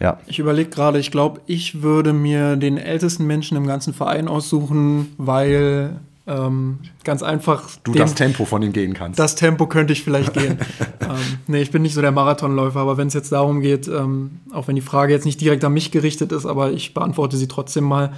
Ja. 0.00 0.18
Ich 0.26 0.38
überlege 0.38 0.70
gerade, 0.70 0.98
ich 0.98 1.10
glaube, 1.10 1.40
ich 1.46 1.82
würde 1.82 2.12
mir 2.12 2.56
den 2.56 2.78
ältesten 2.78 3.26
Menschen 3.26 3.56
im 3.56 3.66
ganzen 3.66 3.92
Verein 3.92 4.28
aussuchen, 4.28 5.12
weil 5.18 5.98
ähm, 6.28 6.80
ganz 7.04 7.22
einfach. 7.22 7.70
Du 7.82 7.92
dem, 7.92 8.00
das 8.00 8.14
Tempo 8.14 8.44
von 8.44 8.62
ihm 8.62 8.72
gehen 8.72 8.92
kannst. 8.92 9.18
Das 9.18 9.34
Tempo 9.34 9.66
könnte 9.66 9.94
ich 9.94 10.04
vielleicht 10.04 10.34
gehen. 10.34 10.58
ähm, 11.00 11.38
nee, 11.46 11.62
ich 11.62 11.70
bin 11.70 11.82
nicht 11.82 11.94
so 11.94 12.02
der 12.02 12.12
Marathonläufer, 12.12 12.80
aber 12.80 12.98
wenn 12.98 13.08
es 13.08 13.14
jetzt 13.14 13.32
darum 13.32 13.60
geht, 13.60 13.88
ähm, 13.88 14.40
auch 14.52 14.68
wenn 14.68 14.76
die 14.76 14.82
Frage 14.82 15.12
jetzt 15.12 15.24
nicht 15.24 15.40
direkt 15.40 15.64
an 15.64 15.72
mich 15.72 15.90
gerichtet 15.90 16.30
ist, 16.32 16.44
aber 16.44 16.70
ich 16.70 16.92
beantworte 16.92 17.36
sie 17.38 17.48
trotzdem 17.48 17.84
mal. 17.84 18.12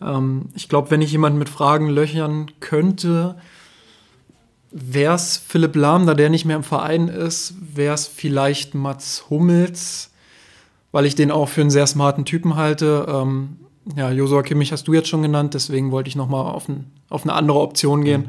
Ähm, 0.00 0.46
ich 0.54 0.68
glaube, 0.68 0.92
wenn 0.92 1.02
ich 1.02 1.10
jemanden 1.10 1.38
mit 1.38 1.48
Fragen 1.48 1.88
löchern 1.88 2.50
könnte, 2.60 3.34
wäre 4.70 5.14
es 5.14 5.36
Philipp 5.36 5.74
Lahm, 5.74 6.06
da 6.06 6.14
der 6.14 6.30
nicht 6.30 6.44
mehr 6.44 6.56
im 6.56 6.62
Verein 6.62 7.08
ist, 7.08 7.54
wäre 7.74 7.94
es 7.94 8.06
vielleicht 8.06 8.74
Mats 8.74 9.24
Hummels, 9.30 10.12
weil 10.92 11.06
ich 11.06 11.16
den 11.16 11.32
auch 11.32 11.48
für 11.48 11.62
einen 11.62 11.70
sehr 11.70 11.86
smarten 11.88 12.24
Typen 12.24 12.54
halte. 12.54 13.06
Ähm, 13.08 13.56
ja, 13.96 14.10
Josua 14.10 14.42
Kimmich 14.42 14.72
hast 14.72 14.86
du 14.88 14.94
jetzt 14.94 15.08
schon 15.08 15.22
genannt, 15.22 15.54
deswegen 15.54 15.90
wollte 15.90 16.08
ich 16.08 16.16
nochmal 16.16 16.44
auf, 16.44 16.68
ein, 16.68 16.90
auf 17.08 17.22
eine 17.24 17.32
andere 17.32 17.58
Option 17.60 18.04
gehen. 18.04 18.28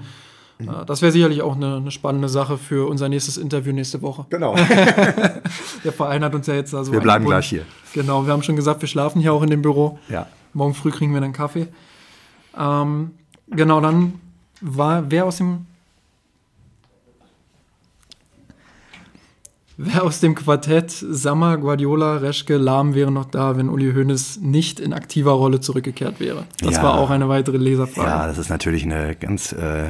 Mhm. 0.57 0.65
mhm. 0.65 0.85
Das 0.85 1.01
wäre 1.01 1.11
sicherlich 1.11 1.41
auch 1.41 1.55
eine, 1.55 1.77
eine, 1.77 1.91
spannende 1.91 2.29
Sache 2.29 2.57
für 2.57 2.89
unser 2.89 3.09
nächstes 3.09 3.37
Interview 3.37 3.73
nächste 3.73 4.01
Woche. 4.01 4.25
Genau. 4.29 4.55
Der 5.83 5.93
Verein 5.93 6.23
hat 6.23 6.35
uns 6.35 6.47
ja 6.47 6.55
jetzt 6.55 6.73
also. 6.73 6.91
Wir 6.91 7.01
bleiben 7.01 7.25
gleich 7.25 7.49
hier. 7.49 7.65
Genau, 7.93 8.25
wir 8.25 8.33
haben 8.33 8.43
schon 8.43 8.55
gesagt, 8.55 8.81
wir 8.81 8.87
schlafen 8.87 9.21
hier 9.21 9.33
auch 9.33 9.43
in 9.43 9.49
dem 9.49 9.61
Büro. 9.61 9.99
Ja. 10.09 10.27
Morgen 10.53 10.73
früh 10.73 10.91
kriegen 10.91 11.13
wir 11.13 11.21
dann 11.21 11.33
Kaffee. 11.33 11.67
Ähm, 12.57 13.11
genau, 13.47 13.81
dann 13.81 14.13
war 14.61 15.09
wer 15.09 15.25
aus 15.25 15.37
dem 15.37 15.65
Wer 19.81 20.03
aus 20.03 20.19
dem 20.19 20.35
Quartett 20.35 20.91
Sammer, 20.91 21.55
Guardiola, 21.55 22.17
Reschke, 22.17 22.57
Lahm 22.57 22.95
wäre 22.95 23.13
noch 23.13 23.23
da, 23.23 23.55
wenn 23.55 23.69
Uli 23.69 23.93
Hoeneß 23.93 24.41
nicht 24.41 24.81
in 24.81 24.91
aktiver 24.91 25.31
Rolle 25.31 25.61
zurückgekehrt 25.61 26.19
wäre? 26.19 26.43
Das 26.59 26.75
ja. 26.75 26.83
war 26.83 26.95
auch 26.95 27.09
eine 27.09 27.29
weitere 27.29 27.55
Leserfrage. 27.55 28.09
Ja, 28.09 28.27
das 28.27 28.37
ist 28.37 28.49
natürlich 28.49 28.83
eine 28.83 29.15
ganz 29.15 29.53
äh, 29.53 29.85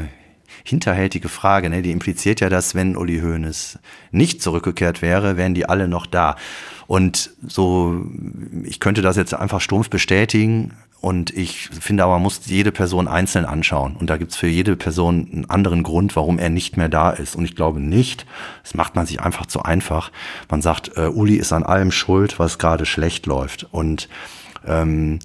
hinterhältige 0.64 1.28
Frage. 1.28 1.72
Ne? 1.72 1.82
Die 1.82 1.90
impliziert 1.90 2.40
ja, 2.40 2.50
dass 2.50 2.76
wenn 2.76 2.96
Uli 2.96 3.20
Hoeneß 3.22 3.80
nicht 4.12 4.44
zurückgekehrt 4.44 5.02
wäre, 5.02 5.38
wären 5.38 5.56
die 5.56 5.68
alle 5.68 5.88
noch 5.88 6.06
da. 6.06 6.36
Und 6.86 7.32
so, 7.48 8.06
ich 8.66 8.80
könnte 8.80 9.02
das 9.02 9.18
jetzt 9.18 9.34
einfach 9.34 9.60
stumpf 9.60 9.90
bestätigen. 9.90 10.74
Und 11.02 11.32
ich 11.32 11.70
finde 11.70 12.04
aber, 12.04 12.14
man 12.14 12.24
muss 12.24 12.42
jede 12.46 12.74
Person 12.74 13.08
einzeln 13.08 13.46
anschauen. 13.46 13.96
Und 13.96 14.10
da 14.10 14.18
gibt's 14.18 14.36
für 14.36 14.48
jede 14.48 14.76
Person 14.76 15.30
einen 15.32 15.50
anderen 15.50 15.84
Grund, 15.84 16.16
warum 16.16 16.40
er 16.40 16.50
nicht 16.50 16.76
mehr 16.76 16.90
da 16.90 17.12
ist. 17.12 17.36
Und 17.36 17.46
ich 17.46 17.56
glaube 17.56 17.80
nicht, 17.80 18.26
das 18.64 18.74
macht 18.74 18.96
man 18.96 19.06
sich 19.06 19.22
einfach 19.22 19.46
zu 19.46 19.64
einfach. 19.64 20.12
Man 20.50 20.62
sagt, 20.62 20.92
äh, 20.98 21.08
Uli 21.08 21.36
ist 21.36 21.54
an 21.54 21.64
allem 21.64 21.92
schuld, 21.92 22.38
was 22.38 22.58
gerade 22.58 22.86
schlecht 22.86 23.28
läuft. 23.28 23.68
Und 23.72 24.10
ähm, 24.68 25.20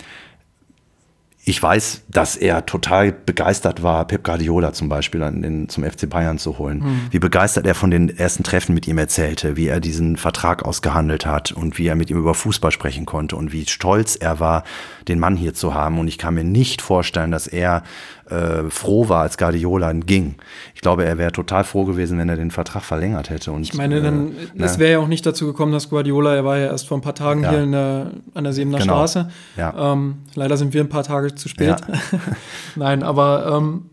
ich 1.46 1.62
weiß, 1.62 2.04
dass 2.09 2.37
er 2.37 2.64
total 2.64 3.12
begeistert 3.12 3.83
war, 3.83 4.07
Pep 4.07 4.24
Guardiola 4.24 4.72
zum 4.72 4.88
Beispiel 4.88 5.20
den, 5.20 5.68
zum 5.68 5.85
FC 5.85 6.09
Bayern 6.09 6.38
zu 6.38 6.57
holen. 6.57 6.78
Mhm. 6.78 7.00
Wie 7.11 7.18
begeistert 7.18 7.66
er 7.66 7.74
von 7.74 7.90
den 7.90 8.09
ersten 8.16 8.44
Treffen 8.44 8.74
mit 8.74 8.88
ihm 8.88 8.96
erzählte, 8.96 9.54
wie 9.54 9.68
er 9.68 9.80
diesen 9.80 10.16
Vertrag 10.16 10.64
ausgehandelt 10.64 11.26
hat 11.26 11.52
und 11.52 11.76
wie 11.76 11.87
er 11.87 11.96
mit 11.96 12.09
ihm 12.09 12.16
über 12.16 12.33
Fußball 12.33 12.70
sprechen 12.70 13.04
konnte 13.04 13.37
und 13.37 13.52
wie 13.52 13.66
stolz 13.66 14.16
er 14.16 14.40
war, 14.40 14.64
den 15.07 15.18
Mann 15.18 15.37
hier 15.37 15.52
zu 15.52 15.74
haben. 15.74 15.98
Und 15.98 16.09
ich 16.09 16.16
kann 16.16 16.33
mir 16.33 16.44
nicht 16.44 16.80
vorstellen, 16.80 17.30
dass 17.30 17.46
er 17.46 17.83
äh, 18.30 18.70
froh 18.70 19.08
war, 19.08 19.22
als 19.22 19.38
Guardiola 19.38 19.92
ging. 19.92 20.37
Ich 20.74 20.80
glaube, 20.80 21.04
er 21.04 21.18
wäre 21.18 21.32
total 21.32 21.64
froh 21.64 21.84
gewesen, 21.84 22.18
wenn 22.18 22.28
er 22.28 22.37
den 22.37 22.50
Vertrag 22.50 22.82
verlängert 22.82 23.30
hätte. 23.30 23.52
Und, 23.52 23.62
ich 23.62 23.74
meine, 23.74 24.00
dann, 24.00 24.32
äh, 24.32 24.62
es 24.62 24.78
wäre 24.78 24.92
ja 24.92 24.98
auch 24.98 25.08
nicht 25.08 25.24
dazu 25.26 25.46
gekommen, 25.46 25.72
dass 25.72 25.90
Guardiola, 25.90 26.34
er 26.34 26.44
war 26.44 26.58
ja 26.58 26.66
erst 26.66 26.88
vor 26.88 26.98
ein 26.98 27.02
paar 27.02 27.14
Tagen 27.14 27.42
ja. 27.42 27.50
hier 27.50 27.66
der, 27.66 28.10
an 28.34 28.44
der 28.44 28.52
Siebener 28.52 28.78
genau. 28.78 28.94
Straße. 28.94 29.28
Ja. 29.56 29.92
Ähm, 29.92 30.16
leider 30.34 30.56
sind 30.56 30.72
wir 30.74 30.82
ein 30.82 30.88
paar 30.88 31.04
Tage 31.04 31.34
zu 31.34 31.48
spät. 31.48 31.68
Ja. 31.68 31.98
Nein, 32.76 33.02
aber 33.02 33.56
ähm, 33.56 33.90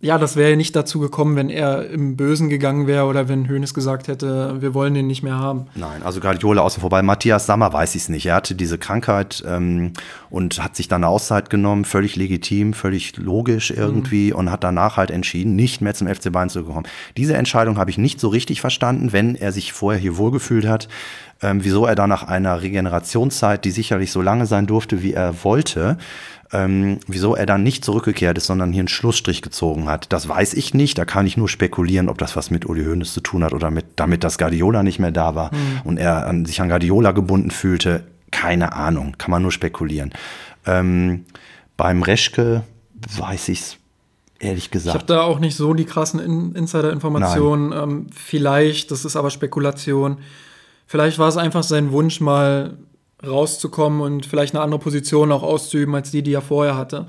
ja, 0.00 0.18
das 0.18 0.36
wäre 0.36 0.50
ja 0.50 0.56
nicht 0.56 0.76
dazu 0.76 1.00
gekommen, 1.00 1.36
wenn 1.36 1.48
er 1.48 1.88
im 1.88 2.16
Bösen 2.16 2.50
gegangen 2.50 2.86
wäre 2.86 3.06
oder 3.06 3.28
wenn 3.30 3.48
Hoeneß 3.48 3.72
gesagt 3.72 4.08
hätte, 4.08 4.60
wir 4.60 4.74
wollen 4.74 4.92
den 4.92 5.06
nicht 5.06 5.22
mehr 5.22 5.38
haben. 5.38 5.68
Nein, 5.74 6.02
also 6.02 6.20
Guardiola 6.20 6.60
außen 6.60 6.82
vorbei. 6.82 7.00
Matthias 7.00 7.46
Sammer 7.46 7.72
weiß 7.72 7.94
ich 7.94 8.02
es 8.02 8.08
nicht. 8.10 8.26
Er 8.26 8.34
hatte 8.34 8.54
diese 8.54 8.76
Krankheit 8.76 9.42
ähm, 9.46 9.94
und 10.28 10.62
hat 10.62 10.76
sich 10.76 10.88
dann 10.88 11.02
eine 11.02 11.10
Auszeit 11.10 11.48
genommen, 11.48 11.86
völlig 11.86 12.14
legitim, 12.14 12.74
völlig 12.74 13.16
logisch 13.16 13.70
irgendwie 13.70 14.32
mhm. 14.32 14.38
und 14.38 14.50
hat 14.50 14.64
danach 14.64 14.98
halt 14.98 15.10
entschieden, 15.10 15.56
nicht 15.56 15.80
mehr 15.80 15.94
zum 15.94 16.08
FC 16.08 16.30
Bayern 16.30 16.50
zu 16.50 16.64
kommen. 16.64 16.86
Diese 17.16 17.34
Entscheidung 17.34 17.78
habe 17.78 17.90
ich 17.90 17.96
nicht 17.96 18.20
so 18.20 18.28
richtig 18.28 18.60
verstanden, 18.60 19.14
wenn 19.14 19.34
er 19.34 19.50
sich 19.50 19.72
vorher 19.72 20.00
hier 20.00 20.18
wohlgefühlt 20.18 20.66
hat. 20.66 20.88
Ähm, 21.42 21.64
wieso 21.64 21.84
er 21.84 21.94
dann 21.94 22.08
nach 22.08 22.22
einer 22.22 22.62
Regenerationszeit, 22.62 23.64
die 23.64 23.70
sicherlich 23.70 24.10
so 24.10 24.22
lange 24.22 24.46
sein 24.46 24.66
durfte, 24.66 25.02
wie 25.02 25.12
er 25.12 25.44
wollte, 25.44 25.98
ähm, 26.52 27.00
wieso 27.06 27.34
er 27.34 27.46
dann 27.46 27.62
nicht 27.62 27.84
zurückgekehrt 27.84 28.38
ist, 28.38 28.46
sondern 28.46 28.72
hier 28.72 28.80
einen 28.80 28.88
Schlussstrich 28.88 29.42
gezogen 29.42 29.88
hat. 29.88 30.12
Das 30.12 30.28
weiß 30.28 30.54
ich 30.54 30.74
nicht. 30.74 30.96
Da 30.98 31.04
kann 31.04 31.26
ich 31.26 31.36
nur 31.36 31.48
spekulieren, 31.48 32.08
ob 32.08 32.18
das 32.18 32.36
was 32.36 32.50
mit 32.50 32.66
Uli 32.66 32.84
Hoeneß 32.84 33.12
zu 33.12 33.20
tun 33.20 33.42
hat 33.42 33.52
oder 33.52 33.70
mit, 33.70 33.86
damit 33.96 34.22
dass 34.22 34.38
Guardiola 34.38 34.82
nicht 34.82 34.98
mehr 34.98 35.12
da 35.12 35.34
war 35.34 35.52
mhm. 35.52 35.80
und 35.84 35.96
er 35.98 36.26
an, 36.26 36.44
sich 36.44 36.60
an 36.60 36.68
Guardiola 36.68 37.12
gebunden 37.12 37.50
fühlte. 37.50 38.04
Keine 38.30 38.72
Ahnung, 38.74 39.14
kann 39.18 39.30
man 39.30 39.42
nur 39.42 39.52
spekulieren. 39.52 40.12
Ähm, 40.66 41.24
beim 41.76 42.02
Reschke 42.02 42.62
weiß 43.16 43.48
ich 43.48 43.60
es 43.60 43.76
ehrlich 44.38 44.70
gesagt. 44.70 44.96
Ich 44.96 45.02
habe 45.02 45.12
da 45.12 45.22
auch 45.22 45.38
nicht 45.38 45.56
so 45.56 45.74
die 45.74 45.84
krassen 45.84 46.20
In 46.20 46.54
Insider-Informationen. 46.54 47.72
Ähm, 47.72 48.06
vielleicht, 48.14 48.90
das 48.90 49.04
ist 49.04 49.16
aber 49.16 49.30
Spekulation. 49.30 50.18
Vielleicht 50.86 51.18
war 51.18 51.28
es 51.28 51.36
einfach 51.36 51.62
sein 51.62 51.90
Wunsch, 51.90 52.20
mal 52.20 52.76
rauszukommen 53.24 54.00
und 54.00 54.26
vielleicht 54.26 54.54
eine 54.54 54.62
andere 54.62 54.80
Position 54.80 55.32
auch 55.32 55.42
auszuüben 55.42 55.94
als 55.94 56.10
die, 56.10 56.22
die 56.22 56.34
er 56.34 56.42
vorher 56.42 56.76
hatte. 56.76 57.06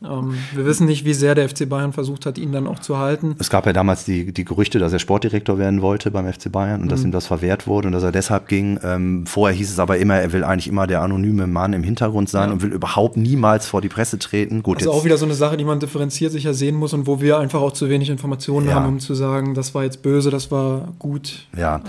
Ähm, 0.00 0.38
wir 0.54 0.64
wissen 0.64 0.86
nicht, 0.86 1.04
wie 1.04 1.12
sehr 1.12 1.34
der 1.34 1.48
FC 1.48 1.68
Bayern 1.68 1.92
versucht 1.92 2.24
hat, 2.24 2.38
ihn 2.38 2.52
dann 2.52 2.68
auch 2.68 2.78
zu 2.78 2.98
halten. 2.98 3.34
Es 3.40 3.50
gab 3.50 3.66
ja 3.66 3.72
damals 3.72 4.04
die, 4.04 4.32
die 4.32 4.44
Gerüchte, 4.44 4.78
dass 4.78 4.92
er 4.92 5.00
Sportdirektor 5.00 5.58
werden 5.58 5.82
wollte 5.82 6.12
beim 6.12 6.32
FC 6.32 6.52
Bayern 6.52 6.80
und 6.80 6.86
mhm. 6.86 6.90
dass 6.90 7.02
ihm 7.02 7.10
das 7.10 7.26
verwehrt 7.26 7.66
wurde 7.66 7.88
und 7.88 7.92
dass 7.92 8.04
er 8.04 8.12
deshalb 8.12 8.46
ging. 8.46 8.78
Ähm, 8.84 9.26
vorher 9.26 9.56
hieß 9.56 9.72
es 9.72 9.80
aber 9.80 9.98
immer, 9.98 10.14
er 10.14 10.32
will 10.32 10.44
eigentlich 10.44 10.68
immer 10.68 10.86
der 10.86 11.02
anonyme 11.02 11.48
Mann 11.48 11.72
im 11.72 11.82
Hintergrund 11.82 12.28
sein 12.28 12.48
ja. 12.48 12.52
und 12.52 12.62
will 12.62 12.72
überhaupt 12.72 13.16
niemals 13.16 13.66
vor 13.66 13.80
die 13.80 13.88
Presse 13.88 14.20
treten. 14.20 14.62
Gut, 14.62 14.78
also 14.78 14.92
auch 14.92 15.04
wieder 15.04 15.18
so 15.18 15.24
eine 15.24 15.34
Sache, 15.34 15.56
die 15.56 15.64
man 15.64 15.80
differenziert 15.80 16.30
sicher 16.30 16.54
sehen 16.54 16.76
muss 16.76 16.92
und 16.92 17.08
wo 17.08 17.20
wir 17.20 17.38
einfach 17.38 17.60
auch 17.60 17.72
zu 17.72 17.88
wenig 17.88 18.08
Informationen 18.08 18.68
ja. 18.68 18.74
haben, 18.74 18.86
um 18.86 19.00
zu 19.00 19.14
sagen, 19.14 19.54
das 19.54 19.74
war 19.74 19.82
jetzt 19.82 20.02
böse, 20.02 20.30
das 20.30 20.52
war 20.52 20.94
gut. 21.00 21.48
Ja, 21.56 21.76
also. 21.76 21.86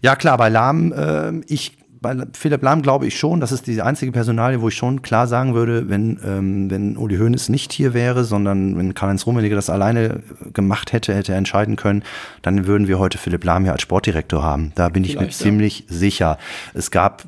ja 0.00 0.16
klar, 0.16 0.38
bei 0.38 0.48
Lahm, 0.48 0.92
äh, 0.92 1.40
ich 1.46 1.76
bei 2.00 2.16
Philipp 2.32 2.62
Lahm 2.62 2.82
glaube 2.82 3.06
ich 3.06 3.18
schon, 3.18 3.40
das 3.40 3.52
ist 3.52 3.66
die 3.66 3.82
einzige 3.82 4.10
Personalie, 4.12 4.60
wo 4.60 4.68
ich 4.68 4.74
schon 4.74 5.02
klar 5.02 5.26
sagen 5.26 5.54
würde, 5.54 5.88
wenn, 5.88 6.18
ähm, 6.24 6.70
wenn 6.70 6.96
Uli 6.96 7.18
Hoeneß 7.18 7.50
nicht 7.50 7.72
hier 7.72 7.92
wäre, 7.92 8.24
sondern 8.24 8.78
wenn 8.78 8.94
Karl-Heinz 8.94 9.26
Rummenigge 9.26 9.54
das 9.54 9.68
alleine 9.68 10.22
gemacht 10.52 10.92
hätte, 10.92 11.14
hätte 11.14 11.32
er 11.32 11.38
entscheiden 11.38 11.76
können, 11.76 12.02
dann 12.42 12.66
würden 12.66 12.88
wir 12.88 12.98
heute 12.98 13.18
Philipp 13.18 13.44
Lahm 13.44 13.64
hier 13.64 13.72
als 13.72 13.82
Sportdirektor 13.82 14.42
haben. 14.42 14.72
Da 14.76 14.88
bin 14.88 15.04
Vielleicht, 15.04 15.20
ich 15.20 15.26
mir 15.26 15.30
ziemlich 15.30 15.84
sicher. 15.88 16.38
Es 16.74 16.90
gab 16.90 17.24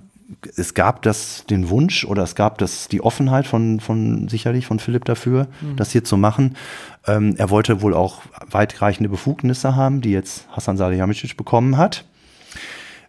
es 0.57 0.73
gab 0.73 1.03
das 1.03 1.45
den 1.51 1.69
Wunsch 1.69 2.07
oder 2.07 2.23
es 2.23 2.35
gab 2.35 2.57
das 2.57 2.89
die 2.89 3.03
Offenheit 3.03 3.47
von 3.47 3.81
von 3.81 4.29
sicherlich 4.29 4.65
von 4.65 4.79
Philipp 4.79 5.05
dafür, 5.05 5.47
mhm. 5.61 5.77
das 5.77 5.93
hier 5.93 6.05
zu 6.05 6.17
machen. 6.17 6.57
Ähm, 7.07 7.35
er 7.37 7.51
wollte 7.51 7.83
wohl 7.83 7.93
auch 7.93 8.23
weitreichende 8.51 9.11
Befugnisse 9.11 9.77
haben, 9.77 10.01
die 10.01 10.13
jetzt 10.13 10.49
Hassan 10.51 10.79
Salihamidzic 10.79 11.37
bekommen 11.37 11.77
hat 11.77 12.07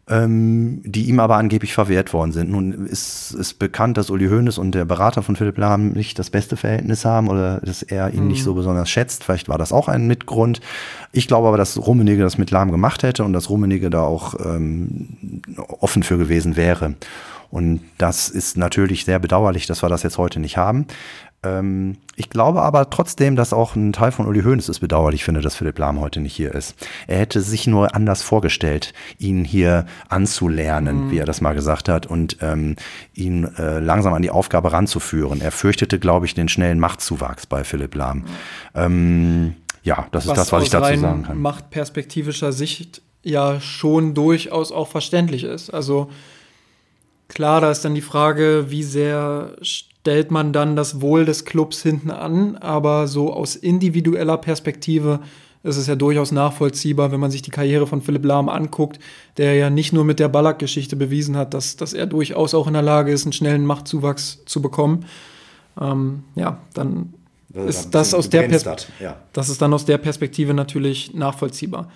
ähm, 0.09 0.81
die 0.83 1.07
ihm 1.07 1.19
aber 1.19 1.37
angeblich 1.37 1.73
verwehrt 1.73 2.11
worden 2.11 2.33
sind. 2.33 2.51
Nun 2.51 2.87
ist 2.87 3.33
es 3.33 3.53
bekannt, 3.53 3.97
dass 3.97 4.09
Uli 4.09 4.27
Hoeneß 4.27 4.57
und 4.57 4.75
der 4.75 4.83
Berater 4.83 5.23
von 5.23 5.37
Philipp 5.37 5.57
Lahm 5.57 5.89
nicht 5.89 6.19
das 6.19 6.29
beste 6.29 6.57
Verhältnis 6.57 7.05
haben 7.05 7.29
oder 7.29 7.61
dass 7.61 7.83
er 7.83 8.13
ihn 8.13 8.23
mhm. 8.23 8.27
nicht 8.27 8.43
so 8.43 8.53
besonders 8.53 8.89
schätzt. 8.89 9.23
Vielleicht 9.23 9.47
war 9.47 9.57
das 9.57 9.71
auch 9.71 9.87
ein 9.87 10.05
Mitgrund. 10.07 10.59
Ich 11.13 11.27
glaube 11.27 11.47
aber, 11.47 11.57
dass 11.57 11.77
Rummenigge 11.77 12.21
das 12.21 12.37
mit 12.37 12.51
Lahm 12.51 12.71
gemacht 12.71 13.03
hätte 13.03 13.23
und 13.23 13.31
dass 13.31 13.49
Rummenigge 13.49 13.89
da 13.89 14.01
auch 14.01 14.35
ähm, 14.43 15.41
offen 15.79 16.03
für 16.03 16.17
gewesen 16.17 16.57
wäre. 16.57 16.95
Und 17.49 17.81
das 17.97 18.29
ist 18.29 18.57
natürlich 18.57 19.05
sehr 19.05 19.19
bedauerlich, 19.19 19.67
dass 19.67 19.83
wir 19.83 19.89
das 19.89 20.03
jetzt 20.03 20.17
heute 20.17 20.39
nicht 20.39 20.57
haben. 20.57 20.87
Ähm, 21.43 21.97
ich 22.15 22.29
glaube 22.29 22.61
aber 22.61 22.89
trotzdem, 22.89 23.35
dass 23.35 23.53
auch 23.53 23.75
ein 23.75 23.93
Teil 23.93 24.11
von 24.11 24.27
Uli 24.27 24.43
Hoeneß 24.43 24.69
es 24.69 24.79
bedauerlich 24.79 25.23
finde, 25.23 25.41
dass 25.41 25.55
Philipp 25.55 25.77
Lahm 25.79 25.99
heute 25.99 26.19
nicht 26.19 26.35
hier 26.35 26.53
ist. 26.53 26.75
Er 27.07 27.19
hätte 27.19 27.41
sich 27.41 27.67
nur 27.67 27.95
anders 27.95 28.21
vorgestellt, 28.21 28.93
ihn 29.17 29.43
hier 29.43 29.85
anzulernen, 30.09 31.05
mhm. 31.05 31.11
wie 31.11 31.17
er 31.17 31.25
das 31.25 31.41
mal 31.41 31.53
gesagt 31.53 31.89
hat, 31.89 32.05
und 32.05 32.37
ähm, 32.41 32.75
ihn 33.13 33.45
äh, 33.57 33.79
langsam 33.79 34.13
an 34.13 34.21
die 34.21 34.29
Aufgabe 34.29 34.71
ranzuführen. 34.71 35.41
Er 35.41 35.51
fürchtete, 35.51 35.99
glaube 35.99 36.25
ich, 36.25 36.33
den 36.33 36.49
schnellen 36.49 36.79
Machtzuwachs 36.79 37.45
bei 37.45 37.63
Philipp 37.63 37.95
Lahm. 37.95 38.19
Mhm. 38.19 38.25
Ähm, 38.75 39.55
ja, 39.83 40.07
das 40.11 40.27
was 40.27 40.33
ist 40.33 40.37
das, 40.37 40.51
was 40.51 40.63
ich 40.63 40.69
dazu 40.69 40.99
sagen 40.99 41.23
kann. 41.23 41.41
Machtperspektivischer 41.41 42.53
Sicht 42.53 43.01
ja 43.23 43.59
schon 43.59 44.13
durchaus 44.13 44.71
auch 44.71 44.87
verständlich 44.87 45.43
ist. 45.43 45.69
Also 45.69 46.09
klar, 47.27 47.61
da 47.61 47.71
ist 47.71 47.83
dann 47.83 47.95
die 47.95 48.01
Frage, 48.01 48.65
wie 48.69 48.83
sehr 48.83 49.55
stellt 50.03 50.31
man 50.31 50.51
dann 50.51 50.75
das 50.75 50.99
Wohl 50.99 51.23
des 51.23 51.45
Clubs 51.45 51.81
hinten 51.81 52.11
an, 52.11 52.57
aber 52.57 53.07
so 53.07 53.31
aus 53.31 53.55
individueller 53.55 54.35
Perspektive 54.35 55.21
ist 55.63 55.77
es 55.77 55.87
ja 55.87 55.95
durchaus 55.95 56.33
nachvollziehbar, 56.33 57.13
wenn 57.13 57.21
man 57.21 57.31
sich 57.31 57.41
die 57.41 57.51
Karriere 57.51 57.87
von 57.87 58.01
Philipp 58.01 58.25
Lahm 58.25 58.49
anguckt, 58.49 58.99
der 59.37 59.55
ja 59.55 59.69
nicht 59.69 59.93
nur 59.93 60.03
mit 60.03 60.19
der 60.19 60.27
Ballack-Geschichte 60.27 60.97
bewiesen 60.97 61.37
hat, 61.37 61.53
dass, 61.53 61.77
dass 61.77 61.93
er 61.93 62.05
durchaus 62.05 62.53
auch 62.53 62.67
in 62.67 62.73
der 62.73 62.81
Lage 62.81 63.13
ist, 63.13 63.23
einen 63.23 63.31
schnellen 63.31 63.65
Machtzuwachs 63.65 64.43
zu 64.45 64.61
bekommen. 64.61 65.05
Ähm, 65.79 66.25
ja, 66.35 66.57
dann 66.73 67.13
also 67.55 67.69
ist 67.69 67.91
das 67.91 68.13
aus 68.13 68.29
der 68.29 68.49
ja. 68.99 69.15
das 69.31 69.47
ist 69.47 69.61
dann 69.61 69.73
aus 69.73 69.85
der 69.85 69.99
Perspektive 69.99 70.53
natürlich 70.53 71.13
nachvollziehbar. 71.13 71.89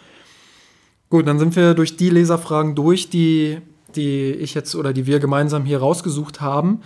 Gut, 1.10 1.28
dann 1.28 1.40
sind 1.40 1.58
wir 1.58 1.74
durch 1.74 1.98
die 1.98 2.10
Leserfragen 2.10 2.74
durch, 2.74 3.10
die, 3.10 3.58
die 3.98 4.32
ich 4.32 4.54
jetzt 4.54 4.76
oder 4.76 4.94
die 4.94 5.08
wir 5.08 5.20
gemeinsam 5.20 5.66
hier 5.66 5.80
rausgesucht 5.80 6.40
haben. 6.40 6.80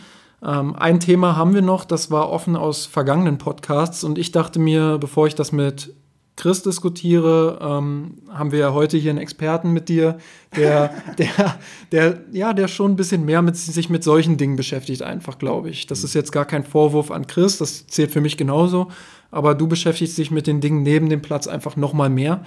Ähm, 0.44 0.76
ein 0.76 1.00
Thema 1.00 1.36
haben 1.36 1.54
wir 1.54 1.62
noch, 1.62 1.86
das 1.86 2.10
war 2.10 2.30
offen 2.30 2.56
aus 2.56 2.86
vergangenen 2.86 3.38
Podcasts 3.38 4.04
und 4.04 4.18
ich 4.18 4.32
dachte 4.32 4.60
mir, 4.60 4.98
bevor 4.98 5.28
ich 5.28 5.36
das 5.36 5.52
mit 5.52 5.94
Chris 6.36 6.64
diskutiere, 6.64 7.60
ähm, 7.62 8.18
haben 8.30 8.52
wir 8.52 8.60
ja 8.60 8.74
heute 8.74 8.98
hier 8.98 9.12
einen 9.12 9.20
Experten 9.20 9.72
mit 9.72 9.90
dir, 9.90 10.18
der, 10.56 10.92
der, 11.20 11.60
der, 11.92 12.22
ja, 12.32 12.54
der 12.54 12.68
schon 12.68 12.94
ein 12.94 12.96
bisschen 12.96 13.26
mehr 13.26 13.44
mit, 13.44 13.56
sich 13.56 13.90
mit 13.90 14.04
solchen 14.04 14.38
Dingen 14.38 14.56
beschäftigt, 14.56 15.04
einfach, 15.04 15.38
glaube 15.38 15.70
ich. 15.70 15.86
Das 15.86 16.04
ist 16.04 16.16
jetzt 16.16 16.32
gar 16.32 16.46
kein 16.46 16.64
Vorwurf 16.64 17.12
an 17.12 17.28
Chris, 17.28 17.60
das 17.60 17.86
zählt 17.86 18.12
für 18.12 18.22
mich 18.22 18.38
genauso, 18.38 18.88
aber 19.30 19.54
du 19.54 19.68
beschäftigst 19.68 20.18
dich 20.18 20.32
mit 20.32 20.48
den 20.48 20.62
Dingen 20.62 20.82
neben 20.82 21.10
dem 21.10 21.22
Platz 21.22 21.48
einfach 21.48 21.76
noch 21.76 21.94
mal 21.94 22.10
mehr. 22.10 22.44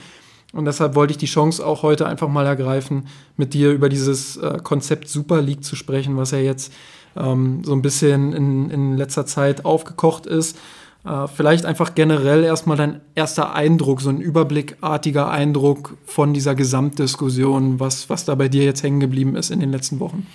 Und 0.53 0.67
deshalb 0.67 0.95
wollte 0.95 1.13
ich 1.13 1.19
die 1.19 1.27
Chance 1.27 1.65
auch 1.65 1.83
heute 1.83 2.07
einfach 2.07 2.29
mal 2.29 2.47
ergreifen, 2.47 3.09
mit 3.37 3.55
dir 3.55 3.73
über 3.73 3.89
dieses 3.89 4.37
äh, 4.37 4.59
Konzept 4.63 5.09
Super 5.09 5.43
League 5.43 5.65
zu 5.65 5.75
sprechen, 5.75 6.17
was 6.17 6.31
ja 6.31 6.39
jetzt 6.39 6.73
ähm, 7.17 7.63
so 7.65 7.73
ein 7.73 7.83
bisschen 7.83 8.33
in, 8.33 8.71
in 8.71 8.97
letzter 8.97 9.27
Zeit 9.27 9.65
aufgekocht 9.65 10.27
ist. 10.27 10.57
Äh, 11.05 11.29
vielleicht 11.29 11.67
einfach 11.67 11.95
generell 11.95 12.45
erstmal 12.45 12.77
dein 12.77 13.01
erster 13.15 13.55
Eindruck, 13.55 14.01
so 14.01 14.11
ein 14.11 14.21
überblickartiger 14.21 15.31
Eindruck 15.31 15.97
von 16.07 16.33
dieser 16.33 16.55
Gesamtdiskussion, 16.55 17.79
was, 17.79 18.09
was 18.09 18.25
da 18.25 18.35
bei 18.35 18.49
dir 18.49 18.65
jetzt 18.65 18.83
hängen 18.83 19.01
geblieben 19.01 19.37
ist 19.37 19.51
in 19.51 19.61
den 19.61 19.71
letzten 19.71 20.01
Wochen. 20.01 20.27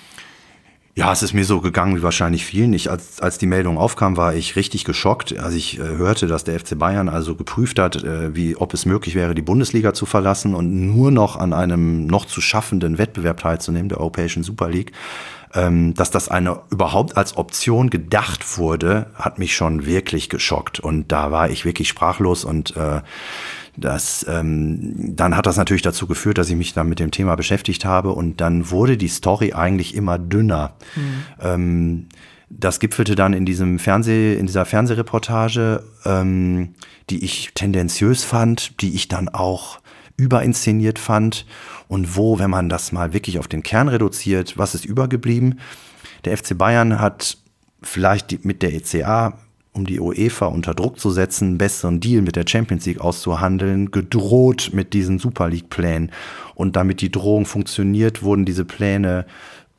Ja, 0.95 1.13
es 1.13 1.23
ist 1.23 1.33
mir 1.33 1.45
so 1.45 1.61
gegangen 1.61 1.95
wie 1.95 2.03
wahrscheinlich 2.03 2.45
vielen. 2.45 2.73
Ich, 2.73 2.89
als, 2.89 3.21
als 3.21 3.37
die 3.37 3.45
Meldung 3.45 3.77
aufkam, 3.77 4.17
war 4.17 4.33
ich 4.33 4.55
richtig 4.55 4.85
geschockt, 4.85 5.37
als 5.37 5.53
ich 5.53 5.79
äh, 5.79 5.83
hörte, 5.83 6.27
dass 6.27 6.43
der 6.43 6.59
FC 6.59 6.77
Bayern 6.77 7.09
also 7.09 7.35
geprüft 7.35 7.79
hat, 7.79 8.03
äh, 8.03 8.35
wie, 8.35 8.55
ob 8.55 8.73
es 8.73 8.85
möglich 8.85 9.15
wäre, 9.15 9.35
die 9.35 9.41
Bundesliga 9.41 9.93
zu 9.93 10.05
verlassen 10.05 10.55
und 10.55 10.93
nur 10.93 11.11
noch 11.11 11.35
an 11.37 11.53
einem 11.53 12.05
noch 12.07 12.25
zu 12.25 12.41
schaffenden 12.41 12.97
Wettbewerb 12.97 13.39
teilzunehmen, 13.39 13.89
der 13.89 13.99
Europäischen 13.99 14.43
Super 14.43 14.69
League. 14.69 14.91
Ähm, 15.53 15.95
dass 15.95 16.11
das 16.11 16.29
eine 16.29 16.59
überhaupt 16.69 17.17
als 17.17 17.35
Option 17.37 17.89
gedacht 17.89 18.59
wurde, 18.59 19.07
hat 19.15 19.39
mich 19.39 19.55
schon 19.55 19.85
wirklich 19.85 20.29
geschockt. 20.29 20.79
Und 20.79 21.11
da 21.11 21.31
war 21.31 21.49
ich 21.49 21.65
wirklich 21.65 21.87
sprachlos 21.87 22.43
und 22.43 22.75
äh, 22.77 23.01
das, 23.79 24.25
ähm, 24.29 25.15
dann 25.15 25.35
hat 25.35 25.45
das 25.45 25.57
natürlich 25.57 25.81
dazu 25.81 26.07
geführt, 26.07 26.37
dass 26.37 26.49
ich 26.49 26.55
mich 26.55 26.73
dann 26.73 26.89
mit 26.89 26.99
dem 26.99 27.11
Thema 27.11 27.35
beschäftigt 27.35 27.85
habe 27.85 28.11
und 28.11 28.41
dann 28.41 28.69
wurde 28.71 28.97
die 28.97 29.07
Story 29.07 29.53
eigentlich 29.53 29.95
immer 29.95 30.17
dünner. 30.17 30.73
Mhm. 30.95 31.23
Ähm, 31.41 32.05
das 32.49 32.79
gipfelte 32.79 33.15
dann 33.15 33.33
in 33.33 33.45
diesem 33.45 33.77
Fernseh, 33.79 34.35
in 34.35 34.47
dieser 34.47 34.65
Fernsehreportage, 34.65 35.83
ähm, 36.05 36.73
die 37.09 37.23
ich 37.23 37.51
tendenziös 37.53 38.23
fand, 38.23 38.81
die 38.81 38.95
ich 38.95 39.07
dann 39.07 39.29
auch 39.29 39.79
überinszeniert 40.17 40.99
fand 40.99 41.45
und 41.87 42.15
wo, 42.15 42.39
wenn 42.39 42.49
man 42.49 42.69
das 42.69 42.91
mal 42.91 43.13
wirklich 43.13 43.39
auf 43.39 43.47
den 43.47 43.63
Kern 43.63 43.87
reduziert, 43.87 44.57
was 44.57 44.75
ist 44.75 44.85
übergeblieben? 44.85 45.59
Der 46.25 46.37
FC 46.37 46.57
Bayern 46.57 46.99
hat 46.99 47.37
vielleicht 47.81 48.43
mit 48.43 48.61
der 48.61 48.73
ECA 48.73 49.37
um 49.73 49.85
die 49.85 49.99
UEFA 49.99 50.47
unter 50.47 50.73
Druck 50.73 50.99
zu 50.99 51.11
setzen, 51.11 51.49
einen 51.49 51.57
besseren 51.57 51.99
Deal 51.99 52.21
mit 52.21 52.35
der 52.35 52.45
Champions 52.47 52.85
League 52.85 53.01
auszuhandeln, 53.01 53.91
gedroht 53.91 54.71
mit 54.73 54.93
diesen 54.93 55.19
Super 55.19 55.49
League-Plänen. 55.49 56.11
Und 56.55 56.75
damit 56.75 57.01
die 57.01 57.11
Drohung 57.11 57.45
funktioniert, 57.45 58.23
wurden 58.23 58.45
diese 58.45 58.65
Pläne 58.65 59.25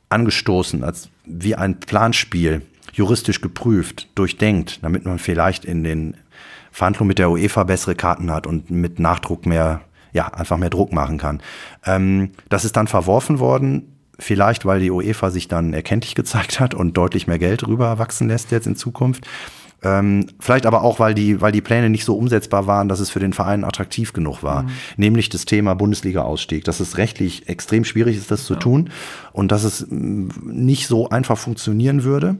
angestoßen, 0.09 0.83
als 0.83 1.09
wie 1.25 1.55
ein 1.55 1.79
Planspiel, 1.79 2.61
juristisch 2.93 3.41
geprüft, 3.41 4.07
durchdenkt, 4.15 4.83
damit 4.83 5.05
man 5.05 5.19
vielleicht 5.19 5.65
in 5.65 5.83
den 5.83 6.15
Verhandlungen 6.71 7.09
mit 7.09 7.19
der 7.19 7.29
UEFA 7.29 7.63
bessere 7.63 7.95
Karten 7.95 8.31
hat 8.31 8.47
und 8.47 8.69
mit 8.71 8.99
Nachdruck 8.99 9.45
mehr, 9.45 9.81
ja, 10.13 10.27
einfach 10.27 10.57
mehr 10.57 10.69
Druck 10.69 10.91
machen 10.91 11.17
kann. 11.17 11.41
Ähm, 11.85 12.31
das 12.49 12.65
ist 12.65 12.75
dann 12.75 12.87
verworfen 12.87 13.39
worden. 13.39 13.87
Vielleicht, 14.19 14.65
weil 14.65 14.79
die 14.79 14.91
UEFA 14.91 15.31
sich 15.31 15.47
dann 15.47 15.73
erkenntlich 15.73 16.15
gezeigt 16.15 16.59
hat 16.59 16.73
und 16.73 16.95
deutlich 16.95 17.27
mehr 17.27 17.39
Geld 17.39 17.67
rüber 17.67 17.97
wachsen 17.97 18.27
lässt 18.27 18.51
jetzt 18.51 18.67
in 18.67 18.75
Zukunft. 18.75 19.25
Ähm, 19.83 20.27
vielleicht 20.39 20.65
aber 20.65 20.83
auch, 20.83 20.99
weil 20.99 21.13
die, 21.13 21.41
weil 21.41 21.51
die 21.51 21.61
Pläne 21.61 21.89
nicht 21.89 22.05
so 22.05 22.15
umsetzbar 22.15 22.67
waren, 22.67 22.87
dass 22.87 22.99
es 22.99 23.09
für 23.09 23.19
den 23.19 23.33
Verein 23.33 23.63
attraktiv 23.63 24.13
genug 24.13 24.43
war. 24.43 24.63
Mhm. 24.63 24.69
Nämlich 24.97 25.29
das 25.29 25.45
Thema 25.45 25.73
Bundesliga-Ausstieg. 25.73 26.63
Dass 26.63 26.79
es 26.79 26.97
rechtlich 26.97 27.49
extrem 27.49 27.83
schwierig 27.83 28.17
ist, 28.17 28.29
das 28.29 28.45
zu 28.45 28.53
ja. 28.53 28.59
tun 28.59 28.91
und 29.33 29.51
dass 29.51 29.63
es 29.63 29.87
nicht 29.89 30.87
so 30.87 31.09
einfach 31.09 31.37
funktionieren 31.37 32.03
würde. 32.03 32.37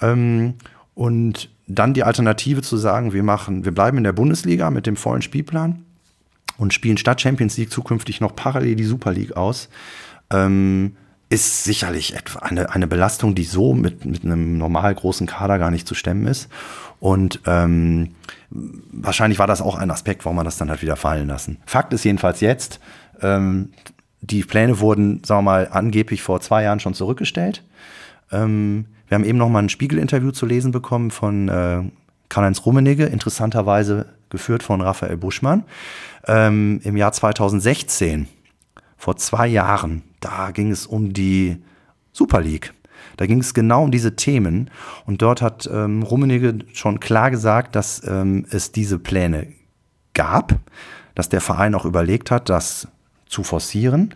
Ähm, 0.00 0.54
und 0.94 1.50
dann 1.66 1.94
die 1.94 2.02
Alternative 2.02 2.62
zu 2.62 2.76
sagen, 2.76 3.12
wir 3.12 3.22
machen, 3.22 3.64
wir 3.64 3.72
bleiben 3.72 3.98
in 3.98 4.04
der 4.04 4.12
Bundesliga 4.12 4.70
mit 4.70 4.86
dem 4.86 4.96
vollen 4.96 5.22
Spielplan 5.22 5.84
und 6.56 6.72
spielen 6.72 6.96
statt 6.96 7.20
Champions 7.20 7.56
League 7.58 7.70
zukünftig 7.70 8.20
noch 8.20 8.34
parallel 8.34 8.74
die 8.76 8.84
Super 8.84 9.12
League 9.12 9.36
aus. 9.36 9.68
Ähm, 10.30 10.96
ist 11.30 11.64
sicherlich 11.64 12.14
eine, 12.40 12.70
eine 12.70 12.86
Belastung, 12.86 13.34
die 13.34 13.44
so 13.44 13.74
mit, 13.74 14.04
mit 14.04 14.24
einem 14.24 14.56
normal 14.56 14.94
großen 14.94 15.26
Kader 15.26 15.58
gar 15.58 15.70
nicht 15.70 15.86
zu 15.86 15.94
stemmen 15.94 16.26
ist. 16.26 16.48
Und 17.00 17.40
ähm, 17.46 18.14
wahrscheinlich 18.50 19.38
war 19.38 19.46
das 19.46 19.60
auch 19.60 19.76
ein 19.76 19.90
Aspekt, 19.90 20.24
warum 20.24 20.36
man 20.36 20.44
das 20.44 20.56
dann 20.56 20.70
hat 20.70 20.82
wieder 20.82 20.96
fallen 20.96 21.28
lassen. 21.28 21.58
Fakt 21.66 21.92
ist 21.92 22.04
jedenfalls 22.04 22.40
jetzt, 22.40 22.80
ähm, 23.20 23.70
die 24.20 24.42
Pläne 24.42 24.80
wurden, 24.80 25.22
sagen 25.24 25.40
wir 25.40 25.50
mal, 25.50 25.68
angeblich 25.70 26.22
vor 26.22 26.40
zwei 26.40 26.64
Jahren 26.64 26.80
schon 26.80 26.94
zurückgestellt. 26.94 27.62
Ähm, 28.32 28.86
wir 29.06 29.14
haben 29.14 29.24
eben 29.24 29.38
noch 29.38 29.48
mal 29.48 29.62
ein 29.62 29.68
Spiegel-Interview 29.68 30.32
zu 30.32 30.46
lesen 30.46 30.72
bekommen 30.72 31.10
von 31.10 31.48
äh, 31.48 31.82
Karl-Heinz 32.28 32.64
Rummenigge, 32.64 33.04
interessanterweise 33.04 34.06
geführt 34.30 34.62
von 34.62 34.80
Raphael 34.80 35.16
Buschmann, 35.16 35.64
ähm, 36.26 36.80
im 36.84 36.96
Jahr 36.96 37.12
2016 37.12 38.28
vor 38.98 39.16
zwei 39.16 39.46
Jahren, 39.46 40.02
da 40.20 40.50
ging 40.50 40.70
es 40.70 40.86
um 40.86 41.14
die 41.14 41.56
Super 42.12 42.42
League. 42.42 42.74
Da 43.16 43.26
ging 43.26 43.40
es 43.40 43.54
genau 43.54 43.84
um 43.84 43.90
diese 43.90 44.16
Themen. 44.16 44.70
Und 45.06 45.22
dort 45.22 45.40
hat 45.40 45.68
ähm, 45.72 46.02
Rummenigge 46.02 46.58
schon 46.72 47.00
klar 47.00 47.30
gesagt, 47.30 47.76
dass 47.76 48.06
ähm, 48.06 48.44
es 48.50 48.72
diese 48.72 48.98
Pläne 48.98 49.52
gab, 50.14 50.58
dass 51.14 51.28
der 51.28 51.40
Verein 51.40 51.74
auch 51.74 51.84
überlegt 51.84 52.30
hat, 52.30 52.48
das 52.48 52.88
zu 53.28 53.44
forcieren 53.44 54.14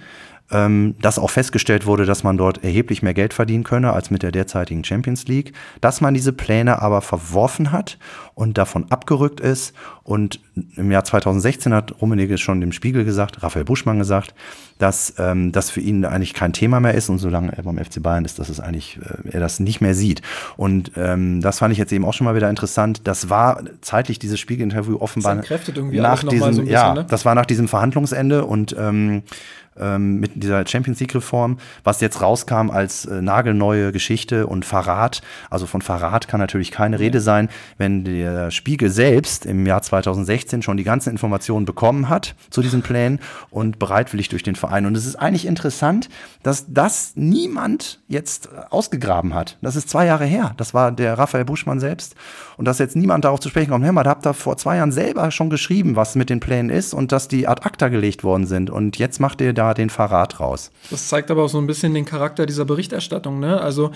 ähm, 0.50 0.96
dass 1.00 1.18
auch 1.18 1.30
festgestellt 1.30 1.86
wurde, 1.86 2.04
dass 2.04 2.24
man 2.24 2.36
dort 2.36 2.62
erheblich 2.62 3.02
mehr 3.02 3.14
Geld 3.14 3.32
verdienen 3.32 3.64
könne 3.64 3.92
als 3.92 4.10
mit 4.10 4.22
der 4.22 4.32
derzeitigen 4.32 4.84
Champions 4.84 5.26
League, 5.26 5.52
dass 5.80 6.00
man 6.00 6.14
diese 6.14 6.32
Pläne 6.32 6.82
aber 6.82 7.00
verworfen 7.00 7.72
hat 7.72 7.98
und 8.34 8.58
davon 8.58 8.90
abgerückt 8.90 9.40
ist. 9.40 9.72
Und 10.02 10.40
im 10.76 10.90
Jahr 10.90 11.04
2016 11.04 11.72
hat 11.72 12.00
Rummenigge 12.00 12.36
schon 12.36 12.60
dem 12.60 12.72
Spiegel 12.72 13.04
gesagt, 13.04 13.42
Raphael 13.42 13.64
Buschmann 13.64 13.98
gesagt, 13.98 14.34
dass 14.78 15.14
ähm, 15.18 15.52
das 15.52 15.70
für 15.70 15.80
ihn 15.80 16.04
eigentlich 16.04 16.34
kein 16.34 16.52
Thema 16.52 16.80
mehr 16.80 16.94
ist 16.94 17.08
und 17.08 17.18
solange 17.18 17.56
er 17.56 17.62
beim 17.62 17.78
FC 17.78 18.02
Bayern 18.02 18.24
ist, 18.24 18.38
dass 18.38 18.48
es 18.48 18.58
eigentlich 18.58 18.98
äh, 18.98 19.30
er 19.30 19.40
das 19.40 19.60
nicht 19.60 19.80
mehr 19.80 19.94
sieht. 19.94 20.22
Und 20.56 20.92
ähm, 20.96 21.40
das 21.40 21.60
fand 21.60 21.72
ich 21.72 21.78
jetzt 21.78 21.92
eben 21.92 22.04
auch 22.04 22.14
schon 22.14 22.24
mal 22.24 22.34
wieder 22.34 22.50
interessant. 22.50 23.06
Das 23.06 23.30
war 23.30 23.62
zeitlich 23.80 24.18
dieses 24.18 24.40
Spiegelinterview 24.40 24.96
offenbar 24.98 25.36
nach 25.36 26.24
diesem, 26.24 26.52
so 26.52 26.60
bisschen, 26.62 26.66
ja, 26.66 26.94
ne? 26.94 27.06
das 27.08 27.24
war 27.24 27.34
nach 27.34 27.46
diesem 27.46 27.68
Verhandlungsende 27.68 28.44
und 28.44 28.74
ähm, 28.78 29.22
ähm, 29.78 30.20
mit 30.20 30.42
dieser 30.42 30.66
Champions 30.66 31.00
League-Reform, 31.00 31.58
was 31.84 32.00
jetzt 32.00 32.20
rauskam 32.20 32.70
als 32.70 33.06
äh, 33.06 33.22
nagelneue 33.22 33.92
Geschichte 33.92 34.46
und 34.46 34.64
Verrat. 34.64 35.22
Also 35.50 35.66
von 35.66 35.82
Verrat 35.82 36.28
kann 36.28 36.40
natürlich 36.40 36.70
keine 36.70 36.98
Rede 36.98 37.20
sein, 37.20 37.48
wenn 37.78 38.04
der 38.04 38.50
Spiegel 38.50 38.90
selbst 38.90 39.46
im 39.46 39.66
Jahr 39.66 39.82
2016 39.82 40.62
schon 40.62 40.76
die 40.76 40.84
ganzen 40.84 41.10
Informationen 41.10 41.64
bekommen 41.64 42.08
hat 42.08 42.34
zu 42.50 42.62
diesen 42.62 42.82
Plänen 42.82 43.20
und 43.50 43.78
bereitwillig 43.78 44.28
durch 44.28 44.42
den 44.42 44.56
Verein. 44.56 44.86
Und 44.86 44.96
es 44.96 45.06
ist 45.06 45.16
eigentlich 45.16 45.46
interessant, 45.46 46.08
dass 46.42 46.66
das 46.68 47.12
niemand 47.14 48.00
jetzt 48.08 48.48
ausgegraben 48.70 49.34
hat. 49.34 49.58
Das 49.62 49.76
ist 49.76 49.88
zwei 49.88 50.06
Jahre 50.06 50.24
her. 50.24 50.54
Das 50.56 50.74
war 50.74 50.92
der 50.92 51.18
Raphael 51.18 51.44
Buschmann 51.44 51.80
selbst. 51.80 52.14
Und 52.56 52.66
dass 52.66 52.78
jetzt 52.78 52.96
niemand 52.96 53.24
darauf 53.24 53.40
zu 53.40 53.48
sprechen 53.48 53.70
kommt, 53.70 53.84
hör 53.84 53.92
mal, 53.92 54.02
da 54.02 54.10
habt 54.10 54.26
ihr 54.26 54.34
vor 54.34 54.56
zwei 54.56 54.76
Jahren 54.76 54.92
selber 54.92 55.30
schon 55.30 55.50
geschrieben, 55.50 55.96
was 55.96 56.14
mit 56.14 56.30
den 56.30 56.40
Plänen 56.40 56.70
ist 56.70 56.94
und 56.94 57.12
dass 57.12 57.28
die 57.28 57.48
ad 57.48 57.62
acta 57.64 57.88
gelegt 57.88 58.24
worden 58.24 58.46
sind. 58.46 58.70
Und 58.70 58.98
jetzt 58.98 59.20
macht 59.20 59.40
ihr 59.40 59.52
da 59.52 59.61
da 59.62 59.74
den 59.74 59.90
Verrat 59.90 60.40
raus. 60.40 60.70
Das 60.90 61.08
zeigt 61.08 61.30
aber 61.30 61.44
auch 61.44 61.48
so 61.48 61.58
ein 61.58 61.66
bisschen 61.66 61.94
den 61.94 62.04
Charakter 62.04 62.46
dieser 62.46 62.64
Berichterstattung. 62.64 63.38
Ne? 63.38 63.60
Also 63.60 63.92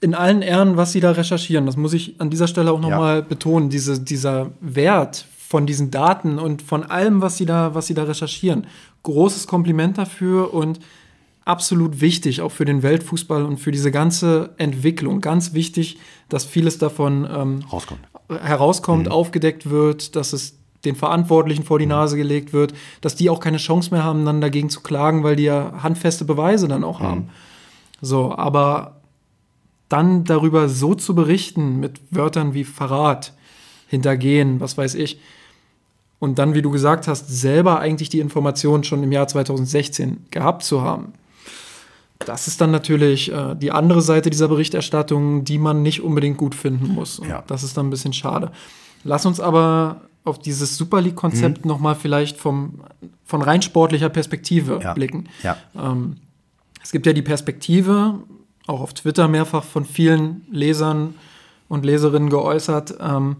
in 0.00 0.14
allen 0.14 0.42
Ehren, 0.42 0.76
was 0.76 0.92
sie 0.92 1.00
da 1.00 1.12
recherchieren, 1.12 1.66
das 1.66 1.76
muss 1.76 1.92
ich 1.92 2.20
an 2.20 2.30
dieser 2.30 2.48
Stelle 2.48 2.72
auch 2.72 2.80
nochmal 2.80 3.16
ja. 3.16 3.20
betonen, 3.20 3.68
diese, 3.68 4.00
dieser 4.00 4.50
Wert 4.60 5.26
von 5.36 5.66
diesen 5.66 5.90
Daten 5.90 6.38
und 6.38 6.62
von 6.62 6.82
allem, 6.82 7.20
was 7.20 7.36
sie 7.36 7.46
da, 7.46 7.74
was 7.74 7.86
sie 7.86 7.94
da 7.94 8.04
recherchieren. 8.04 8.66
Großes 9.02 9.46
Kompliment 9.46 9.98
dafür 9.98 10.54
und 10.54 10.80
absolut 11.44 12.00
wichtig, 12.00 12.40
auch 12.40 12.52
für 12.52 12.64
den 12.64 12.82
Weltfußball 12.82 13.44
und 13.44 13.58
für 13.58 13.70
diese 13.70 13.90
ganze 13.90 14.54
Entwicklung. 14.56 15.20
Ganz 15.20 15.52
wichtig, 15.52 15.98
dass 16.28 16.44
vieles 16.44 16.78
davon 16.78 17.28
ähm, 17.30 17.64
herauskommt, 18.28 19.06
mhm. 19.06 19.12
aufgedeckt 19.12 19.68
wird, 19.68 20.16
dass 20.16 20.32
es 20.32 20.61
den 20.84 20.96
Verantwortlichen 20.96 21.64
vor 21.64 21.78
die 21.78 21.86
mhm. 21.86 21.92
Nase 21.92 22.16
gelegt 22.16 22.52
wird, 22.52 22.74
dass 23.00 23.14
die 23.14 23.30
auch 23.30 23.40
keine 23.40 23.58
Chance 23.58 23.90
mehr 23.90 24.04
haben, 24.04 24.24
dann 24.24 24.40
dagegen 24.40 24.70
zu 24.70 24.80
klagen, 24.80 25.22
weil 25.22 25.36
die 25.36 25.44
ja 25.44 25.82
handfeste 25.82 26.24
Beweise 26.24 26.68
dann 26.68 26.84
auch 26.84 27.00
mhm. 27.00 27.04
haben. 27.04 27.30
So, 28.00 28.34
aber 28.34 28.96
dann 29.88 30.24
darüber 30.24 30.68
so 30.68 30.94
zu 30.94 31.14
berichten 31.14 31.78
mit 31.78 32.00
Wörtern 32.10 32.54
wie 32.54 32.64
Verrat, 32.64 33.32
Hintergehen, 33.88 34.58
was 34.58 34.78
weiß 34.78 34.94
ich, 34.94 35.20
und 36.18 36.38
dann, 36.38 36.54
wie 36.54 36.62
du 36.62 36.70
gesagt 36.70 37.08
hast, 37.08 37.28
selber 37.28 37.80
eigentlich 37.80 38.08
die 38.08 38.20
Informationen 38.20 38.84
schon 38.84 39.02
im 39.02 39.10
Jahr 39.12 39.26
2016 39.26 40.26
gehabt 40.30 40.62
zu 40.62 40.82
haben. 40.82 41.14
Das 42.20 42.46
ist 42.46 42.60
dann 42.60 42.70
natürlich 42.70 43.32
äh, 43.32 43.56
die 43.56 43.72
andere 43.72 44.02
Seite 44.02 44.30
dieser 44.30 44.46
Berichterstattung, 44.46 45.44
die 45.44 45.58
man 45.58 45.82
nicht 45.82 46.00
unbedingt 46.00 46.38
gut 46.38 46.54
finden 46.54 46.94
muss. 46.94 47.20
Ja. 47.28 47.42
Das 47.48 47.64
ist 47.64 47.76
dann 47.76 47.88
ein 47.88 47.90
bisschen 47.90 48.12
schade. 48.12 48.52
Lass 49.04 49.26
uns 49.26 49.40
aber 49.40 50.02
auf 50.24 50.38
dieses 50.38 50.76
Super 50.76 51.00
League-Konzept 51.00 51.64
mhm. 51.64 51.68
nochmal 51.68 51.94
vielleicht 51.94 52.38
vom, 52.38 52.80
von 53.24 53.42
rein 53.42 53.62
sportlicher 53.62 54.08
Perspektive 54.08 54.80
ja. 54.82 54.94
blicken. 54.94 55.28
Ja. 55.42 55.56
Ähm, 55.76 56.16
es 56.82 56.92
gibt 56.92 57.06
ja 57.06 57.12
die 57.12 57.22
Perspektive, 57.22 58.20
auch 58.66 58.80
auf 58.80 58.94
Twitter 58.94 59.28
mehrfach 59.28 59.64
von 59.64 59.84
vielen 59.84 60.46
Lesern 60.50 61.14
und 61.68 61.84
Leserinnen 61.84 62.30
geäußert, 62.30 62.94
ähm, 63.00 63.36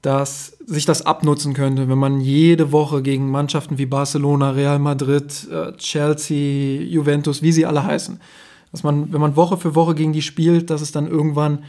dass 0.00 0.58
sich 0.66 0.84
das 0.84 1.06
abnutzen 1.06 1.54
könnte, 1.54 1.88
wenn 1.88 1.98
man 1.98 2.20
jede 2.20 2.72
Woche 2.72 3.02
gegen 3.02 3.30
Mannschaften 3.30 3.78
wie 3.78 3.86
Barcelona, 3.86 4.50
Real 4.50 4.80
Madrid, 4.80 5.48
äh, 5.48 5.72
Chelsea, 5.76 6.82
Juventus, 6.82 7.42
wie 7.42 7.52
sie 7.52 7.66
alle 7.66 7.84
heißen, 7.84 8.20
dass 8.72 8.82
man, 8.82 9.12
wenn 9.12 9.20
man 9.20 9.36
Woche 9.36 9.56
für 9.56 9.76
Woche 9.76 9.94
gegen 9.94 10.12
die 10.12 10.22
spielt, 10.22 10.70
dass 10.70 10.80
es 10.80 10.90
dann 10.90 11.06
irgendwann 11.06 11.64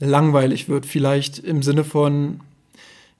langweilig 0.00 0.68
wird. 0.68 0.84
Vielleicht 0.84 1.38
im 1.38 1.62
Sinne 1.62 1.84
von, 1.84 2.40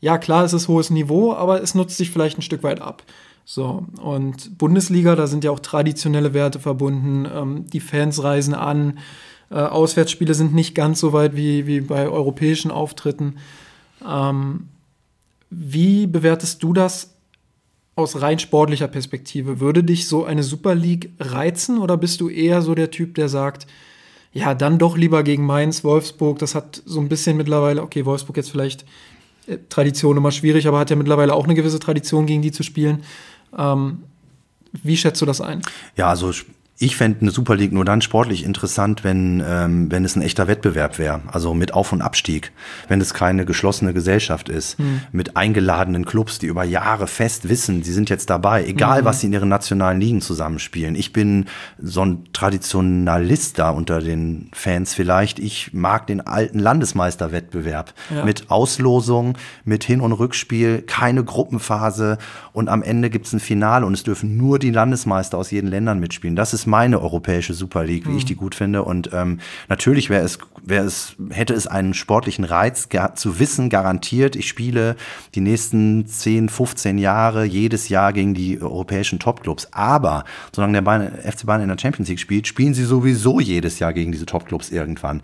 ja, 0.01 0.19
klar, 0.19 0.45
es 0.45 0.53
ist 0.53 0.69
hohes 0.69 0.91
Niveau, 0.91 1.33
aber 1.33 1.63
es 1.63 1.75
nutzt 1.75 1.97
sich 1.97 2.11
vielleicht 2.11 2.39
ein 2.39 2.43
Stück 2.43 2.63
weit 2.63 2.81
ab. 2.81 3.03
So, 3.45 3.85
und 4.03 4.59
Bundesliga, 4.59 5.15
da 5.15 5.29
sind 5.29 5.45
ja 5.45 5.53
auch 5.53 5.61
traditionelle 5.61 6.35
Werte 6.35 6.59
verbunden. 6.59 7.29
Ähm, 7.33 7.67
die 7.67 7.81
Fans 7.81 8.23
reisen 8.23 8.55
an. 8.55 8.99
Äh, 9.51 9.55
Auswärtsspiele 9.55 10.35
sind 10.35 10.53
nicht 10.53 10.75
ganz 10.75 10.99
so 10.99 11.13
weit 11.13 11.37
wie, 11.37 11.67
wie 11.67 11.81
bei 11.81 12.09
europäischen 12.09 12.73
Auftritten. 12.73 13.37
Ähm, 14.05 14.69
wie 15.49 16.09
bewertest 16.09 16.63
du 16.63 16.73
das 16.73 17.15
aus 17.95 18.21
rein 18.21 18.41
sportlicher 18.41 18.89
Perspektive? 18.89 19.61
Würde 19.61 19.85
dich 19.85 20.09
so 20.09 20.25
eine 20.25 20.43
Super 20.43 20.75
League 20.75 21.11
reizen 21.21 21.79
oder 21.79 21.97
bist 21.97 22.21
du 22.21 22.29
eher 22.29 22.63
so 22.63 22.75
der 22.75 22.91
Typ, 22.91 23.15
der 23.15 23.29
sagt, 23.29 23.69
ja, 24.33 24.55
dann 24.55 24.79
doch 24.79 24.97
lieber 24.97 25.23
gegen 25.23 25.47
Mainz, 25.47 25.85
Wolfsburg, 25.85 26.41
das 26.41 26.55
hat 26.55 26.83
so 26.85 27.01
ein 27.01 27.09
bisschen 27.09 27.37
mittlerweile, 27.37 27.83
okay, 27.83 28.05
Wolfsburg 28.05 28.37
jetzt 28.37 28.51
vielleicht 28.51 28.85
Tradition 29.69 30.17
immer 30.17 30.33
schwierig, 30.33 30.67
aber 30.67 30.79
hat 30.79 30.91
ja 30.91 30.97
mittlerweile 30.97 31.35
auch 31.35 31.45
eine 31.45 31.55
gewisse 31.55 31.79
Tradition, 31.79 32.27
gegen 32.27 32.43
die 32.43 32.53
zu 32.53 32.63
spielen. 32.63 33.05
Ähm, 33.57 34.03
wie 34.83 34.97
schätzt 34.97 35.21
du 35.23 35.27
das 35.27 35.41
ein? 35.41 35.63
Ja, 35.97 36.09
also 36.09 36.33
ich 36.79 36.97
fände 36.97 37.23
eine 37.23 37.31
Super 37.31 37.57
League 37.57 37.73
nur 37.73 37.87
dann 37.87 38.03
sportlich 38.03 38.45
interessant, 38.45 39.03
wenn, 39.03 39.43
ähm, 39.47 39.91
wenn 39.91 40.05
es 40.05 40.15
ein 40.15 40.21
echter 40.21 40.47
Wettbewerb 40.47 40.99
wäre. 40.99 41.23
Also 41.27 41.55
mit 41.55 41.73
Auf- 41.73 41.93
und 41.93 42.03
Abstieg. 42.03 42.53
Wenn 42.87 43.01
es 43.01 43.15
keine 43.15 43.47
geschlossene 43.47 43.95
Gesellschaft 43.95 44.51
ist. 44.51 44.79
Mhm. 44.79 45.01
Mit 45.11 45.39
eingeladenen 45.39 46.05
Clubs, 46.05 46.39
die 46.39 46.47
über 46.47 46.65
Jahre 46.65 47.07
fest 47.07 47.49
wissen, 47.49 47.83
sie 47.83 47.95
sind 47.95 48.11
jetzt 48.11 48.29
dabei. 48.29 48.67
Egal, 48.67 49.01
mhm. 49.01 49.05
was 49.07 49.21
sie 49.21 49.29
in 49.29 49.33
ihren 49.33 49.49
nationalen 49.49 50.01
Ligen 50.01 50.21
zusammenspielen. 50.21 50.97
Ich 50.97 51.15
bin 51.15 51.47
so 51.79 52.05
ein 52.05 52.25
Traditionalist 52.35 53.59
da 53.59 53.71
unter 53.71 54.01
den 54.03 54.51
Fans 54.53 54.93
vielleicht. 54.93 55.39
Ich 55.39 55.72
mag 55.72 56.07
den 56.07 56.20
alten 56.20 56.59
Landesmeisterwettbewerb. 56.59 57.95
Ja. 58.14 58.22
Mit 58.22 58.51
Auslosung, 58.51 59.39
mit 59.64 59.83
Hin- 59.83 60.03
und 60.03 60.12
Rückspiel, 60.12 60.83
keine 60.83 61.24
Gruppenphase. 61.24 62.18
Und 62.53 62.68
am 62.68 62.83
Ende 62.83 63.09
gibt 63.09 63.27
es 63.27 63.33
ein 63.33 63.41
Finale 63.41 63.87
und 63.87 63.95
es 63.95 64.03
dürfen 64.03 64.37
nur 64.37 64.59
die 64.59 64.70
Landesmeister 64.70 65.39
aus 65.39 65.51
jeden 65.51 65.68
Ländern 65.68 66.01
mitspielen. 66.01 66.37
Das 66.37 66.53
ist 66.53 66.66
ist 66.67 66.71
meine 66.71 67.01
europäische 67.01 67.55
Super 67.55 67.85
League, 67.85 68.07
wie 68.07 68.11
Mhm. 68.11 68.19
ich 68.19 68.25
die 68.25 68.35
gut 68.35 68.55
finde. 68.55 68.83
Und 68.83 69.11
ähm, 69.12 69.39
natürlich 69.69 70.11
wäre 70.11 70.25
es, 70.25 70.39
wäre 70.64 70.85
es, 70.85 71.14
hätte 71.31 71.55
es 71.55 71.67
einen 71.67 71.95
sportlichen 71.95 72.45
Reiz 72.45 72.89
zu 73.14 73.39
wissen, 73.39 73.71
garantiert, 73.71 74.37
ich 74.37 74.49
spiele 74.49 74.97
die 75.35 75.41
nächsten 75.41 76.07
10, 76.07 76.49
15 76.49 76.99
Jahre 76.99 77.45
jedes 77.45 77.89
Jahr 77.89 78.12
gegen 78.12 78.35
die 78.35 78.61
europäischen 78.61 79.19
Topclubs. 79.19 79.69
Aber 79.73 80.25
solange 80.53 80.75
der 80.75 80.83
Bayern, 80.83 81.12
FC 81.23 81.47
Bayern 81.47 81.62
in 81.62 81.69
der 81.69 81.79
Champions 81.79 82.09
League 82.09 82.21
spielt, 82.21 82.47
spielen 82.47 82.75
sie 82.75 82.85
sowieso 82.85 83.39
jedes 83.41 83.79
Jahr 83.79 83.93
gegen 83.93 84.11
diese 84.12 84.27
Topclubs 84.27 84.71
irgendwann. 84.71 85.23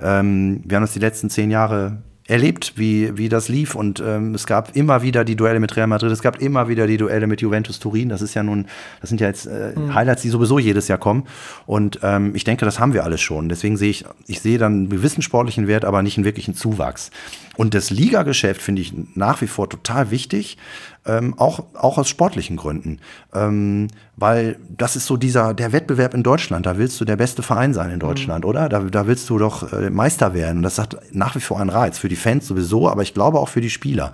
Ähm, 0.00 0.60
wir 0.64 0.76
haben 0.76 0.82
das 0.84 0.92
die 0.92 0.98
letzten 0.98 1.30
zehn 1.30 1.50
Jahre 1.50 1.98
erlebt, 2.26 2.74
wie, 2.76 3.16
wie 3.18 3.28
das 3.28 3.48
lief. 3.48 3.74
Und 3.74 4.02
ähm, 4.04 4.34
es 4.34 4.46
gab 4.46 4.74
immer 4.76 5.02
wieder 5.02 5.24
die 5.24 5.36
Duelle 5.36 5.60
mit 5.60 5.76
Real 5.76 5.86
Madrid, 5.86 6.10
es 6.10 6.22
gab 6.22 6.40
immer 6.40 6.68
wieder 6.68 6.86
die 6.86 6.96
Duelle 6.96 7.26
mit 7.26 7.40
Juventus 7.40 7.78
Turin. 7.78 8.08
Das 8.08 8.22
ist 8.22 8.34
ja 8.34 8.42
nun, 8.42 8.66
das 9.00 9.10
sind 9.10 9.20
ja 9.20 9.26
jetzt 9.26 9.46
äh, 9.46 9.72
Highlights, 9.92 10.22
die 10.22 10.30
sowieso 10.30 10.58
jedes 10.58 10.88
Jahr 10.88 10.98
kommen. 10.98 11.24
Und 11.66 12.00
ähm, 12.02 12.34
ich 12.34 12.44
denke, 12.44 12.64
das 12.64 12.78
haben 12.78 12.94
wir 12.94 13.04
alles 13.04 13.20
schon. 13.20 13.48
Deswegen 13.48 13.76
sehe 13.76 13.90
ich, 13.90 14.04
ich 14.26 14.40
sehe 14.40 14.58
dann 14.58 14.72
einen 14.72 14.88
gewissen 14.88 15.22
sportlichen 15.22 15.66
Wert, 15.66 15.84
aber 15.84 16.02
nicht 16.02 16.16
einen 16.16 16.24
wirklichen 16.24 16.54
Zuwachs. 16.54 17.10
Und 17.56 17.74
das 17.74 17.90
Ligageschäft 17.90 18.60
finde 18.60 18.82
ich 18.82 18.92
nach 19.14 19.40
wie 19.40 19.46
vor 19.46 19.68
total 19.68 20.10
wichtig, 20.10 20.58
ähm, 21.06 21.38
auch, 21.38 21.64
auch 21.74 21.98
aus 21.98 22.08
sportlichen 22.08 22.56
Gründen. 22.56 22.98
Ähm, 23.34 23.88
weil 24.16 24.56
das 24.68 24.96
ist 24.96 25.06
so 25.06 25.16
dieser, 25.16 25.54
der 25.54 25.72
Wettbewerb 25.72 26.14
in 26.14 26.22
Deutschland. 26.22 26.66
Da 26.66 26.78
willst 26.78 27.00
du 27.00 27.04
der 27.04 27.16
beste 27.16 27.42
Verein 27.42 27.74
sein 27.74 27.90
in 27.90 28.00
Deutschland, 28.00 28.44
oder? 28.44 28.68
Da, 28.68 28.80
da 28.80 29.06
willst 29.06 29.28
du 29.30 29.38
doch 29.38 29.72
äh, 29.72 29.90
Meister 29.90 30.34
werden. 30.34 30.58
Und 30.58 30.62
das 30.62 30.78
hat 30.78 30.96
nach 31.12 31.34
wie 31.34 31.40
vor 31.40 31.60
einen 31.60 31.70
Reiz. 31.70 31.98
Für 31.98 32.08
die 32.08 32.16
Fans 32.16 32.46
sowieso, 32.46 32.88
aber 32.88 33.02
ich 33.02 33.14
glaube 33.14 33.38
auch 33.38 33.48
für 33.48 33.60
die 33.60 33.70
Spieler. 33.70 34.12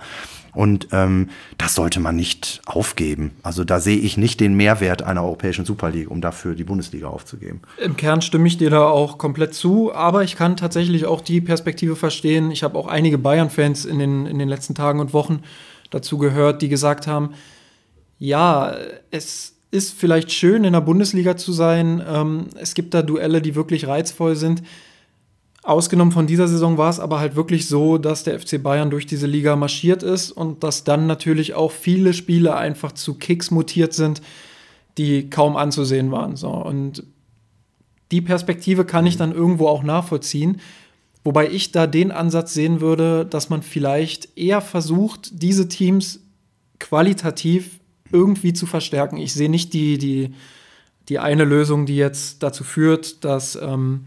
Und 0.53 0.89
ähm, 0.91 1.29
das 1.57 1.75
sollte 1.75 1.99
man 1.99 2.15
nicht 2.15 2.61
aufgeben. 2.65 3.31
Also 3.41 3.63
da 3.63 3.79
sehe 3.79 3.97
ich 3.97 4.17
nicht 4.17 4.39
den 4.39 4.53
Mehrwert 4.55 5.01
einer 5.01 5.23
europäischen 5.23 5.65
Super 5.65 5.91
League, 5.91 6.11
um 6.11 6.19
dafür 6.19 6.55
die 6.55 6.63
Bundesliga 6.63 7.07
aufzugeben. 7.07 7.61
Im 7.81 7.95
Kern 7.95 8.21
stimme 8.21 8.47
ich 8.47 8.57
dir 8.57 8.69
da 8.69 8.83
auch 8.83 9.17
komplett 9.17 9.53
zu, 9.53 9.93
aber 9.93 10.23
ich 10.23 10.35
kann 10.35 10.57
tatsächlich 10.57 11.05
auch 11.05 11.21
die 11.21 11.39
Perspektive 11.39 11.95
verstehen. 11.95 12.51
Ich 12.51 12.63
habe 12.63 12.77
auch 12.77 12.87
einige 12.87 13.17
Bayern-Fans 13.17 13.85
in 13.85 13.99
den, 13.99 14.25
in 14.25 14.39
den 14.39 14.49
letzten 14.49 14.75
Tagen 14.75 14.99
und 14.99 15.13
Wochen 15.13 15.41
dazu 15.89 16.17
gehört, 16.17 16.61
die 16.61 16.69
gesagt 16.69 17.07
haben, 17.07 17.31
ja, 18.19 18.75
es 19.09 19.55
ist 19.71 19.97
vielleicht 19.97 20.31
schön, 20.31 20.65
in 20.65 20.73
der 20.73 20.81
Bundesliga 20.81 21.37
zu 21.37 21.53
sein. 21.53 22.03
Ähm, 22.05 22.47
es 22.59 22.73
gibt 22.73 22.93
da 22.93 23.01
Duelle, 23.01 23.41
die 23.41 23.55
wirklich 23.55 23.87
reizvoll 23.87 24.35
sind. 24.35 24.61
Ausgenommen 25.63 26.11
von 26.11 26.25
dieser 26.25 26.47
Saison 26.47 26.79
war 26.79 26.89
es 26.89 26.99
aber 26.99 27.19
halt 27.19 27.35
wirklich 27.35 27.67
so, 27.67 27.99
dass 27.99 28.23
der 28.23 28.39
FC 28.39 28.61
Bayern 28.61 28.89
durch 28.89 29.05
diese 29.05 29.27
Liga 29.27 29.55
marschiert 29.55 30.01
ist 30.01 30.31
und 30.31 30.63
dass 30.63 30.83
dann 30.83 31.05
natürlich 31.05 31.53
auch 31.53 31.71
viele 31.71 32.13
Spiele 32.13 32.55
einfach 32.55 32.93
zu 32.93 33.13
Kicks 33.13 33.51
mutiert 33.51 33.93
sind, 33.93 34.23
die 34.97 35.29
kaum 35.29 35.55
anzusehen 35.55 36.11
waren. 36.11 36.35
So. 36.35 36.49
Und 36.49 37.03
die 38.11 38.21
Perspektive 38.21 38.85
kann 38.85 39.05
ich 39.05 39.17
dann 39.17 39.31
irgendwo 39.31 39.67
auch 39.67 39.83
nachvollziehen. 39.83 40.59
Wobei 41.23 41.47
ich 41.49 41.71
da 41.71 41.85
den 41.85 42.11
Ansatz 42.11 42.55
sehen 42.55 42.81
würde, 42.81 43.27
dass 43.27 43.51
man 43.51 43.61
vielleicht 43.61 44.35
eher 44.35 44.61
versucht, 44.61 45.43
diese 45.43 45.67
Teams 45.67 46.21
qualitativ 46.79 47.79
irgendwie 48.11 48.53
zu 48.53 48.65
verstärken. 48.65 49.17
Ich 49.17 49.33
sehe 49.33 49.49
nicht 49.49 49.73
die, 49.73 49.99
die, 49.99 50.33
die 51.07 51.19
eine 51.19 51.45
Lösung, 51.45 51.85
die 51.85 51.95
jetzt 51.95 52.41
dazu 52.41 52.63
führt, 52.63 53.23
dass 53.23 53.55
ähm, 53.55 54.05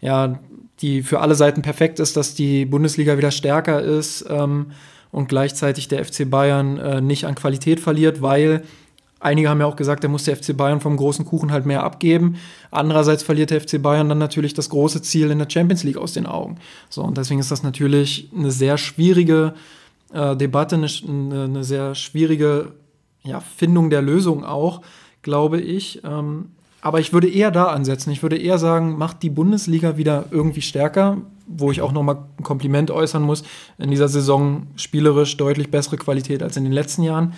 ja, 0.00 0.40
die 0.82 1.02
für 1.02 1.20
alle 1.20 1.34
Seiten 1.34 1.62
perfekt 1.62 2.00
ist, 2.00 2.16
dass 2.16 2.34
die 2.34 2.64
Bundesliga 2.64 3.18
wieder 3.18 3.30
stärker 3.30 3.80
ist 3.82 4.24
ähm, 4.28 4.72
und 5.10 5.28
gleichzeitig 5.28 5.88
der 5.88 6.04
FC 6.04 6.28
Bayern 6.28 6.78
äh, 6.78 7.00
nicht 7.00 7.26
an 7.26 7.34
Qualität 7.34 7.80
verliert, 7.80 8.22
weil 8.22 8.62
einige 9.20 9.50
haben 9.50 9.60
ja 9.60 9.66
auch 9.66 9.76
gesagt, 9.76 10.02
da 10.02 10.08
muss 10.08 10.24
der 10.24 10.36
FC 10.36 10.56
Bayern 10.56 10.80
vom 10.80 10.96
großen 10.96 11.24
Kuchen 11.24 11.52
halt 11.52 11.66
mehr 11.66 11.84
abgeben. 11.84 12.36
Andererseits 12.70 13.22
verliert 13.22 13.50
der 13.50 13.60
FC 13.60 13.80
Bayern 13.80 14.08
dann 14.08 14.18
natürlich 14.18 14.54
das 14.54 14.70
große 14.70 15.02
Ziel 15.02 15.30
in 15.30 15.38
der 15.38 15.50
Champions 15.50 15.84
League 15.84 15.98
aus 15.98 16.14
den 16.14 16.26
Augen. 16.26 16.56
So, 16.88 17.02
und 17.02 17.18
deswegen 17.18 17.40
ist 17.40 17.50
das 17.50 17.62
natürlich 17.62 18.30
eine 18.34 18.50
sehr 18.50 18.78
schwierige 18.78 19.54
äh, 20.12 20.34
Debatte, 20.36 20.76
eine, 20.76 20.88
eine, 21.44 21.64
sehr 21.64 21.94
schwierige 21.94 22.72
ja, 23.22 23.40
Findung 23.40 23.90
der 23.90 24.02
Lösung 24.02 24.44
auch, 24.44 24.80
glaube 25.22 25.60
ich. 25.60 26.02
Ähm, 26.04 26.46
aber 26.82 27.00
ich 27.00 27.12
würde 27.12 27.28
eher 27.28 27.50
da 27.50 27.66
ansetzen. 27.66 28.10
Ich 28.10 28.22
würde 28.22 28.38
eher 28.38 28.58
sagen, 28.58 28.96
macht 28.96 29.22
die 29.22 29.30
Bundesliga 29.30 29.96
wieder 29.96 30.26
irgendwie 30.30 30.62
stärker, 30.62 31.18
wo 31.46 31.70
ich 31.70 31.82
auch 31.82 31.92
nochmal 31.92 32.18
ein 32.38 32.44
Kompliment 32.44 32.90
äußern 32.90 33.22
muss. 33.22 33.42
In 33.78 33.90
dieser 33.90 34.08
Saison 34.08 34.66
spielerisch 34.76 35.36
deutlich 35.36 35.70
bessere 35.70 35.96
Qualität 35.96 36.42
als 36.42 36.56
in 36.56 36.64
den 36.64 36.72
letzten 36.72 37.02
Jahren. 37.02 37.34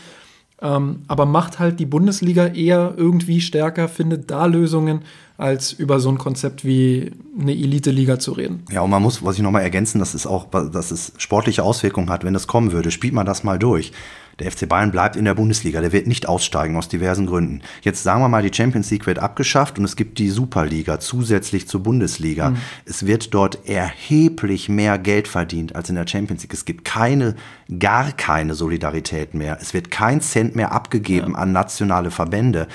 Ähm, 0.61 1.01
aber 1.09 1.27
macht 1.27 1.59
halt 1.59 1.81
die 1.81 1.87
Bundesliga 1.87 2.47
eher 2.47 2.95
irgendwie 2.97 3.41
stärker, 3.41 3.89
findet 3.89 4.31
da 4.31 4.47
Lösungen, 4.47 5.01
als 5.37 5.73
über 5.73 5.99
so 5.99 6.09
ein 6.09 6.19
Konzept 6.19 6.65
wie 6.65 7.11
eine 7.37 7.53
Elite-Liga 7.53 8.21
zu 8.21 8.31
reden. 8.33 8.63
Ja, 8.71 8.83
und 8.83 8.91
man 8.91 9.03
muss, 9.03 9.25
was 9.25 9.37
ich 9.37 9.43
nochmal 9.43 9.63
ergänzen, 9.63 9.99
dass 9.99 10.15
es 10.15 10.25
auch, 10.25 10.47
dass 10.51 10.93
es 10.93 11.15
sportliche 11.17 11.65
Auswirkungen 11.65 12.11
hat, 12.11 12.23
wenn 12.23 12.33
das 12.33 12.47
kommen 12.47 12.71
würde. 12.71 12.93
Spielt 12.93 13.13
man 13.13 13.27
das 13.27 13.43
mal 13.43 13.59
durch. 13.59 13.91
Der 14.39 14.51
FC 14.51 14.69
Bayern 14.69 14.91
bleibt 14.91 15.17
in 15.17 15.25
der 15.25 15.35
Bundesliga, 15.35 15.81
der 15.81 15.93
wird 15.93 16.07
nicht 16.07 16.29
aussteigen 16.29 16.77
aus 16.77 16.89
diversen 16.89 17.27
Gründen. 17.27 17.61
Jetzt 17.83 18.03
sagen 18.03 18.23
wir 18.23 18.29
mal, 18.29 18.43
die 18.43 18.55
Champions 18.55 18.91
League 18.91 19.07
wird 19.07 19.19
abgeschafft 19.19 19.79
und 19.79 19.85
es 19.85 19.97
gibt 19.97 20.19
die 20.19 20.31
Superliga 20.31 21.01
zusätzlich 21.01 21.69
zur 21.69 21.83
Bundesliga. 21.83 22.51
Mhm. 22.51 22.57
Es 22.85 23.07
wird 23.07 23.35
dort 23.35 23.69
erheblich 23.69 24.69
mehr 24.69 24.99
Geld 24.99 25.29
verdient 25.29 25.77
als 25.77 25.89
in 25.89 25.97
der 25.97 26.07
Champions 26.07 26.43
League. 26.43 26.55
Es 26.55 26.65
gibt 26.65 26.85
keine, 26.85 27.35
gar 27.79 28.13
keine 28.13 28.55
Solidarität 28.55 29.35
mehr. 29.35 29.59
Es 29.61 29.75
wird 29.75 29.91
kein 29.91 30.21
Cent 30.21 30.57
mehr 30.57 30.73
abgegeben 30.73 31.33
ja. 31.33 31.39
an 31.39 31.53
nationale 31.53 32.11
Verbände. 32.11 32.69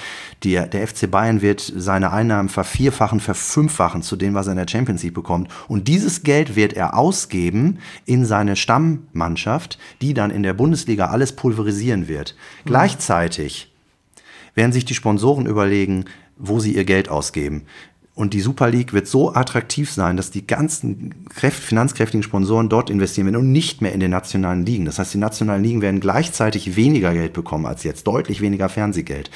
Die, 0.43 0.53
der 0.53 0.88
FC 0.88 1.10
Bayern 1.10 1.41
wird 1.41 1.62
seine 1.76 2.12
Einnahmen 2.12 2.49
vervierfachen, 2.49 3.20
verfünffachen 3.20 4.01
zu 4.01 4.16
dem, 4.16 4.34
was 4.34 4.47
er 4.47 4.51
in 4.51 4.58
der 4.58 4.68
Champions 4.70 5.03
League 5.03 5.14
bekommt. 5.14 5.49
Und 5.68 5.88
dieses 5.88 6.24
Geld 6.24 6.55
wird 6.55 6.74
er 6.74 6.95
ausgeben 6.95 7.80
in 8.05 8.26
seine 8.26 8.55
Stammmannschaft, 8.55 9.78
die 10.01 10.14
dann 10.14 10.32
in 10.32 10.43
der 10.43 10.53
Bundesliga 10.53 11.08
alles 11.08 11.36
pulverisieren 11.48 12.10
wird. 12.10 12.36
Mhm. 12.36 12.70
Gleichzeitig 12.70 13.74
werden 14.54 14.74
sich 14.74 14.84
die 14.84 14.95
Sponsoren 14.95 15.45
überlegen, 15.45 16.06
wo 16.38 16.60
sie 16.60 16.76
ihr 16.76 16.84
Geld 16.84 17.08
ausgeben. 17.08 17.64
Und 18.16 18.34
die 18.34 18.41
Super 18.41 18.72
League 18.72 18.93
wird 18.93 19.08
so 19.08 19.36
attraktiv 19.36 19.91
sein, 19.91 20.18
dass 20.18 20.32
die 20.32 20.48
ganzen 20.48 21.14
finanzkräftigen 21.32 22.24
Sponsoren 22.24 22.68
dort 22.68 22.89
investieren 22.89 23.28
werden 23.28 23.38
und 23.38 23.52
nicht 23.52 23.84
mehr 23.84 23.93
in 23.93 24.00
den 24.00 24.10
nationalen 24.10 24.66
Ligen. 24.66 24.86
Das 24.86 24.98
heißt, 24.98 25.14
die 25.14 25.20
nationalen 25.20 25.64
Ligen 25.64 25.84
werden 25.84 26.00
gleichzeitig 26.00 26.76
weniger 26.76 27.14
Geld 27.14 27.34
bekommen 27.34 27.68
als 27.68 27.84
jetzt, 27.84 28.08
deutlich 28.08 28.41
weniger 28.41 28.70
Fernsehgeld. 28.70 29.30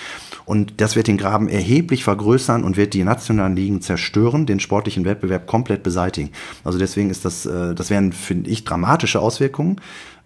Und 0.45 0.81
das 0.81 0.95
wird 0.95 1.05
den 1.05 1.17
Graben 1.17 1.47
erheblich 1.47 2.03
vergrößern 2.03 2.63
und 2.63 2.75
wird 2.75 2.95
die 2.95 3.03
nationalen 3.03 3.55
Ligen 3.55 3.81
zerstören, 3.81 4.47
den 4.47 4.59
sportlichen 4.59 5.05
Wettbewerb 5.05 5.45
komplett 5.45 5.83
beseitigen. 5.83 6.31
Also 6.63 6.79
deswegen 6.79 7.11
ist 7.11 7.23
das, 7.23 7.43
das 7.43 7.89
wären, 7.91 8.13
finde 8.13 8.49
ich, 8.49 8.65
dramatische 8.65 9.19
Auswirkungen. 9.19 9.79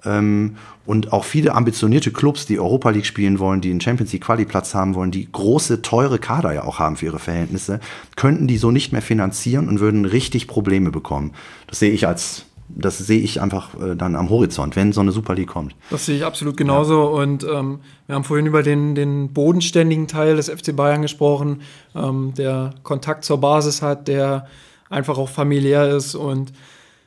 Und 0.05 1.13
auch 1.13 1.23
viele 1.23 1.55
ambitionierte 1.55 2.11
Clubs, 2.11 2.45
die 2.45 2.59
Europa 2.59 2.91
League 2.91 3.07
spielen 3.07 3.39
wollen, 3.39 3.59
die 3.59 3.71
einen 3.71 3.81
Champions 3.81 4.13
League 4.13 4.23
Quali-Platz 4.23 4.75
haben 4.75 4.93
wollen, 4.93 5.09
die 5.09 5.27
große, 5.31 5.81
teure 5.81 6.19
Kader 6.19 6.53
ja 6.53 6.63
auch 6.63 6.77
haben 6.77 6.95
für 6.95 7.05
ihre 7.05 7.19
Verhältnisse, 7.19 7.79
könnten 8.15 8.47
die 8.47 8.57
so 8.57 8.69
nicht 8.69 8.91
mehr 8.91 9.01
finanzieren 9.01 9.67
und 9.67 9.79
würden 9.79 10.05
richtig 10.05 10.47
Probleme 10.47 10.91
bekommen. 10.91 11.31
Das 11.67 11.79
sehe 11.79 11.91
ich 11.91 12.05
als, 12.05 12.45
das 12.69 12.99
sehe 12.99 13.19
ich 13.19 13.41
einfach 13.41 13.73
äh, 13.81 13.95
dann 13.95 14.15
am 14.15 14.29
Horizont, 14.29 14.75
wenn 14.75 14.93
so 14.93 15.01
eine 15.01 15.11
Super 15.11 15.33
League 15.33 15.47
kommt. 15.47 15.75
Das 15.89 16.05
sehe 16.05 16.17
ich 16.17 16.23
absolut 16.23 16.55
genauso. 16.55 17.01
Ja. 17.17 17.23
Und 17.23 17.43
ähm, 17.43 17.79
wir 18.05 18.13
haben 18.13 18.23
vorhin 18.23 18.45
über 18.45 18.61
den, 18.61 18.93
den 18.93 19.33
bodenständigen 19.33 20.07
Teil 20.07 20.35
des 20.35 20.49
FC 20.49 20.75
Bayern 20.75 21.01
gesprochen, 21.01 21.61
ähm, 21.95 22.33
der 22.37 22.75
Kontakt 22.83 23.25
zur 23.25 23.39
Basis 23.39 23.81
hat, 23.81 24.07
der 24.07 24.45
einfach 24.89 25.17
auch 25.17 25.29
familiär 25.29 25.95
ist 25.95 26.13
und 26.13 26.53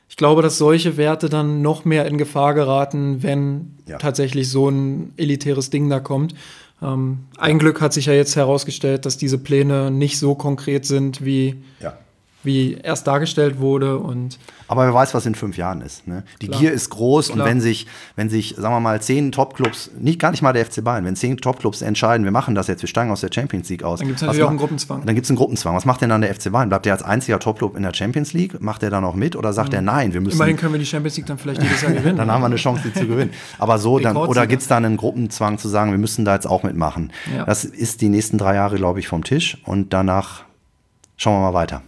ich 0.09 0.15
glaube, 0.17 0.41
dass 0.41 0.57
solche 0.57 0.97
Werte 0.97 1.29
dann 1.29 1.61
noch 1.61 1.85
mehr 1.85 2.05
in 2.07 2.17
Gefahr 2.17 2.55
geraten, 2.55 3.21
wenn 3.21 3.77
ja. 3.87 3.99
tatsächlich 3.99 4.49
so 4.49 4.67
ein 4.67 5.13
elitäres 5.17 5.69
Ding 5.69 5.87
da 5.87 5.99
kommt. 5.99 6.33
Ähm, 6.81 7.19
ein 7.37 7.59
Glück 7.59 7.79
hat 7.79 7.93
sich 7.93 8.07
ja 8.07 8.13
jetzt 8.13 8.35
herausgestellt, 8.35 9.05
dass 9.05 9.17
diese 9.17 9.37
Pläne 9.37 9.91
nicht 9.91 10.17
so 10.17 10.33
konkret 10.33 10.85
sind, 10.85 11.23
wie, 11.23 11.61
ja. 11.79 11.97
Wie 12.43 12.75
erst 12.75 13.05
dargestellt 13.07 13.59
wurde. 13.59 13.97
Und 13.97 14.39
Aber 14.67 14.85
wer 14.85 14.93
weiß, 14.93 15.13
was 15.13 15.25
in 15.25 15.35
fünf 15.35 15.57
Jahren 15.57 15.81
ist. 15.81 16.07
Ne? 16.07 16.23
Die 16.41 16.47
Klar. 16.47 16.59
Gier 16.59 16.71
ist 16.71 16.89
groß 16.89 17.27
Klar. 17.27 17.39
und 17.39 17.45
wenn 17.45 17.61
sich, 17.61 17.87
wenn 18.15 18.29
sich, 18.29 18.55
sagen 18.57 18.73
wir 18.73 18.79
mal, 18.79 19.01
zehn 19.01 19.31
Topclubs, 19.31 19.91
nicht 19.99 20.19
gar 20.19 20.31
nicht 20.31 20.41
mal 20.41 20.53
der 20.53 20.65
FC 20.65 20.83
Bayern, 20.83 21.05
wenn 21.05 21.15
zehn 21.15 21.37
Topclubs 21.37 21.81
entscheiden, 21.81 22.23
wir 22.23 22.31
machen 22.31 22.55
das 22.55 22.67
jetzt, 22.67 22.81
wir 22.81 22.87
steigen 22.87 23.11
aus 23.11 23.21
der 23.21 23.29
Champions 23.33 23.69
League 23.69 23.83
aus. 23.83 23.99
Dann 23.99 24.07
gibt 24.07 24.17
es 24.17 24.21
natürlich 24.21 24.43
auch 24.43 24.49
einen 24.49 24.57
Gruppenzwang. 24.57 25.05
Dann 25.05 25.15
gibt 25.15 25.25
es 25.25 25.31
einen 25.31 25.37
Gruppenzwang. 25.37 25.75
Was 25.75 25.85
macht 25.85 26.01
denn 26.01 26.09
dann 26.09 26.21
der 26.21 26.33
FC 26.33 26.51
Bayern? 26.51 26.69
Bleibt 26.69 26.85
der 26.85 26.93
als 26.93 27.03
einziger 27.03 27.39
Topclub 27.39 27.75
in 27.75 27.83
der 27.83 27.93
Champions 27.93 28.33
League? 28.33 28.61
Macht 28.61 28.83
er 28.83 28.89
da 28.89 29.01
noch 29.01 29.15
mit 29.15 29.35
oder 29.35 29.51
sagt 29.51 29.69
mhm. 29.69 29.75
er 29.75 29.81
nein? 29.81 30.13
Wir 30.13 30.21
müssen 30.21 30.35
Immerhin 30.35 30.55
können 30.55 30.73
wir 30.73 30.79
die 30.79 30.85
Champions 30.85 31.17
League 31.17 31.25
dann 31.25 31.37
vielleicht 31.37 31.61
jedes 31.61 31.81
Jahr 31.81 31.91
gewinnen. 31.93 32.17
dann 32.17 32.31
haben 32.31 32.41
wir 32.41 32.47
eine 32.47 32.55
Chance, 32.55 32.83
die 32.85 32.93
zu 32.93 33.05
gewinnen. 33.05 33.31
Aber 33.57 33.79
so, 33.79 33.99
dann, 33.99 34.15
oder 34.15 34.47
gibt 34.47 34.61
es 34.61 34.67
da 34.67 34.77
einen 34.77 34.97
Gruppenzwang 34.97 35.57
zu 35.57 35.67
sagen, 35.67 35.91
wir 35.91 35.97
müssen 35.97 36.23
da 36.23 36.35
jetzt 36.35 36.47
auch 36.47 36.63
mitmachen? 36.63 37.11
Ja. 37.35 37.45
Das 37.45 37.65
ist 37.65 38.01
die 38.01 38.09
nächsten 38.09 38.37
drei 38.37 38.55
Jahre, 38.55 38.77
glaube 38.77 38.99
ich, 38.99 39.07
vom 39.07 39.23
Tisch 39.23 39.57
und 39.65 39.93
danach 39.93 40.43
schauen 41.17 41.35
wir 41.35 41.51
mal 41.51 41.53
weiter. 41.53 41.81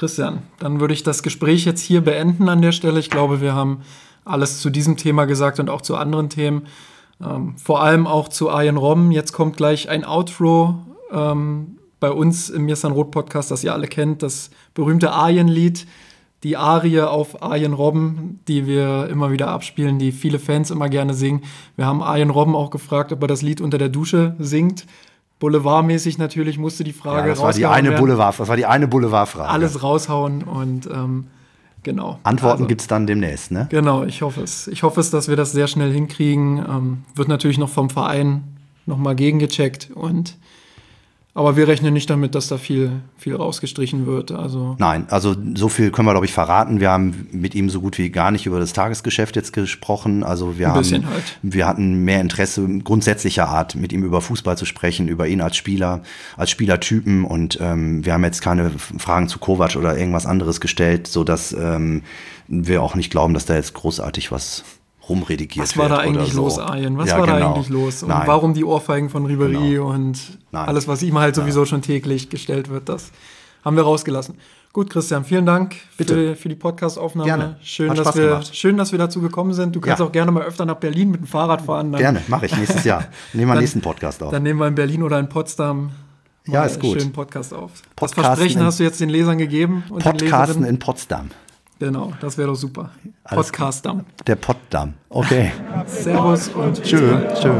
Christian, 0.00 0.38
dann 0.58 0.80
würde 0.80 0.94
ich 0.94 1.02
das 1.02 1.22
Gespräch 1.22 1.66
jetzt 1.66 1.82
hier 1.82 2.00
beenden 2.00 2.48
an 2.48 2.62
der 2.62 2.72
Stelle. 2.72 2.98
Ich 2.98 3.10
glaube, 3.10 3.42
wir 3.42 3.54
haben 3.54 3.82
alles 4.24 4.58
zu 4.58 4.70
diesem 4.70 4.96
Thema 4.96 5.26
gesagt 5.26 5.60
und 5.60 5.68
auch 5.68 5.82
zu 5.82 5.94
anderen 5.94 6.30
Themen. 6.30 6.68
Ähm, 7.22 7.54
vor 7.58 7.82
allem 7.82 8.06
auch 8.06 8.28
zu 8.28 8.48
Arjen 8.48 8.78
Robben. 8.78 9.12
Jetzt 9.12 9.32
kommt 9.32 9.58
gleich 9.58 9.90
ein 9.90 10.06
Outro. 10.06 10.78
Ähm, 11.12 11.76
bei 12.00 12.10
uns 12.10 12.48
im 12.48 12.64
Mir 12.64 12.76
San 12.76 12.92
Rot 12.92 13.10
Podcast, 13.10 13.50
das 13.50 13.62
ihr 13.62 13.74
alle 13.74 13.88
kennt, 13.88 14.22
das 14.22 14.48
berühmte 14.72 15.12
Arien-Lied, 15.12 15.86
die 16.44 16.56
Arie 16.56 17.02
auf 17.02 17.42
Arjen 17.42 17.74
Robben, 17.74 18.40
die 18.48 18.66
wir 18.66 19.06
immer 19.10 19.30
wieder 19.30 19.48
abspielen, 19.48 19.98
die 19.98 20.12
viele 20.12 20.38
Fans 20.38 20.70
immer 20.70 20.88
gerne 20.88 21.12
singen. 21.12 21.42
Wir 21.76 21.84
haben 21.84 22.02
Arjen 22.02 22.30
Robben 22.30 22.56
auch 22.56 22.70
gefragt, 22.70 23.12
ob 23.12 23.20
er 23.20 23.28
das 23.28 23.42
Lied 23.42 23.60
unter 23.60 23.76
der 23.76 23.90
Dusche 23.90 24.34
singt. 24.38 24.86
Boulevardmäßig 25.40 26.18
natürlich 26.18 26.58
musste 26.58 26.84
die 26.84 26.92
Frage 26.92 27.28
ja, 27.28 27.34
das 27.34 27.42
war 27.42 27.52
die 27.52 27.66
eine 27.66 27.88
werden. 27.88 28.00
Boulevard, 28.00 28.38
das 28.38 28.46
war 28.46 28.56
die 28.56 28.66
eine 28.66 28.86
Boulevardfrage. 28.86 29.48
Alles 29.48 29.82
raushauen 29.82 30.42
und 30.42 30.86
ähm, 30.86 31.28
genau. 31.82 32.20
Antworten 32.22 32.58
also, 32.58 32.68
gibt 32.68 32.82
es 32.82 32.86
dann 32.86 33.06
demnächst, 33.06 33.50
ne? 33.50 33.66
Genau, 33.70 34.04
ich 34.04 34.20
hoffe 34.20 34.42
es. 34.42 34.68
Ich 34.68 34.82
hoffe 34.82 35.00
es, 35.00 35.10
dass 35.10 35.28
wir 35.28 35.36
das 35.36 35.52
sehr 35.52 35.66
schnell 35.66 35.92
hinkriegen. 35.92 36.58
Ähm, 36.58 37.04
wird 37.14 37.28
natürlich 37.28 37.56
noch 37.56 37.70
vom 37.70 37.88
Verein 37.88 38.44
nochmal 38.84 39.16
gegengecheckt 39.16 39.90
und 39.94 40.36
aber 41.40 41.56
wir 41.56 41.68
rechnen 41.68 41.94
nicht 41.94 42.10
damit, 42.10 42.34
dass 42.34 42.48
da 42.48 42.58
viel, 42.58 43.00
viel 43.16 43.34
rausgestrichen 43.34 44.04
wird. 44.04 44.30
Also 44.30 44.76
Nein, 44.78 45.06
also 45.08 45.34
so 45.54 45.70
viel 45.70 45.90
können 45.90 46.06
wir, 46.06 46.12
glaube 46.12 46.26
ich, 46.26 46.34
verraten. 46.34 46.80
Wir 46.80 46.90
haben 46.90 47.28
mit 47.32 47.54
ihm 47.54 47.70
so 47.70 47.80
gut 47.80 47.96
wie 47.96 48.10
gar 48.10 48.30
nicht 48.30 48.44
über 48.44 48.60
das 48.60 48.74
Tagesgeschäft 48.74 49.36
jetzt 49.36 49.54
gesprochen. 49.54 50.22
Also 50.22 50.58
wir, 50.58 50.68
haben, 50.68 50.84
halt. 50.84 51.38
wir 51.40 51.66
hatten 51.66 52.04
mehr 52.04 52.20
Interesse 52.20 52.68
grundsätzlicher 52.84 53.48
Art, 53.48 53.74
mit 53.74 53.90
ihm 53.90 54.04
über 54.04 54.20
Fußball 54.20 54.58
zu 54.58 54.66
sprechen, 54.66 55.08
über 55.08 55.28
ihn 55.28 55.40
als 55.40 55.56
Spieler, 55.56 56.02
als 56.36 56.50
Spielertypen. 56.50 57.24
Und 57.24 57.58
ähm, 57.58 58.04
wir 58.04 58.12
haben 58.12 58.24
jetzt 58.24 58.42
keine 58.42 58.70
Fragen 58.98 59.28
zu 59.28 59.38
Kovac 59.38 59.76
oder 59.76 59.96
irgendwas 59.96 60.26
anderes 60.26 60.60
gestellt, 60.60 61.06
sodass 61.06 61.54
ähm, 61.54 62.02
wir 62.48 62.82
auch 62.82 62.94
nicht 62.94 63.10
glauben, 63.10 63.32
dass 63.32 63.46
da 63.46 63.54
jetzt 63.54 63.72
großartig 63.72 64.30
was 64.30 64.62
rumredigiert 65.10 65.62
Was 65.62 65.76
war 65.76 65.88
da 65.88 65.98
eigentlich 65.98 66.32
so. 66.32 66.42
los, 66.42 66.58
Arjen? 66.58 66.96
Was 66.96 67.10
ja, 67.10 67.18
war 67.18 67.26
genau. 67.26 67.38
da 67.38 67.46
eigentlich 67.52 67.68
los? 67.68 68.02
Und 68.02 68.10
Nein. 68.10 68.26
warum 68.26 68.54
die 68.54 68.64
Ohrfeigen 68.64 69.10
von 69.10 69.26
Ribery 69.26 69.72
genau. 69.72 69.90
und 69.90 70.18
Nein. 70.52 70.68
alles, 70.68 70.88
was 70.88 71.02
ihm 71.02 71.18
halt 71.18 71.34
sowieso 71.34 71.60
ja. 71.60 71.66
schon 71.66 71.82
täglich 71.82 72.30
gestellt 72.30 72.70
wird, 72.70 72.88
das 72.88 73.10
haben 73.64 73.76
wir 73.76 73.82
rausgelassen. 73.82 74.36
Gut, 74.72 74.88
Christian, 74.88 75.24
vielen 75.24 75.46
Dank 75.46 75.74
für, 75.96 76.36
für 76.36 76.48
die 76.48 76.54
Podcast-Aufnahme. 76.54 77.26
Gerne. 77.26 77.56
Schön, 77.60 77.92
dass 77.92 78.14
wir, 78.14 78.40
schön, 78.52 78.76
dass 78.76 78.92
wir 78.92 79.00
dazu 79.00 79.20
gekommen 79.20 79.52
sind. 79.52 79.74
Du 79.74 79.80
kannst 79.80 79.98
ja. 79.98 80.06
auch 80.06 80.12
gerne 80.12 80.30
mal 80.30 80.44
öfter 80.44 80.64
nach 80.64 80.76
Berlin 80.76 81.10
mit 81.10 81.22
dem 81.22 81.26
Fahrrad 81.26 81.62
fahren. 81.62 81.90
Dann, 81.90 82.00
gerne, 82.00 82.22
mache 82.28 82.46
ich 82.46 82.56
nächstes 82.56 82.84
Jahr. 82.84 83.06
Nehmen 83.32 83.48
wir 83.48 83.56
den 83.56 83.62
nächsten 83.62 83.80
Podcast 83.80 84.22
auf. 84.22 84.30
Dann 84.30 84.44
nehmen 84.44 84.60
wir 84.60 84.68
in 84.68 84.76
Berlin 84.76 85.02
oder 85.02 85.18
in 85.18 85.28
Potsdam 85.28 85.90
ja, 86.46 86.64
ist 86.64 86.80
gut. 86.80 86.92
einen 86.92 87.00
schönen 87.00 87.12
Podcast 87.12 87.52
auf. 87.52 87.72
Podcasten 87.96 88.22
das 88.22 88.26
Versprechen 88.26 88.62
hast 88.62 88.78
du 88.78 88.84
jetzt 88.84 89.00
den 89.00 89.08
Lesern 89.08 89.38
gegeben. 89.38 89.82
Und 89.90 90.04
Podcasten 90.04 90.64
in 90.64 90.78
Potsdam. 90.78 91.30
Genau, 91.80 92.12
das 92.20 92.36
wäre 92.36 92.48
doch 92.48 92.56
super. 92.56 92.90
Podcastdamm. 93.24 94.04
Der 94.26 94.36
Pottdamm. 94.36 94.92
Okay. 95.08 95.50
Servus 95.86 96.48
und 96.48 96.82
tschö. 96.82 97.16
Tschö. 97.34 97.54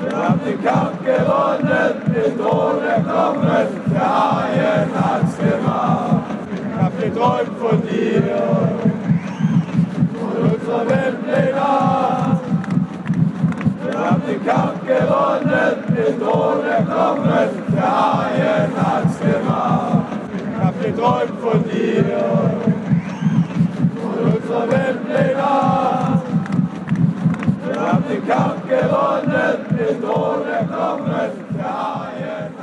Wir 0.00 0.16
haben 0.16 0.40
den 0.46 0.64
Kampf 0.64 1.04
gewonnen, 1.04 1.94
den 2.14 2.38
Thron 2.38 2.82
erklommen, 2.82 3.66
der 3.92 4.32
Haien 4.32 4.88
hat's 4.94 5.36
gemacht. 5.36 6.24
Ich 6.56 6.82
hab 6.82 6.98
geträumt 6.98 7.58
von 7.60 7.82
dir, 7.82 8.22
von 10.18 10.50
unserer 10.50 10.88
Weltpläne. 10.88 12.13
Wir 14.04 14.10
haben 14.10 14.22
den 14.26 14.44
Kampf 14.44 14.86
gewonnen, 14.86 15.76
den 15.96 16.20
Thron 16.20 16.62
erklommen, 16.62 17.48
der 17.74 17.90
Haien 17.90 18.70
hat's 18.76 19.18
gemacht. 19.18 20.04
Ich 20.30 20.62
hab 20.62 20.82
geträumt 20.82 21.40
von 21.40 21.64
dir, 21.64 22.04
von 24.02 24.16
unserer 24.30 24.70
Weltpläne. 24.70 25.42
Wir 27.64 27.80
haben 27.80 28.04
den 28.10 28.28
Kampf 28.28 28.68
gewonnen, 28.68 29.56
den 29.70 30.02
Thron 30.02 30.48
erklommen, 30.52 31.30
der 31.56 31.64
Haien 31.64 32.53